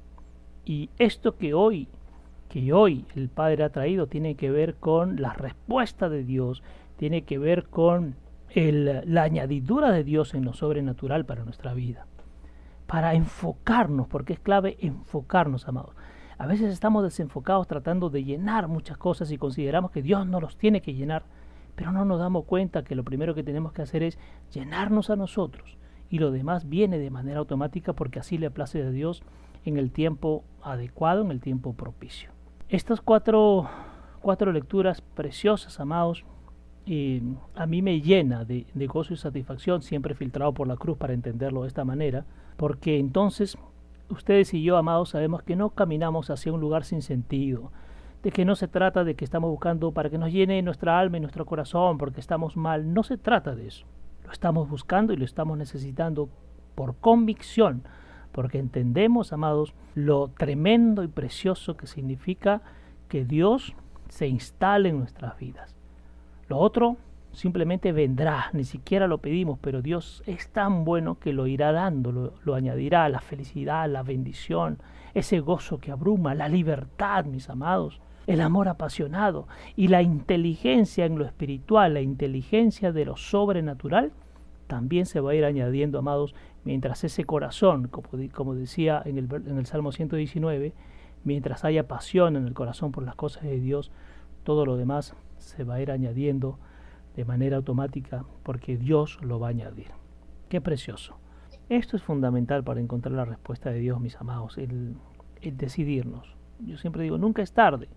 Y 0.63 0.89
esto 0.97 1.35
que 1.35 1.53
hoy, 1.53 1.89
que 2.49 2.73
hoy 2.73 3.05
el 3.15 3.29
Padre 3.29 3.63
ha 3.63 3.69
traído, 3.69 4.07
tiene 4.07 4.35
que 4.35 4.51
ver 4.51 4.75
con 4.75 5.21
la 5.21 5.33
respuesta 5.33 6.09
de 6.09 6.23
Dios, 6.23 6.63
tiene 6.97 7.23
que 7.23 7.37
ver 7.37 7.65
con 7.65 8.15
la 8.55 9.23
añadidura 9.23 9.91
de 9.91 10.03
Dios 10.03 10.33
en 10.33 10.45
lo 10.45 10.53
sobrenatural 10.53 11.25
para 11.25 11.43
nuestra 11.43 11.73
vida. 11.73 12.07
Para 12.87 13.13
enfocarnos, 13.15 14.07
porque 14.07 14.33
es 14.33 14.39
clave 14.39 14.77
enfocarnos, 14.79 15.67
amados. 15.67 15.95
A 16.37 16.47
veces 16.47 16.71
estamos 16.71 17.03
desenfocados 17.03 17.67
tratando 17.67 18.09
de 18.09 18.23
llenar 18.23 18.67
muchas 18.67 18.97
cosas 18.97 19.31
y 19.31 19.37
consideramos 19.37 19.91
que 19.91 20.01
Dios 20.01 20.25
no 20.27 20.39
los 20.39 20.57
tiene 20.57 20.81
que 20.81 20.93
llenar 20.93 21.23
pero 21.75 21.91
no 21.91 22.05
nos 22.05 22.19
damos 22.19 22.45
cuenta 22.45 22.83
que 22.83 22.95
lo 22.95 23.03
primero 23.03 23.35
que 23.35 23.43
tenemos 23.43 23.73
que 23.73 23.81
hacer 23.81 24.03
es 24.03 24.17
llenarnos 24.51 25.09
a 25.09 25.15
nosotros 25.15 25.77
y 26.09 26.19
lo 26.19 26.31
demás 26.31 26.69
viene 26.69 26.97
de 26.97 27.09
manera 27.09 27.39
automática 27.39 27.93
porque 27.93 28.19
así 28.19 28.37
le 28.37 28.51
place 28.51 28.81
a 28.81 28.89
Dios 28.89 29.23
en 29.65 29.77
el 29.77 29.91
tiempo 29.91 30.43
adecuado, 30.61 31.21
en 31.23 31.31
el 31.31 31.41
tiempo 31.41 31.73
propicio. 31.73 32.34
Estas 32.69 32.99
cuatro, 32.99 33.69
cuatro 34.21 34.51
lecturas 34.51 35.01
preciosas, 35.01 35.79
amados, 35.79 36.25
eh, 36.87 37.21
a 37.55 37.65
mí 37.67 37.81
me 37.81 38.01
llena 38.01 38.43
de, 38.43 38.65
de 38.73 38.87
gozo 38.87 39.13
y 39.13 39.17
satisfacción, 39.17 39.81
siempre 39.81 40.15
filtrado 40.15 40.53
por 40.53 40.67
la 40.67 40.75
cruz 40.75 40.97
para 40.97 41.13
entenderlo 41.13 41.61
de 41.61 41.67
esta 41.67 41.85
manera, 41.85 42.25
porque 42.57 42.97
entonces 42.97 43.57
ustedes 44.09 44.53
y 44.53 44.63
yo, 44.63 44.77
amados, 44.77 45.09
sabemos 45.09 45.43
que 45.43 45.55
no 45.55 45.71
caminamos 45.71 46.29
hacia 46.29 46.53
un 46.53 46.59
lugar 46.59 46.85
sin 46.85 47.01
sentido, 47.01 47.71
de 48.23 48.31
que 48.31 48.45
no 48.45 48.55
se 48.55 48.67
trata 48.67 49.03
de 49.03 49.15
que 49.15 49.25
estamos 49.25 49.51
buscando 49.51 49.91
para 49.91 50.09
que 50.09 50.17
nos 50.17 50.31
llene 50.31 50.61
nuestra 50.63 50.99
alma 50.99 51.17
y 51.17 51.19
nuestro 51.19 51.45
corazón 51.45 51.99
porque 51.99 52.19
estamos 52.19 52.57
mal, 52.57 52.93
no 52.93 53.03
se 53.03 53.17
trata 53.17 53.55
de 53.55 53.67
eso. 53.67 53.85
Lo 54.23 54.31
estamos 54.31 54.67
buscando 54.67 55.13
y 55.13 55.17
lo 55.17 55.25
estamos 55.25 55.55
necesitando 55.57 56.29
por 56.73 56.95
convicción, 56.95 57.83
porque 58.35 58.59
entendemos, 58.59 59.31
amados, 59.31 59.73
lo 59.93 60.27
tremendo 60.27 61.03
y 61.03 61.07
precioso 61.07 61.77
que 61.77 61.87
significa 61.87 62.61
que 63.07 63.23
Dios 63.23 63.73
se 64.09 64.27
instale 64.27 64.89
en 64.89 64.99
nuestras 64.99 65.39
vidas. 65.39 65.73
Lo 66.49 66.57
otro 66.57 66.97
simplemente 67.31 67.93
vendrá, 67.93 68.49
ni 68.51 68.65
siquiera 68.65 69.07
lo 69.07 69.19
pedimos, 69.19 69.57
pero 69.61 69.81
Dios 69.81 70.21
es 70.25 70.49
tan 70.49 70.83
bueno 70.83 71.17
que 71.17 71.31
lo 71.31 71.47
irá 71.47 71.71
dando, 71.71 72.11
lo, 72.11 72.33
lo, 72.43 72.55
añadirá, 72.55 73.07
la 73.07 73.21
felicidad, 73.21 73.89
la 73.89 74.03
bendición, 74.03 74.79
ese 75.13 75.39
gozo 75.39 75.79
que 75.79 75.93
abruma, 75.93 76.35
la 76.35 76.49
libertad, 76.49 77.23
mis 77.23 77.49
amados, 77.49 78.01
el 78.27 78.41
amor 78.41 78.67
apasionado 78.67 79.47
y 79.77 79.87
la 79.87 80.01
inteligencia 80.01 81.05
en 81.05 81.17
lo 81.17 81.23
espiritual, 81.23 81.93
la 81.93 82.01
inteligencia 82.01 82.91
de 82.91 83.05
lo 83.05 83.15
sobrenatural, 83.15 84.11
también 84.67 85.05
se 85.05 85.19
va 85.19 85.31
a 85.31 85.35
ir 85.35 85.45
añadiendo, 85.45 85.99
amados, 85.99 86.35
mientras 86.63 87.03
ese 87.03 87.23
corazón, 87.23 87.87
como, 87.87 88.09
como 88.33 88.55
decía 88.55 89.01
en 89.05 89.17
el, 89.17 89.27
en 89.33 89.57
el 89.57 89.65
Salmo 89.65 89.91
119, 89.91 90.73
mientras 91.23 91.65
haya 91.65 91.87
pasión 91.87 92.35
en 92.35 92.45
el 92.45 92.53
corazón 92.53 92.91
por 92.91 93.03
las 93.03 93.15
cosas 93.15 93.43
de 93.43 93.59
Dios, 93.59 93.91
todo 94.43 94.65
lo 94.65 94.77
demás 94.77 95.15
se 95.37 95.63
va 95.63 95.75
a 95.75 95.81
ir 95.81 95.91
añadiendo 95.91 96.59
de 97.15 97.25
manera 97.25 97.57
automática 97.57 98.25
porque 98.43 98.77
Dios 98.77 99.19
lo 99.21 99.39
va 99.39 99.47
a 99.47 99.49
añadir. 99.51 99.87
Qué 100.49 100.61
precioso. 100.61 101.17
Esto 101.69 101.97
es 101.97 102.03
fundamental 102.03 102.63
para 102.63 102.79
encontrar 102.79 103.15
la 103.15 103.25
respuesta 103.25 103.71
de 103.71 103.79
Dios, 103.79 103.99
mis 103.99 104.15
amados, 104.17 104.57
el, 104.57 104.95
el 105.41 105.57
decidirnos. 105.57 106.35
Yo 106.59 106.77
siempre 106.77 107.03
digo, 107.03 107.17
nunca 107.17 107.41
es 107.41 107.53
tarde. 107.53 107.89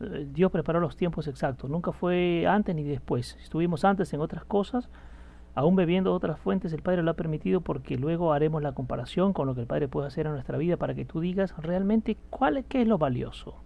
Eh, 0.00 0.26
Dios 0.32 0.50
preparó 0.50 0.80
los 0.80 0.96
tiempos 0.96 1.28
exactos, 1.28 1.70
nunca 1.70 1.92
fue 1.92 2.46
antes 2.46 2.74
ni 2.74 2.82
después. 2.82 3.36
Estuvimos 3.42 3.84
antes 3.84 4.12
en 4.14 4.20
otras 4.20 4.44
cosas, 4.44 4.88
aún 5.54 5.76
bebiendo 5.76 6.14
otras 6.14 6.38
fuentes, 6.38 6.72
el 6.72 6.82
Padre 6.82 7.02
lo 7.02 7.10
ha 7.10 7.14
permitido 7.14 7.60
porque 7.60 7.96
luego 7.96 8.32
haremos 8.32 8.62
la 8.62 8.72
comparación 8.72 9.32
con 9.32 9.46
lo 9.46 9.54
que 9.54 9.62
el 9.62 9.66
Padre 9.66 9.88
puede 9.88 10.08
hacer 10.08 10.26
en 10.26 10.32
nuestra 10.32 10.58
vida 10.58 10.76
para 10.76 10.94
que 10.94 11.04
tú 11.04 11.20
digas 11.20 11.54
realmente 11.58 12.16
cuál 12.30 12.56
es, 12.56 12.66
qué 12.66 12.82
es 12.82 12.88
lo 12.88 12.98
valioso 12.98 13.56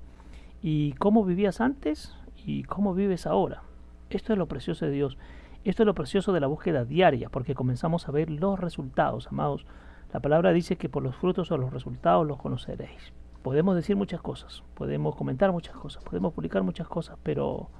y 0.62 0.92
cómo 0.94 1.24
vivías 1.24 1.60
antes 1.60 2.14
y 2.44 2.64
cómo 2.64 2.94
vives 2.94 3.26
ahora. 3.26 3.62
Esto 4.10 4.32
es 4.32 4.38
lo 4.38 4.46
precioso 4.46 4.86
de 4.86 4.92
Dios. 4.92 5.18
Esto 5.64 5.82
es 5.82 5.86
lo 5.86 5.94
precioso 5.94 6.32
de 6.32 6.40
la 6.40 6.46
búsqueda 6.46 6.84
diaria, 6.84 7.28
porque 7.28 7.54
comenzamos 7.54 8.08
a 8.08 8.12
ver 8.12 8.30
los 8.30 8.58
resultados, 8.60 9.26
amados. 9.28 9.66
La 10.12 10.20
palabra 10.20 10.52
dice 10.52 10.76
que 10.76 10.88
por 10.88 11.02
los 11.02 11.16
frutos 11.16 11.50
o 11.50 11.58
los 11.58 11.72
resultados 11.72 12.26
los 12.26 12.38
conoceréis 12.38 13.12
podemos 13.46 13.76
decir 13.76 13.94
muchas 13.94 14.20
cosas, 14.20 14.64
podemos 14.74 15.14
comentar 15.14 15.52
muchas 15.52 15.76
cosas, 15.76 16.02
podemos 16.02 16.34
publicar 16.34 16.64
muchas 16.64 16.88
cosas, 16.88 17.16
pero 17.22 17.70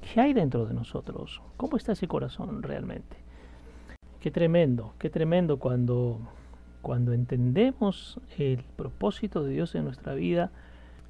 ¿qué 0.00 0.20
hay 0.20 0.32
dentro 0.32 0.66
de 0.66 0.72
nosotros? 0.72 1.42
¿Cómo 1.56 1.76
está 1.76 1.90
ese 1.90 2.06
corazón 2.06 2.62
realmente? 2.62 3.23
Qué 4.24 4.30
tremendo, 4.30 4.94
qué 4.98 5.10
tremendo 5.10 5.58
cuando, 5.58 6.18
cuando 6.80 7.12
entendemos 7.12 8.18
el 8.38 8.64
propósito 8.74 9.42
de 9.42 9.52
Dios 9.52 9.74
en 9.74 9.84
nuestra 9.84 10.14
vida 10.14 10.50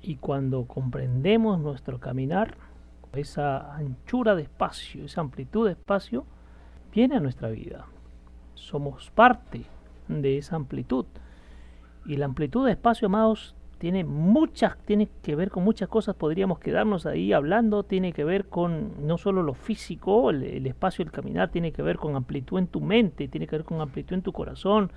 y 0.02 0.16
cuando 0.16 0.64
comprendemos 0.64 1.60
nuestro 1.60 2.00
caminar, 2.00 2.56
esa 3.12 3.76
anchura 3.76 4.34
de 4.34 4.42
espacio, 4.42 5.04
esa 5.04 5.20
amplitud 5.20 5.66
de 5.66 5.74
espacio, 5.74 6.26
viene 6.92 7.14
a 7.14 7.20
nuestra 7.20 7.50
vida. 7.50 7.86
Somos 8.54 9.12
parte 9.12 9.64
de 10.08 10.36
esa 10.36 10.56
amplitud. 10.56 11.06
Y 12.06 12.16
la 12.16 12.24
amplitud 12.24 12.66
de 12.66 12.72
espacio, 12.72 13.06
amados, 13.06 13.54
tiene 13.84 14.02
muchas, 14.02 14.78
tiene 14.86 15.10
que 15.20 15.36
ver 15.36 15.50
con 15.50 15.62
muchas 15.62 15.90
cosas, 15.90 16.16
podríamos 16.16 16.58
quedarnos 16.58 17.04
ahí 17.04 17.34
hablando, 17.34 17.82
tiene 17.82 18.14
que 18.14 18.24
ver 18.24 18.46
con 18.46 19.06
no 19.06 19.18
solo 19.18 19.42
lo 19.42 19.52
físico, 19.52 20.30
el, 20.30 20.66
espacio, 20.66 21.04
el 21.04 21.10
caminar, 21.10 21.50
tiene 21.50 21.70
que 21.70 21.82
ver 21.82 21.98
con 21.98 22.16
amplitud 22.16 22.58
en 22.58 22.66
tu 22.66 22.80
mente, 22.80 23.28
tiene 23.28 23.46
que 23.46 23.56
ver 23.56 23.66
con 23.66 23.82
amplitud 23.82 24.14
en 24.14 24.22
tu 24.22 24.32
corazón, 24.32 24.90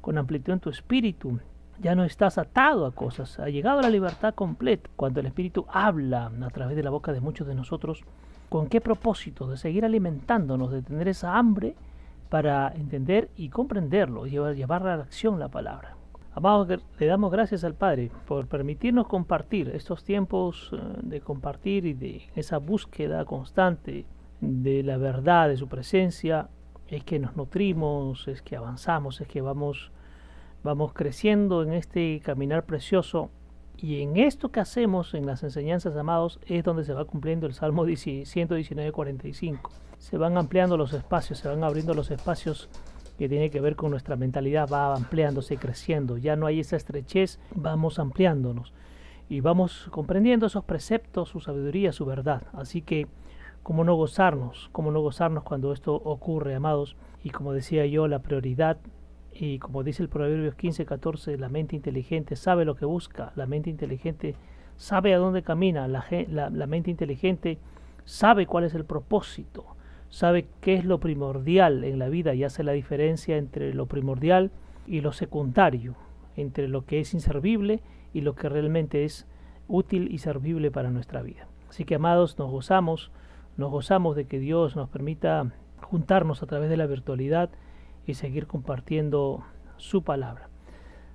con 0.00 0.18
amplitud 0.18 0.54
en 0.54 0.58
tu 0.58 0.70
espíritu. 0.70 1.38
Ya 1.80 1.94
no 1.94 2.02
estás 2.02 2.36
atado 2.36 2.84
a 2.84 2.90
cosas, 2.90 3.38
ha 3.38 3.48
llegado 3.48 3.78
a 3.78 3.82
la 3.82 3.90
libertad 3.90 4.34
completa 4.34 4.90
cuando 4.96 5.20
el 5.20 5.26
Espíritu 5.26 5.64
habla 5.68 6.32
a 6.42 6.50
través 6.50 6.74
de 6.74 6.82
la 6.82 6.90
boca 6.90 7.12
de 7.12 7.20
muchos 7.20 7.46
de 7.46 7.54
nosotros. 7.54 8.02
¿Con 8.48 8.66
qué 8.66 8.80
propósito? 8.80 9.46
De 9.46 9.56
seguir 9.56 9.84
alimentándonos, 9.84 10.72
de 10.72 10.82
tener 10.82 11.06
esa 11.06 11.38
hambre 11.38 11.76
para 12.28 12.72
entender 12.74 13.30
y 13.36 13.50
comprenderlo, 13.50 14.26
llevar, 14.26 14.56
llevar 14.56 14.84
a 14.88 14.96
la 14.96 15.04
acción 15.04 15.38
la 15.38 15.46
palabra. 15.46 16.01
Amados, 16.34 16.66
le 16.98 17.06
damos 17.06 17.30
gracias 17.30 17.62
al 17.62 17.74
Padre 17.74 18.10
por 18.26 18.46
permitirnos 18.46 19.06
compartir 19.06 19.68
estos 19.74 20.02
tiempos 20.02 20.70
eh, 20.72 20.78
de 21.02 21.20
compartir 21.20 21.84
y 21.84 21.92
de 21.92 22.22
esa 22.34 22.56
búsqueda 22.56 23.26
constante 23.26 24.06
de 24.40 24.82
la 24.82 24.96
verdad, 24.96 25.50
de 25.50 25.58
su 25.58 25.68
presencia. 25.68 26.48
Es 26.88 27.04
que 27.04 27.18
nos 27.18 27.36
nutrimos, 27.36 28.28
es 28.28 28.40
que 28.40 28.56
avanzamos, 28.56 29.20
es 29.20 29.28
que 29.28 29.42
vamos, 29.42 29.92
vamos 30.64 30.94
creciendo 30.94 31.62
en 31.62 31.74
este 31.74 32.22
caminar 32.24 32.64
precioso. 32.64 33.30
Y 33.76 34.00
en 34.00 34.16
esto 34.16 34.50
que 34.50 34.60
hacemos, 34.60 35.12
en 35.12 35.26
las 35.26 35.42
enseñanzas, 35.42 35.94
amados, 35.96 36.40
es 36.46 36.64
donde 36.64 36.84
se 36.84 36.94
va 36.94 37.04
cumpliendo 37.04 37.46
el 37.46 37.52
Salmo 37.52 37.84
119.45. 37.84 39.58
Se 39.98 40.16
van 40.16 40.38
ampliando 40.38 40.78
los 40.78 40.94
espacios, 40.94 41.40
se 41.40 41.48
van 41.48 41.62
abriendo 41.62 41.92
los 41.92 42.10
espacios 42.10 42.70
que 43.22 43.28
tiene 43.28 43.50
que 43.50 43.60
ver 43.60 43.76
con 43.76 43.92
nuestra 43.92 44.16
mentalidad 44.16 44.68
va 44.68 44.96
ampliándose, 44.96 45.56
creciendo. 45.56 46.18
Ya 46.18 46.34
no 46.34 46.46
hay 46.46 46.58
esa 46.58 46.74
estrechez, 46.74 47.38
vamos 47.54 48.00
ampliándonos 48.00 48.72
y 49.28 49.40
vamos 49.40 49.86
comprendiendo 49.92 50.46
esos 50.46 50.64
preceptos, 50.64 51.28
su 51.28 51.38
sabiduría, 51.38 51.92
su 51.92 52.04
verdad. 52.04 52.42
Así 52.52 52.82
que, 52.82 53.06
¿cómo 53.62 53.84
no 53.84 53.94
gozarnos? 53.94 54.70
¿Cómo 54.72 54.90
no 54.90 55.00
gozarnos 55.02 55.44
cuando 55.44 55.72
esto 55.72 55.94
ocurre, 55.94 56.56
amados? 56.56 56.96
Y 57.22 57.30
como 57.30 57.52
decía 57.52 57.86
yo, 57.86 58.08
la 58.08 58.18
prioridad, 58.18 58.78
y 59.32 59.60
como 59.60 59.84
dice 59.84 60.02
el 60.02 60.08
Proverbios 60.08 60.56
15, 60.56 60.84
14, 60.84 61.38
la 61.38 61.48
mente 61.48 61.76
inteligente 61.76 62.34
sabe 62.34 62.64
lo 62.64 62.74
que 62.74 62.86
busca, 62.86 63.30
la 63.36 63.46
mente 63.46 63.70
inteligente 63.70 64.34
sabe 64.76 65.14
a 65.14 65.18
dónde 65.18 65.44
camina, 65.44 65.86
la, 65.86 66.04
la, 66.26 66.50
la 66.50 66.66
mente 66.66 66.90
inteligente 66.90 67.58
sabe 68.04 68.48
cuál 68.48 68.64
es 68.64 68.74
el 68.74 68.84
propósito 68.84 69.76
sabe 70.12 70.46
qué 70.60 70.74
es 70.74 70.84
lo 70.84 71.00
primordial 71.00 71.84
en 71.84 71.98
la 71.98 72.10
vida 72.10 72.34
y 72.34 72.44
hace 72.44 72.62
la 72.62 72.72
diferencia 72.72 73.38
entre 73.38 73.72
lo 73.72 73.86
primordial 73.86 74.50
y 74.86 75.00
lo 75.00 75.12
secundario, 75.12 75.94
entre 76.36 76.68
lo 76.68 76.84
que 76.84 77.00
es 77.00 77.14
inservible 77.14 77.80
y 78.12 78.20
lo 78.20 78.34
que 78.34 78.50
realmente 78.50 79.04
es 79.04 79.26
útil 79.68 80.12
y 80.12 80.18
servible 80.18 80.70
para 80.70 80.90
nuestra 80.90 81.22
vida. 81.22 81.48
Así 81.70 81.86
que 81.86 81.94
amados, 81.94 82.38
nos 82.38 82.50
gozamos, 82.50 83.10
nos 83.56 83.70
gozamos 83.70 84.14
de 84.14 84.26
que 84.26 84.38
Dios 84.38 84.76
nos 84.76 84.90
permita 84.90 85.50
juntarnos 85.80 86.42
a 86.42 86.46
través 86.46 86.68
de 86.68 86.76
la 86.76 86.86
virtualidad 86.86 87.48
y 88.06 88.12
seguir 88.12 88.46
compartiendo 88.46 89.42
su 89.78 90.02
palabra. 90.02 90.50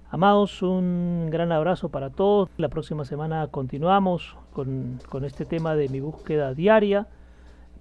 Amados, 0.10 0.64
un 0.64 1.28
gran 1.30 1.52
abrazo 1.52 1.90
para 1.90 2.10
todos. 2.10 2.50
La 2.58 2.70
próxima 2.70 3.06
semana 3.06 3.46
continuamos 3.50 4.36
con, 4.54 4.98
con 5.08 5.24
este 5.24 5.46
tema 5.46 5.76
de 5.76 5.88
mi 5.88 6.00
búsqueda 6.00 6.56
diaria 6.56 7.08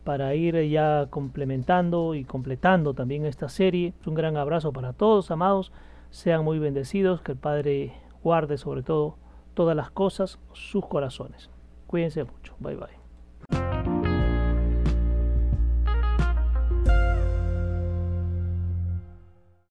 para 0.07 0.37
ir 0.37 0.55
ya 0.71 1.09
complementando 1.11 2.15
y 2.15 2.25
completando 2.25 2.95
también 2.95 3.27
esta 3.27 3.49
serie. 3.49 3.93
Un 4.07 4.15
gran 4.15 4.37
abrazo 4.37 4.73
para 4.73 4.93
todos, 4.93 5.33
amados. 5.33 5.73
Sean 6.11 6.45
muy 6.45 6.61
bendecidos, 6.61 7.23
que 7.23 7.33
el 7.33 7.39
Padre 7.39 7.93
guarde 8.23 8.57
sobre 8.57 8.85
todo 8.85 9.17
todas 9.55 9.77
las 9.77 9.91
cosas 9.91 10.39
sus 10.53 10.87
corazones. 10.87 11.51
Cuídense 11.89 12.23
mucho. 12.23 12.55
Bye 12.61 12.77
bye. 12.77 12.96